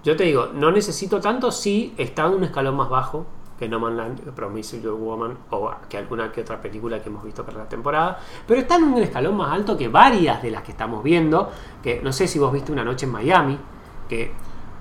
Yo 0.04 0.16
te 0.16 0.24
digo, 0.24 0.48
no 0.54 0.70
necesito 0.70 1.20
tanto 1.20 1.50
si 1.52 1.94
está 1.98 2.26
en 2.26 2.34
un 2.34 2.44
escalón 2.44 2.76
más 2.76 2.88
bajo 2.88 3.26
que 3.58 3.68
No 3.68 3.80
Man's 3.80 3.96
Land, 3.96 4.20
Promise 4.34 4.80
Your 4.80 4.94
Woman 4.94 5.36
o 5.50 5.70
que 5.88 5.98
alguna 5.98 6.30
que 6.30 6.42
otra 6.42 6.60
película 6.62 7.02
que 7.02 7.08
hemos 7.08 7.24
visto 7.24 7.44
para 7.44 7.58
la 7.58 7.68
temporada, 7.68 8.18
pero 8.46 8.60
está 8.60 8.76
en 8.76 8.84
un 8.84 9.02
escalón 9.02 9.36
más 9.36 9.52
alto 9.52 9.76
que 9.76 9.88
varias 9.88 10.40
de 10.42 10.52
las 10.52 10.62
que 10.62 10.70
estamos 10.70 11.02
viendo, 11.02 11.50
que 11.82 12.00
no 12.02 12.12
sé 12.12 12.28
si 12.28 12.38
vos 12.38 12.52
viste 12.52 12.70
Una 12.70 12.84
Noche 12.84 13.06
en 13.06 13.12
Miami, 13.12 13.58
que 14.08 14.30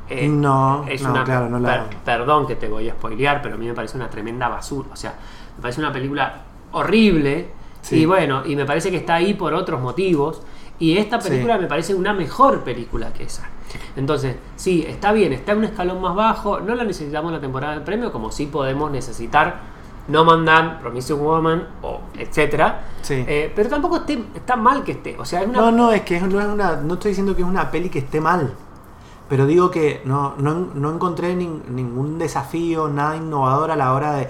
eh, 0.10 0.28
no, 0.28 0.86
es 0.88 1.02
no, 1.02 1.10
una 1.10 1.24
claro, 1.24 1.50
no 1.50 1.58
la. 1.60 1.90
per- 1.90 1.98
perdón 2.06 2.46
que 2.46 2.56
te 2.56 2.70
voy 2.70 2.88
a 2.88 2.94
spoilear, 2.94 3.42
pero 3.42 3.56
a 3.56 3.58
mí 3.58 3.66
me 3.66 3.74
parece 3.74 3.98
una 3.98 4.10
tremenda 4.12 4.48
basura, 4.48 4.90
o 4.94 4.96
sea, 4.96 5.16
me 5.56 5.62
parece 5.62 5.82
una 5.82 5.92
película 5.92 6.44
horrible 6.72 7.50
Sí. 7.82 8.00
y 8.02 8.06
bueno, 8.06 8.44
y 8.46 8.56
me 8.56 8.66
parece 8.66 8.92
que 8.92 8.98
está 8.98 9.16
ahí 9.16 9.34
por 9.34 9.54
otros 9.54 9.82
motivos 9.82 10.42
y 10.80 10.98
esta 10.98 11.20
Sí. 11.22 11.30
película 11.30 11.58
me 11.58 11.68
parece 11.68 11.94
una 11.96 12.14
mejor 12.14 12.62
película 12.64 13.12
que 13.14 13.24
esa. 13.24 13.44
Entonces, 13.96 14.36
sí, 14.56 14.86
está 14.88 15.12
bien, 15.12 15.34
está 15.34 15.52
en 15.54 15.60
un 15.60 15.64
escalón 15.66 16.02
más 16.02 16.16
bajo, 16.16 16.60
no 16.60 16.74
la 16.76 16.84
necesitamos 16.84 17.32
la 17.32 17.40
temporada 17.42 17.74
del 17.74 17.84
premio, 17.84 18.12
como 18.12 18.32
sí 18.32 18.46
podemos 18.48 18.90
necesitar 18.92 19.76
No 20.08 20.24
Mandan, 20.24 20.80
Promising 20.80 21.20
Woman, 21.20 21.68
o 21.82 22.00
etcétera. 22.18 22.82
Sí. 23.02 23.26
Eh, 23.28 23.52
pero 23.54 23.68
tampoco 23.70 23.98
esté, 23.98 24.24
está 24.36 24.56
mal 24.56 24.84
que 24.86 24.94
esté. 24.94 25.18
O 25.20 25.26
sea, 25.26 25.42
es 25.42 25.48
una. 25.50 25.60
No, 25.60 25.72
no, 25.72 25.92
es 25.92 26.04
que 26.04 26.22
no 26.22 26.40
es 26.40 26.48
una. 26.48 26.78
No 26.78 26.94
estoy 26.94 27.10
diciendo 27.12 27.36
que 27.36 27.42
es 27.42 27.48
una 27.48 27.70
peli 27.72 27.90
que 27.90 28.00
esté 28.00 28.22
mal. 28.22 28.54
Pero 29.28 29.46
digo 29.46 29.70
que 29.70 30.02
no, 30.06 30.36
no, 30.38 30.54
no 30.74 30.94
encontré 30.94 31.36
nin- 31.36 31.66
ningún 31.68 32.18
desafío, 32.18 32.88
nada 32.88 33.18
innovador 33.18 33.70
a 33.72 33.76
la 33.76 33.92
hora 33.94 34.14
de. 34.14 34.30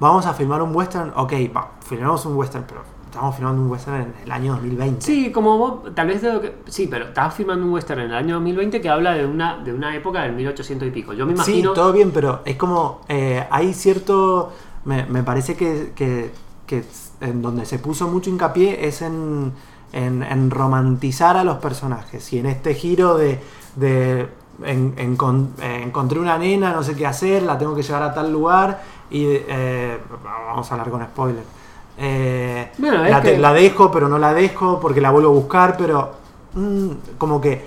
Vamos 0.00 0.24
a 0.24 0.32
filmar 0.32 0.62
un 0.62 0.74
western. 0.74 1.12
Ok, 1.16 1.34
va, 1.54 1.72
filmamos 1.86 2.24
un 2.24 2.34
western, 2.34 2.64
pero 2.66 2.80
estamos 3.08 3.34
filmando 3.36 3.62
un 3.62 3.70
western 3.70 3.96
en 4.02 4.14
el 4.24 4.30
año 4.30 4.52
2020. 4.54 5.00
Sí, 5.04 5.32
como 5.32 5.58
vos, 5.58 5.94
tal 5.94 6.06
vez 6.08 6.22
de 6.22 6.32
lo 6.32 6.40
que. 6.40 6.54
Sí, 6.68 6.86
pero 6.90 7.06
estabas 7.06 7.34
filmando 7.34 7.64
un 7.66 7.72
western 7.72 8.00
en 8.02 8.06
el 8.10 8.14
año 8.16 8.34
2020 8.36 8.80
que 8.80 8.88
habla 8.88 9.14
de 9.14 9.26
una, 9.26 9.58
de 9.58 9.72
una 9.72 9.94
época 9.96 10.22
del 10.22 10.32
1800 10.34 10.88
y 10.88 10.90
pico. 10.90 11.12
Yo 11.12 11.26
me 11.26 11.32
Sí, 11.32 11.36
imagino. 11.36 11.72
todo 11.72 11.92
bien, 11.92 12.10
pero 12.12 12.42
es 12.44 12.56
como. 12.56 13.00
eh, 13.08 13.46
hay 13.50 13.72
cierto. 13.74 14.52
Me, 14.84 15.04
me 15.06 15.22
parece 15.22 15.56
que, 15.56 15.92
que- 15.94 16.30
que 16.66 16.84
en 17.20 17.40
donde 17.42 17.64
se 17.64 17.78
puso 17.78 18.08
mucho 18.08 18.28
hincapié 18.30 18.86
es 18.86 19.00
en, 19.02 19.52
en, 19.92 20.22
en 20.22 20.50
romantizar 20.50 21.36
a 21.36 21.44
los 21.44 21.56
personajes. 21.58 22.32
Y 22.32 22.38
en 22.38 22.46
este 22.46 22.74
giro 22.74 23.16
de. 23.16 23.40
de 23.76 24.28
en- 24.64 24.94
eh, 24.98 25.82
encontré 25.84 26.18
una 26.20 26.36
nena, 26.36 26.72
no 26.72 26.82
sé 26.82 26.94
qué 26.94 27.06
hacer, 27.06 27.42
la 27.42 27.56
tengo 27.58 27.74
que 27.74 27.82
llevar 27.82 28.02
a 28.02 28.12
tal 28.14 28.30
lugar. 28.32 28.82
Y. 29.10 29.24
eh, 29.26 29.98
vamos 30.22 30.70
a 30.70 30.74
hablar 30.74 30.90
con 30.90 31.02
spoiler. 31.02 31.57
Eh, 31.98 32.70
Bueno, 32.78 33.02
la, 33.04 33.20
que- 33.20 33.38
la 33.38 33.52
dejo, 33.52 33.90
pero 33.90 34.08
no 34.08 34.18
la 34.18 34.32
dejo 34.32 34.78
porque 34.80 35.00
la 35.00 35.10
vuelvo 35.10 35.30
a 35.30 35.32
buscar, 35.32 35.76
pero. 35.76 36.12
mm, 36.54 36.88
como 37.18 37.40
que 37.40 37.64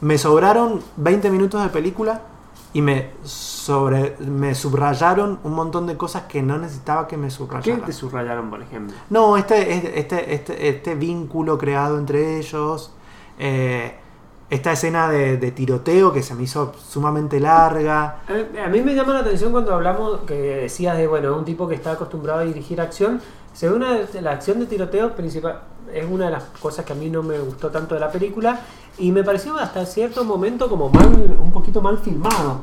me 0.00 0.16
sobraron 0.18 0.80
20 0.96 1.30
minutos 1.30 1.62
de 1.62 1.68
película 1.68 2.20
y 2.72 2.80
me 2.82 3.10
sobre 3.22 4.16
me 4.18 4.54
subrayaron 4.54 5.38
un 5.44 5.52
montón 5.54 5.86
de 5.86 5.96
cosas 5.96 6.24
que 6.24 6.42
no 6.42 6.58
necesitaba 6.58 7.06
que 7.06 7.16
me 7.16 7.28
¿Qué 7.28 7.30
subrayaran. 7.30 7.84
te 7.84 7.92
subrayaron, 7.92 8.50
por 8.50 8.60
ejemplo? 8.62 8.96
No, 9.10 9.36
este, 9.36 9.72
este, 9.74 9.98
este, 10.00 10.34
este, 10.34 10.68
este 10.68 10.94
vínculo 10.94 11.56
creado 11.58 11.98
entre 11.98 12.38
ellos, 12.38 12.92
eh, 13.38 13.94
esta 14.50 14.72
escena 14.72 15.08
de, 15.08 15.36
de 15.36 15.50
tiroteo 15.52 16.12
que 16.12 16.22
se 16.22 16.34
me 16.34 16.42
hizo 16.44 16.72
sumamente 16.78 17.40
larga. 17.40 18.18
A 18.28 18.64
a 18.64 18.68
mí 18.68 18.82
me 18.82 18.94
llama 18.94 19.14
la 19.14 19.20
atención 19.20 19.52
cuando 19.52 19.74
hablamos 19.74 20.20
que 20.26 20.34
decías 20.34 20.96
de, 20.96 21.06
bueno, 21.06 21.36
un 21.36 21.44
tipo 21.44 21.66
que 21.68 21.74
está 21.76 21.92
acostumbrado 21.92 22.40
a 22.40 22.44
dirigir 22.44 22.80
acción, 22.80 23.20
Se 23.54 23.68
ve 23.68 23.74
una 23.74 23.92
de 23.94 24.20
la 24.20 24.32
acción 24.32 24.58
de 24.60 24.66
tiroteo 24.66 25.14
principal. 25.14 25.60
Es 25.92 26.04
una 26.10 26.26
de 26.26 26.32
las 26.32 26.44
cosas 26.60 26.84
que 26.84 26.92
a 26.92 26.96
mí 26.96 27.08
no 27.08 27.22
me 27.22 27.38
gustó 27.38 27.70
tanto 27.70 27.94
de 27.94 28.00
la 28.00 28.10
película. 28.10 28.60
Y 28.98 29.10
me 29.12 29.24
pareció 29.24 29.56
hasta 29.56 29.86
cierto 29.86 30.24
momento 30.24 30.68
como 30.68 30.90
mal, 30.90 31.36
un 31.40 31.50
poquito 31.52 31.80
mal 31.80 31.98
filmado. 31.98 32.60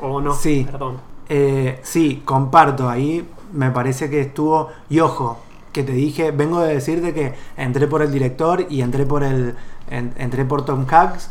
O 0.00 0.20
no, 0.20 0.34
Sí. 0.34 0.66
perdón. 0.70 0.98
Eh, 1.28 1.80
sí, 1.82 2.22
comparto. 2.24 2.88
Ahí 2.88 3.28
me 3.52 3.70
parece 3.70 4.08
que 4.10 4.20
estuvo. 4.20 4.68
Y 4.88 5.00
ojo, 5.00 5.38
que 5.72 5.82
te 5.82 5.92
dije, 5.92 6.30
vengo 6.30 6.60
de 6.60 6.74
decirte 6.74 7.12
que 7.14 7.34
entré 7.56 7.86
por 7.86 8.02
el 8.02 8.10
director 8.12 8.66
y 8.68 8.82
entré 8.82 9.06
por 9.06 9.22
el. 9.22 9.56
en- 9.90 10.14
entré 10.18 10.44
por 10.44 10.64
Tom 10.64 10.86
Hanks. 10.88 11.30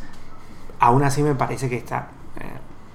Aún 0.79 1.03
así 1.03 1.21
me 1.23 1.35
parece 1.35 1.69
que 1.69 1.77
está. 1.77 2.09
eh, 2.39 2.43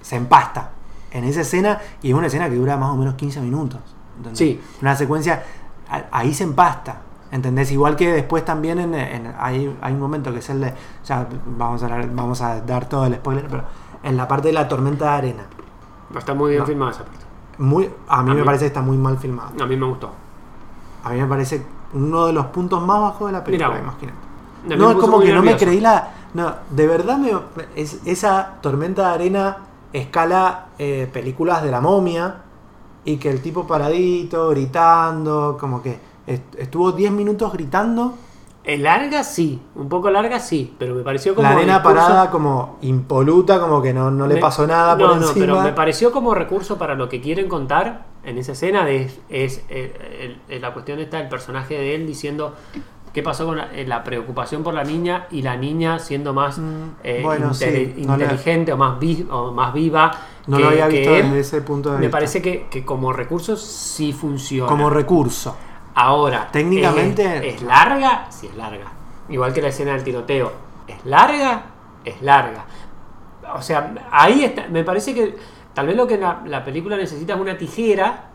se 0.01 0.17
empasta 0.17 0.71
en 1.11 1.25
esa 1.25 1.43
escena. 1.43 1.81
Y 2.03 2.11
es 2.11 2.14
una 2.14 2.27
escena 2.29 2.49
que 2.49 2.57
dura 2.57 2.77
más 2.77 2.90
o 2.90 2.97
menos 2.97 3.14
15 3.14 3.40
minutos. 3.40 3.81
¿Entendés? 4.16 4.38
Sí. 4.38 4.61
Una 4.83 4.94
secuencia. 4.96 5.42
Ahí 6.11 6.33
se 6.35 6.44
empasta. 6.44 6.96
¿Entendés? 7.31 7.72
Igual 7.72 7.96
que 7.96 8.12
después 8.12 8.44
también 8.44 8.79
en, 8.79 8.94
en- 8.94 9.35
hay, 9.38 9.77
hay 9.81 9.92
un 9.92 10.00
momento 10.00 10.33
que 10.33 10.38
es 10.38 10.50
el 10.50 10.61
de. 10.61 10.72
Ya 11.05 11.27
vamos 11.46 11.83
a, 11.83 11.88
vamos 12.12 12.40
a 12.40 12.61
dar 12.61 12.88
todo 12.88 13.07
el 13.07 13.14
spoiler, 13.14 13.46
pero 13.48 13.64
en 14.03 14.16
la 14.16 14.29
parte 14.29 14.48
de 14.48 14.55
la 14.55 14.68
tormenta 14.68 15.07
de 15.07 15.11
arena. 15.11 15.42
Está 16.16 16.33
muy 16.35 16.50
bien 16.50 16.61
No. 16.61 16.66
filmada 16.66 16.90
esa 16.92 17.03
parte. 17.05 17.24
Muy, 17.59 17.90
a 18.09 18.22
mí 18.22 18.31
A 18.31 18.35
me 18.35 18.40
mí- 18.40 18.46
parece 18.46 18.62
que 18.64 18.68
está 18.68 18.83
muy 18.83 18.96
mal 18.96 19.18
filmado. 19.18 19.50
A 19.61 19.66
mí 19.66 19.77
me 19.77 19.87
gustó. 19.87 20.11
A 21.03 21.11
mí 21.11 21.20
me 21.20 21.27
parece 21.27 21.64
uno 21.92 22.27
de 22.27 22.33
los 22.33 22.46
puntos 22.46 22.81
más 22.83 23.00
bajos 23.00 23.27
de 23.29 23.33
la 23.33 23.42
película, 23.44 23.68
Mira, 23.68 23.81
imagínate. 23.83 24.18
No, 24.77 24.90
es 24.92 24.96
como 24.96 25.20
que 25.20 25.33
no 25.33 25.42
me 25.42 25.57
creí 25.57 25.81
la. 25.81 26.11
No, 26.35 26.53
de 26.70 26.87
verdad 26.87 27.18
me. 27.18 27.33
es- 27.74 28.00
esa 28.07 28.55
tormenta 28.61 29.09
de 29.09 29.14
arena 29.14 29.57
escala 29.92 30.66
eh, 30.79 31.11
películas 31.12 31.62
de 31.64 31.70
la 31.72 31.81
momia. 31.81 32.37
Y 33.05 33.17
que 33.19 33.31
el 33.31 33.40
tipo 33.43 33.67
paradito, 33.67 34.49
gritando, 34.51 35.57
como 35.59 35.83
que 35.83 35.99
est- 36.27 36.55
estuvo 36.59 36.93
10 36.93 37.11
minutos 37.12 37.53
gritando. 37.53 38.14
Eh, 38.67 38.79
larga 38.79 39.23
sí, 39.25 39.61
un 39.75 39.90
poco 39.90 40.09
larga 40.11 40.40
sí, 40.40 40.75
pero 40.79 40.95
me 40.95 41.03
pareció 41.03 41.35
como. 41.35 41.47
la 41.47 41.55
arena 41.55 41.83
parada 41.83 42.31
como 42.31 42.79
impoluta, 42.81 43.61
como 43.61 43.83
que 43.83 43.93
no, 43.93 44.11
no 44.11 44.27
le 44.27 44.37
Me- 44.37 44.40
pasó 44.40 44.67
nada 44.67 44.95
no, 44.97 45.07
por 45.07 45.17
no, 45.17 45.23
encima. 45.29 45.47
pero 45.47 45.61
me 45.61 45.73
pareció 45.75 46.11
como 46.11 46.35
recurso 46.35 46.79
para 46.79 46.95
lo 46.95 47.11
que 47.11 47.21
quieren 47.21 47.47
contar 47.47 48.07
en 48.25 48.38
esa 48.38 48.53
escena 48.53 48.87
de, 48.87 49.11
es 49.29 49.62
eh, 49.69 50.38
el- 50.49 50.55
el- 50.57 50.62
la 50.62 50.73
cuestión 50.73 50.99
está 51.01 51.21
el 51.21 51.29
personaje 51.29 51.75
de 51.75 51.95
él 51.95 52.07
diciendo 52.07 52.55
qué 53.12 53.23
pasó 53.23 53.45
con 53.45 53.59
la, 53.59 53.71
eh, 53.75 53.87
la 53.87 54.03
preocupación 54.03 54.62
por 54.62 54.73
la 54.73 54.83
niña 54.83 55.27
y 55.31 55.43
la 55.43 55.59
niña 55.59 55.99
siendo 55.99 56.33
más 56.33 56.57
Mm, 56.59 56.62
eh, 57.05 57.21
bueno, 57.23 57.49
inte- 57.53 57.95
sí, 57.97 58.03
no 58.07 58.17
le- 58.17 58.25
inteligente 58.25 58.73
o, 58.73 58.79
más 58.79 58.99
vi- 58.99 59.27
o 59.31 59.53
más 59.53 59.75
viva. 59.75 60.11
No 60.46 60.57
que- 60.57 60.62
lo 60.62 60.68
había 60.70 60.87
visto 60.88 61.12
desde 61.12 61.40
ese 61.40 61.61
punto 61.62 61.90
de 61.90 61.96
Me 61.96 62.00
vista. 62.02 62.12
parece 62.16 62.42
que, 62.42 62.66
que 62.70 62.85
como 62.85 63.12
recurso 63.12 63.57
sí 63.57 64.12
funciona. 64.12 64.68
Como 64.68 64.90
recurso. 64.90 65.57
Ahora, 65.94 66.48
Técnicamente- 66.50 67.48
¿es, 67.48 67.54
es 67.57 67.62
larga? 67.62 68.26
Sí, 68.30 68.46
es 68.48 68.57
larga. 68.57 68.87
Igual 69.28 69.52
que 69.52 69.62
la 69.62 69.68
escena 69.68 69.92
del 69.92 70.02
tiroteo. 70.04 70.52
¿Es 70.87 71.04
larga? 71.04 71.62
Es 72.04 72.20
larga. 72.20 72.64
O 73.54 73.62
sea, 73.62 73.94
ahí 74.11 74.44
está. 74.44 74.66
Me 74.68 74.85
parece 74.85 75.14
que 75.14 75.37
tal 75.72 75.87
vez 75.87 75.96
lo 75.96 76.07
que 76.07 76.18
la, 76.18 76.42
la 76.46 76.64
película 76.64 76.96
necesita 76.96 77.35
es 77.35 77.40
una 77.40 77.57
tijera 77.57 78.30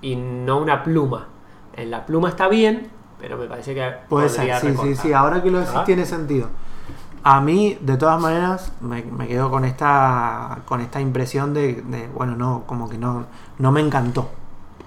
y 0.00 0.14
no 0.16 0.58
una 0.58 0.82
pluma. 0.84 1.28
En 1.74 1.90
la 1.90 2.04
pluma 2.04 2.28
está 2.28 2.48
bien, 2.48 2.90
pero 3.18 3.36
me 3.36 3.46
parece 3.46 3.74
que 3.74 3.92
Puede 4.08 4.28
ser, 4.28 4.52
sí, 4.56 4.60
sí, 4.60 4.66
recortar. 4.68 4.96
sí. 4.96 5.12
Ahora 5.12 5.42
que 5.42 5.50
lo 5.50 5.58
decís 5.60 5.74
¿Ah? 5.76 5.84
tiene 5.84 6.04
sentido. 6.04 6.48
A 7.22 7.40
mí, 7.40 7.76
de 7.80 7.96
todas 7.96 8.20
maneras, 8.20 8.72
me, 8.80 9.02
me 9.02 9.26
quedo 9.26 9.50
con 9.50 9.64
esta 9.64 10.60
con 10.66 10.80
esta 10.80 11.00
impresión 11.00 11.52
de, 11.54 11.82
de, 11.82 12.08
bueno, 12.14 12.36
no, 12.36 12.64
como 12.66 12.88
que 12.88 12.98
no, 12.98 13.26
no 13.58 13.72
me 13.72 13.80
encantó. 13.80 14.30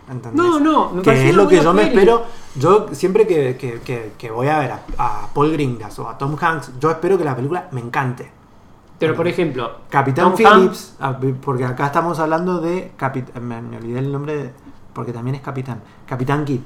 ¿entendés? 0.09 0.33
No, 0.41 0.59
no, 0.59 0.91
me 0.91 1.01
que 1.01 1.29
es 1.29 1.35
lo 1.35 1.47
que 1.47 1.61
yo 1.61 1.73
me 1.73 1.83
espero. 1.83 2.23
Yo 2.55 2.87
siempre 2.91 3.25
que, 3.25 3.55
que- 3.57 3.79
que- 3.79 4.13
que 4.17 4.29
voy 4.31 4.47
a 4.49 4.59
ver 4.59 4.71
a, 4.71 4.81
a 4.97 5.27
Paul 5.33 5.51
Gringas 5.53 5.97
o 5.99 6.09
a 6.09 6.17
Tom 6.17 6.35
Hanks, 6.39 6.79
yo 6.79 6.91
espero 6.91 7.17
que 7.17 7.23
la 7.23 7.35
película 7.35 7.67
me 7.71 7.79
encante. 7.81 8.29
Pero 8.99 9.15
por 9.15 9.27
ejemplo, 9.27 9.71
Capitán 9.89 10.25
Tom 10.25 10.35
Phillips, 10.59 10.95
ah, 10.99 11.17
porque 11.41 11.65
acá 11.65 11.87
estamos 11.87 12.19
hablando 12.19 12.59
de 12.59 12.91
Capit- 12.99 13.33
me, 13.39 13.61
me 13.61 13.77
olvidé 13.77 13.99
el 13.99 14.11
nombre 14.11 14.35
de- 14.35 14.53
porque 14.93 15.13
también 15.13 15.35
es 15.35 15.41
Capitán. 15.41 15.81
Capitán 16.05 16.43
Kidd. 16.45 16.61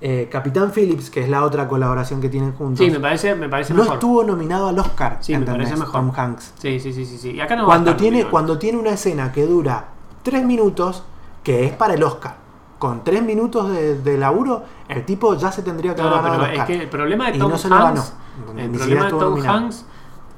Eh, 0.00 0.28
Capitán 0.30 0.70
Phillips, 0.72 1.10
que 1.10 1.20
es 1.24 1.28
la 1.28 1.42
otra 1.44 1.66
colaboración 1.66 2.20
que 2.20 2.28
tienen 2.28 2.52
juntos. 2.52 2.84
Sí, 2.84 2.90
me 2.90 3.00
parece, 3.00 3.34
me 3.34 3.48
parece 3.48 3.74
no 3.74 3.80
mejor. 3.80 3.94
estuvo 3.94 4.22
nominado 4.24 4.68
al 4.68 4.78
Oscar. 4.78 5.18
Sí, 5.20 5.36
me 5.36 5.44
parece 5.44 5.76
mejor. 5.76 5.92
Tom 5.92 6.12
Hanks. 6.16 6.54
Sí, 6.58 6.78
sí, 6.78 6.92
sí, 6.92 7.04
sí, 7.04 7.18
sí. 7.18 7.30
Y 7.32 7.40
acá 7.40 7.56
no 7.56 7.64
Cuando 7.66 7.96
tiene, 7.96 8.18
nominado. 8.18 8.30
cuando 8.30 8.58
tiene 8.58 8.78
una 8.78 8.90
escena 8.90 9.32
que 9.32 9.44
dura 9.46 9.88
tres 10.22 10.44
minutos, 10.44 11.02
que 11.42 11.64
es 11.64 11.72
para 11.72 11.94
el 11.94 12.02
Oscar. 12.04 12.36
Con 12.78 13.02
tres 13.02 13.22
minutos 13.24 13.70
de, 13.72 13.98
de 14.00 14.16
laburo, 14.18 14.62
el 14.88 15.04
tipo 15.04 15.34
ya 15.34 15.50
se 15.50 15.62
tendría 15.62 15.96
que 15.96 16.02
No, 16.02 16.08
haber 16.10 16.22
ganado 16.22 16.42
pero 16.42 16.52
el 16.54 16.60
es 16.60 16.66
que 16.66 16.82
el 16.84 16.88
problema 16.88 17.30
de 17.30 17.36
Y 17.36 17.40
Tom 17.40 17.50
no 17.50 17.58
se 17.58 17.68
lo 17.68 17.74
Hanks, 17.74 18.12
ganó. 18.46 18.60
el 18.60 18.70
problema 18.70 19.04
de 19.04 19.10
Tom 19.10 19.20
nominado. 19.20 19.56
Hanks, 19.58 19.84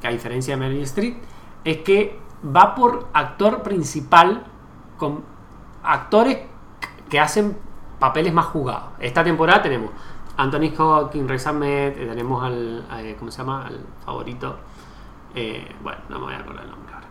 que 0.00 0.06
a 0.06 0.10
diferencia 0.10 0.54
de 0.54 0.60
Meryl 0.60 0.82
Streep, 0.84 1.18
es 1.64 1.76
que 1.82 2.18
va 2.56 2.74
por 2.74 3.08
actor 3.12 3.62
principal 3.62 4.44
con 4.96 5.22
actores 5.82 6.38
que 7.10 7.20
hacen 7.20 7.58
papeles 8.00 8.32
más 8.32 8.46
jugados. 8.46 8.90
Esta 8.98 9.22
temporada 9.22 9.62
tenemos 9.62 9.90
Anthony 10.36 10.74
Hawking, 10.76 11.28
Riz 11.28 11.46
Ahmed, 11.46 11.98
eh, 11.98 12.06
tenemos 12.08 12.42
al, 12.42 12.84
¿cómo 13.18 13.30
se 13.30 13.38
llama? 13.38 13.66
Al 13.66 13.78
favorito. 14.04 14.56
Eh, 15.34 15.76
bueno, 15.82 16.00
no 16.08 16.18
me 16.18 16.24
voy 16.24 16.34
a 16.34 16.38
acordar 16.38 16.64
el 16.64 16.70
nombre 16.70 16.94
ahora. 16.94 17.06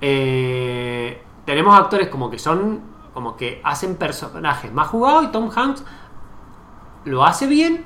Eh, 0.00 1.22
tenemos 1.44 1.74
actores 1.78 2.08
como 2.08 2.30
que 2.30 2.38
son, 2.38 2.80
como 3.12 3.36
que 3.36 3.60
hacen 3.64 3.96
personajes 3.96 4.72
más 4.72 4.88
jugados 4.88 5.24
y 5.24 5.26
Tom 5.28 5.50
Hanks 5.54 5.84
lo 7.04 7.24
hace 7.24 7.46
bien, 7.46 7.84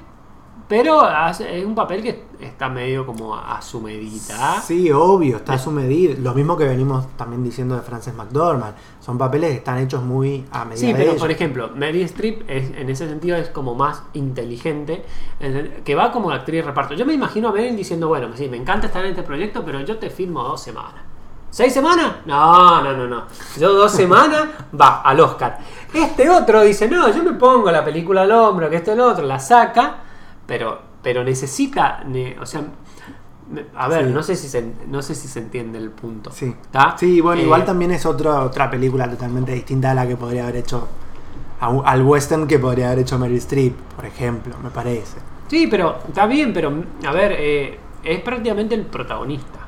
pero 0.69 1.01
hace- 1.01 1.59
es 1.61 1.65
un 1.65 1.75
papel 1.75 2.03
que 2.03 2.25
está 2.41 2.69
medio 2.69 3.07
como 3.07 3.37
a, 3.37 3.63
su 3.63 3.81
medida. 3.81 4.61
Sí, 4.61 4.91
obvio, 4.91 5.37
está 5.37 5.55
a 5.55 5.59
su 5.59 5.71
medida. 5.71 6.15
Lo 6.19 6.35
mismo 6.35 6.57
que 6.57 6.65
venimos 6.65 7.07
también 7.17 7.45
diciendo 7.45 7.77
de 7.77 7.83
Frances 7.83 8.15
McDormand. 8.15 8.75
Son 9.01 9.17
papeles 9.17 9.51
que 9.51 9.57
están 9.59 9.79
hechos 9.79 10.03
muy 10.03 10.45
a 10.51 10.65
medida 10.65 10.81
Sí, 10.81 10.87
de 10.89 10.95
pero 10.95 11.11
ellos. 11.11 11.21
por 11.23 11.31
ejemplo, 11.31 11.71
Mary 11.77 12.03
Streep 12.03 12.43
es, 12.51 12.71
en 12.77 12.91
ese 12.91 13.09
sentido 13.09 13.37
es 13.37 13.49
como 13.51 13.75
más 13.77 14.03
inteligente, 14.15 15.05
en 15.41 15.57
el- 15.57 15.71
que 15.85 15.95
va 15.95 16.11
como 16.13 16.31
actriz 16.31 16.63
de 16.63 16.67
reparto. 16.69 16.95
Yo 16.95 17.07
me 17.07 17.15
imagino 17.15 17.49
a 17.49 17.53
Meryl 17.53 17.77
diciendo, 17.77 18.09
bueno, 18.09 18.29
sí, 18.35 18.49
me 18.49 18.57
encanta 18.57 18.89
estar 18.89 19.05
en 19.05 19.11
este 19.11 19.23
proyecto, 19.23 19.63
pero 19.65 19.81
yo 19.81 19.99
te 19.99 20.11
filmo 20.11 20.43
dos 20.43 20.61
semanas. 20.63 21.03
¿Seis 21.49 21.73
semanas? 21.73 22.17
No, 22.27 22.83
no, 22.83 22.93
no, 22.93 23.07
no. 23.07 23.23
Yo 23.59 23.73
dos 23.73 23.93
semanas, 23.93 24.47
va, 24.79 25.01
al 25.01 25.21
Oscar. 25.21 25.59
Este 25.95 26.29
otro 26.29 26.63
dice, 26.63 26.89
no, 26.89 27.09
yo 27.15 27.23
me 27.23 27.33
pongo 27.33 27.71
la 27.71 27.85
película 27.85 28.23
al 28.23 28.33
hombro, 28.33 28.69
que 28.69 28.77
esto 28.77 28.93
el 28.93 29.01
otro, 29.01 29.25
la 29.25 29.39
saca, 29.39 29.99
pero, 30.47 30.81
pero 31.03 31.23
necesita, 31.25 32.03
ne- 32.05 32.37
o 32.41 32.47
sea, 32.47 32.63
a 33.77 33.89
ver, 33.89 34.07
Sí. 34.07 34.13
no, 34.13 34.23
sé 34.23 34.35
si 34.37 34.49
se, 34.49 34.73
no 34.89 35.03
sé 35.03 35.15
si 35.15 35.29
se 35.29 35.39
entiende 35.39 35.79
el 35.79 35.91
punto. 35.91 36.31
Sí. 36.33 36.47
¿Está? 36.47 36.97
Sí, 36.99 37.21
bueno, 37.21 37.41
Eh, 37.41 37.45
igual 37.45 37.65
también 37.65 37.93
es 37.93 38.05
otra 38.05 38.41
otra 38.43 38.69
película 38.71 39.09
totalmente 39.09 39.53
distinta 39.53 39.93
a 39.93 39.95
la 39.95 40.07
que 40.07 40.17
podría 40.17 40.45
haber 40.45 40.57
hecho. 40.57 40.89
a 41.61 41.69
al 41.69 42.03
western 42.03 42.47
que 42.47 42.59
podría 42.59 42.89
haber 42.89 42.99
hecho 43.01 43.19
Meryl 43.19 43.39
Streep, 43.39 43.75
por 43.97 44.05
ejemplo, 44.05 44.55
me 44.63 44.69
parece. 44.71 45.17
Sí, 45.49 45.69
pero 45.69 45.99
está 46.07 46.27
bien, 46.27 46.53
pero 46.53 46.71
a 47.07 47.13
ver, 47.13 47.33
eh, 47.39 47.79
es 48.05 48.21
prácticamente 48.21 48.75
el 48.75 48.83
protagonista. 48.87 49.61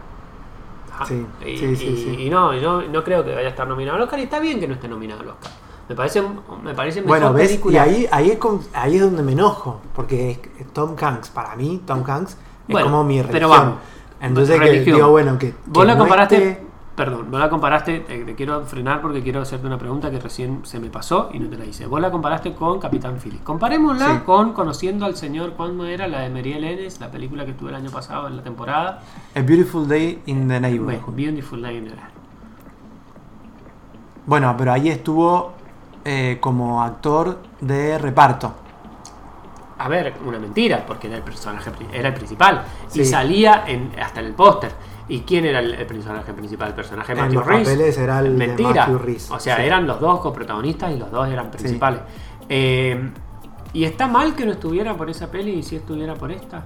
Sí, 1.06 1.24
y, 1.46 1.56
sí, 1.56 1.76
sí, 1.76 1.86
y- 1.86 1.96
sí. 2.16 2.22
y 2.24 2.28
no, 2.30 2.52
yo 2.54 2.82
no 2.82 3.04
creo 3.04 3.24
que 3.24 3.32
vaya 3.34 3.46
a 3.46 3.50
estar 3.50 3.66
nominado 3.68 3.96
al 3.96 4.02
Oscar 4.02 4.18
y 4.18 4.24
está 4.24 4.40
bien 4.40 4.58
que 4.58 4.66
no 4.66 4.74
esté 4.74 4.88
nominado 4.88 5.20
al 5.20 5.28
Oscar. 5.28 5.52
Me 5.88 5.94
parece, 5.94 6.22
me 6.62 6.74
parece 6.74 7.00
mejor 7.00 7.08
Bueno, 7.18 7.32
¿ves? 7.32 7.48
película. 7.48 7.74
Y 7.74 7.78
ahí, 7.78 8.06
ahí, 8.10 8.30
es 8.30 8.38
con- 8.38 8.60
ahí 8.74 8.96
es 8.96 9.00
donde 9.02 9.22
me 9.22 9.32
enojo, 9.32 9.80
porque 9.94 10.32
es, 10.58 10.72
Tom 10.72 10.94
Hanks, 11.00 11.30
para 11.30 11.56
mí, 11.56 11.82
Tom 11.86 12.02
Hanks 12.06 12.32
es 12.32 12.38
Bueno, 12.72 12.86
como 12.90 13.04
mi 13.04 13.16
pero 13.22 13.28
religión. 13.28 13.50
vamos, 13.50 13.74
Entonces, 14.20 14.60
que 14.60 14.80
digo, 14.80 15.08
bueno, 15.10 15.38
que. 15.38 15.54
Vos 15.66 15.84
que 15.84 15.86
la 15.86 15.96
comparaste, 15.96 16.36
esté- 16.36 16.66
perdón, 16.94 17.30
vos 17.30 17.40
la 17.40 17.48
comparaste, 17.48 18.00
te, 18.00 18.24
te 18.24 18.34
quiero 18.34 18.60
frenar 18.66 19.00
porque 19.00 19.22
quiero 19.22 19.40
hacerte 19.40 19.66
una 19.66 19.78
pregunta 19.78 20.10
que 20.10 20.18
recién 20.20 20.60
se 20.64 20.78
me 20.80 20.90
pasó 20.90 21.30
y 21.32 21.38
no 21.38 21.48
te 21.48 21.56
la 21.56 21.64
hice. 21.64 21.86
Vos 21.86 22.00
la 22.02 22.10
comparaste 22.10 22.52
con 22.52 22.78
Capitán 22.80 23.18
Phillips. 23.18 23.44
Comparémosla 23.44 24.16
Sí. 24.16 24.20
con 24.26 24.52
Conociendo 24.52 25.06
al 25.06 25.16
Señor, 25.16 25.52
¿cuándo 25.52 25.86
era? 25.86 26.06
La 26.08 26.20
de 26.20 26.28
Meriel 26.28 26.64
Enes, 26.64 27.00
la 27.00 27.10
película 27.10 27.44
que 27.46 27.52
estuvo 27.52 27.68
el 27.70 27.76
año 27.76 27.90
pasado 27.90 28.26
en 28.28 28.36
la 28.36 28.42
temporada. 28.42 29.00
A 29.34 29.40
Beautiful 29.40 29.88
Day 29.88 30.20
in 30.26 30.40
the 30.48 30.58
Bueno, 30.58 30.60
Neighborhood. 30.68 31.14
Beautiful 31.14 31.62
Day 31.62 31.76
in 31.78 31.84
the- 31.86 31.94
Bueno, 34.26 34.54
pero 34.58 34.72
ahí 34.72 34.88
estuvo 34.90 35.52
eh, 36.10 36.38
como 36.40 36.82
actor 36.82 37.38
de 37.60 37.98
reparto. 37.98 38.54
A 39.78 39.88
ver, 39.88 40.14
una 40.24 40.38
mentira, 40.38 40.84
porque 40.86 41.06
era 41.06 41.16
el 41.18 41.22
personaje, 41.22 41.70
era 41.92 42.08
el 42.08 42.14
principal. 42.14 42.64
Sí. 42.88 43.02
Y 43.02 43.04
salía 43.04 43.64
en, 43.66 43.92
hasta 44.00 44.20
en 44.20 44.26
el 44.26 44.32
póster. 44.32 44.72
¿Y 45.06 45.20
quién 45.20 45.44
era 45.44 45.58
el, 45.60 45.74
el 45.74 45.86
personaje 45.86 46.32
principal? 46.32 46.68
El 46.68 46.74
personaje 46.74 47.14
de 47.14 47.20
Matthew 47.20 47.42
papeles 47.44 47.98
era 47.98 48.20
el 48.20 48.38
de 48.38 48.46
Mentira. 48.46 48.86
Matthew 48.86 48.98
Rhys, 48.98 49.30
O 49.30 49.38
sea, 49.38 49.56
sí. 49.56 49.62
eran 49.62 49.86
los 49.86 50.00
dos 50.00 50.20
coprotagonistas 50.20 50.92
y 50.92 50.96
los 50.96 51.10
dos 51.10 51.28
eran 51.28 51.50
principales. 51.50 52.00
Eh, 52.48 53.10
¿Y 53.74 53.84
está 53.84 54.06
mal 54.06 54.34
que 54.34 54.46
no 54.46 54.52
estuviera 54.52 54.94
por 54.94 55.10
esa 55.10 55.30
peli 55.30 55.52
y 55.52 55.62
si 55.62 55.76
estuviera 55.76 56.14
por 56.14 56.32
esta? 56.32 56.64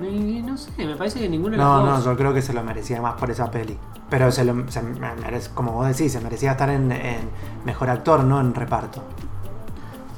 No 0.00 0.56
sé, 0.56 0.70
me 0.78 0.96
parece 0.96 1.20
que 1.20 1.28
ninguna 1.28 1.52
de 1.52 1.56
las 1.58 1.66
No, 1.66 1.84
no, 1.84 1.92
dos. 1.96 2.04
yo 2.04 2.16
creo 2.16 2.32
que 2.32 2.40
se 2.42 2.52
lo 2.52 2.62
merecía 2.64 3.00
más 3.02 3.14
por 3.14 3.30
esa 3.30 3.50
peli. 3.50 3.76
Pero 4.08 4.32
se 4.32 4.44
lo, 4.44 4.68
se 4.70 4.82
merece- 4.82 5.50
como 5.54 5.72
vos 5.72 5.86
decís, 5.88 6.12
se 6.12 6.20
merecía 6.20 6.52
estar 6.52 6.70
en, 6.70 6.90
en 6.90 7.28
mejor 7.64 7.90
actor, 7.90 8.24
no 8.24 8.40
en 8.40 8.54
reparto. 8.54 9.02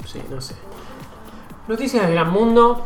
sí, 0.07 0.23
no 0.31 0.41
sé. 0.41 0.55
Noticias 1.69 2.05
del 2.05 2.15
gran 2.15 2.31
mundo. 2.31 2.85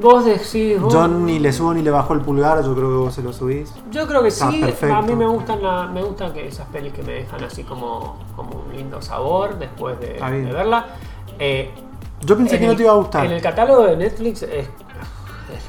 Vos 0.00 0.24
decís. 0.24 0.80
vos- 0.80 0.92
Yo 0.92 1.06
ni 1.06 1.38
le 1.38 1.52
subo 1.52 1.72
ni 1.74 1.82
le 1.82 1.90
bajo 1.90 2.14
el 2.14 2.20
pulgar, 2.20 2.64
yo 2.64 2.74
creo 2.74 2.88
que 2.88 2.96
vos 2.96 3.14
se 3.14 3.22
lo 3.22 3.32
subís. 3.32 3.72
Yo 3.90 4.06
creo 4.08 4.22
que 4.22 4.28
Está 4.28 4.50
sí. 4.50 4.60
perfecto. 4.60 4.94
A 4.96 5.02
mí 5.02 5.14
me 5.14 5.26
gustan, 5.26 5.62
la- 5.62 5.86
me 5.86 6.02
gustan 6.02 6.32
que 6.32 6.46
esas 6.48 6.66
pelis 6.68 6.92
que 6.92 7.02
me 7.02 7.12
dejan 7.12 7.44
así 7.44 7.62
como, 7.64 8.16
como 8.34 8.62
un 8.66 8.74
lindo 8.76 9.00
sabor 9.02 9.58
después 9.58 9.98
de, 10.00 10.14
verla. 10.52 10.86
Eh, 11.38 11.70
Yo 12.22 12.36
pensé 12.36 12.56
en 12.56 12.60
que 12.62 12.66
no 12.68 12.76
te 12.76 12.82
iba 12.82 12.92
a 12.92 12.96
gustar. 12.96 13.26
En 13.26 13.32
el 13.32 13.42
catálogo 13.42 13.82
de 13.84 13.96
Netflix 13.96 14.42
es 14.42 14.68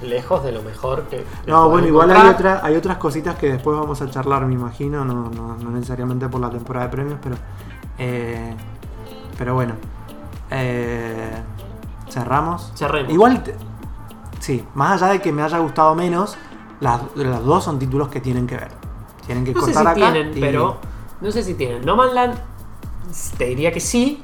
lejos 0.02 0.44
de 0.44 0.52
lo 0.52 0.62
mejor 0.62 1.04
que. 1.04 1.26
No, 1.48 1.70
bueno, 1.70 1.88
igual 1.88 2.12
hay, 2.12 2.28
otra, 2.30 2.60
hay 2.64 2.76
otras 2.76 2.98
cositas 2.98 3.36
que 3.36 3.52
después 3.54 3.78
vamos 3.78 4.02
a 4.02 4.10
charlar, 4.10 4.46
me 4.46 4.54
imagino, 4.54 5.04
no, 5.06 5.30
no, 5.30 5.56
no 5.58 5.72
necesariamente 5.72 6.28
por 6.30 6.42
la 6.42 6.50
temporada 6.50 6.88
de 6.88 6.92
premios, 6.92 7.20
pero 7.22 7.36
eh, 7.98 8.54
pero 9.38 9.54
bueno. 9.54 9.74
Eh, 10.52 11.32
cerramos. 12.10 12.72
Cerremos. 12.76 13.12
Igual, 13.12 13.44
sí, 14.40 14.66
más 14.76 15.02
allá 15.02 15.14
de 15.14 15.22
que 15.22 15.32
me 15.32 15.42
haya 15.42 15.58
gustado 15.60 15.96
menos, 15.96 16.38
las, 16.80 17.02
las 17.16 17.44
dos 17.44 17.64
son 17.64 17.80
títulos 17.80 18.10
que 18.10 18.22
tienen 18.22 18.48
que 18.48 18.56
ver. 18.58 18.72
Tienen 19.26 19.44
que 19.44 19.54
No 19.54 19.62
sé 19.62 19.74
si 19.74 19.80
acá. 19.80 19.94
tienen, 19.94 20.38
y- 20.38 20.40
pero. 20.42 20.78
No 21.22 21.32
sé 21.32 21.42
si 21.44 21.54
tienen. 21.56 21.84
No 21.86 21.96
Man 21.96 22.14
Land, 22.14 22.36
te 23.38 23.46
diría 23.46 23.72
que 23.72 23.80
sí. 23.80 24.22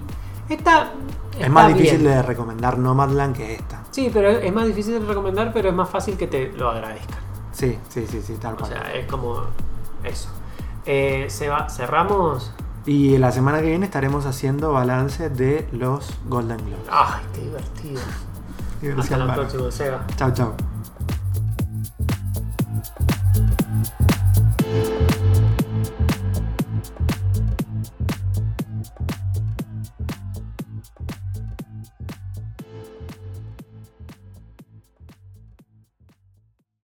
Esta. 0.51 0.91
Es 1.39 1.49
más 1.49 1.73
difícil 1.73 2.03
de 2.03 2.21
recomendar 2.21 2.77
Nomadland 2.77 3.35
que 3.35 3.55
esta. 3.55 3.83
Sí, 3.91 4.09
pero 4.13 4.29
es 4.29 4.53
más 4.53 4.67
difícil 4.67 4.99
de 4.99 5.05
recomendar, 5.05 5.51
pero 5.53 5.69
es 5.69 5.75
más 5.75 5.89
fácil 5.89 6.17
que 6.17 6.27
te 6.27 6.51
lo 6.51 6.69
agradezcan. 6.69 7.19
Sí, 7.53 7.77
sí, 7.89 8.05
sí, 8.07 8.21
sí, 8.21 8.35
tal 8.35 8.53
O 8.55 8.57
cual. 8.57 8.69
sea, 8.71 8.93
es 8.93 9.05
como 9.07 9.37
eso. 10.03 10.29
Eh, 10.85 11.25
se 11.29 11.47
va, 11.49 11.69
cerramos. 11.69 12.53
y 12.85 13.17
la 13.17 13.31
semana 13.31 13.61
que 13.61 13.67
viene 13.67 13.85
estaremos 13.85 14.25
haciendo 14.25 14.73
balance 14.73 15.29
de 15.29 15.67
los 15.71 16.11
Golden 16.27 16.57
Globes. 16.57 16.87
Ay, 16.91 17.21
qué 17.33 17.41
divertido. 17.41 18.01
Hasta 18.99 19.17
la 19.17 19.33
próxima, 19.33 19.71
Seba. 19.71 20.05
Chau, 20.17 20.31
chau. 20.33 20.53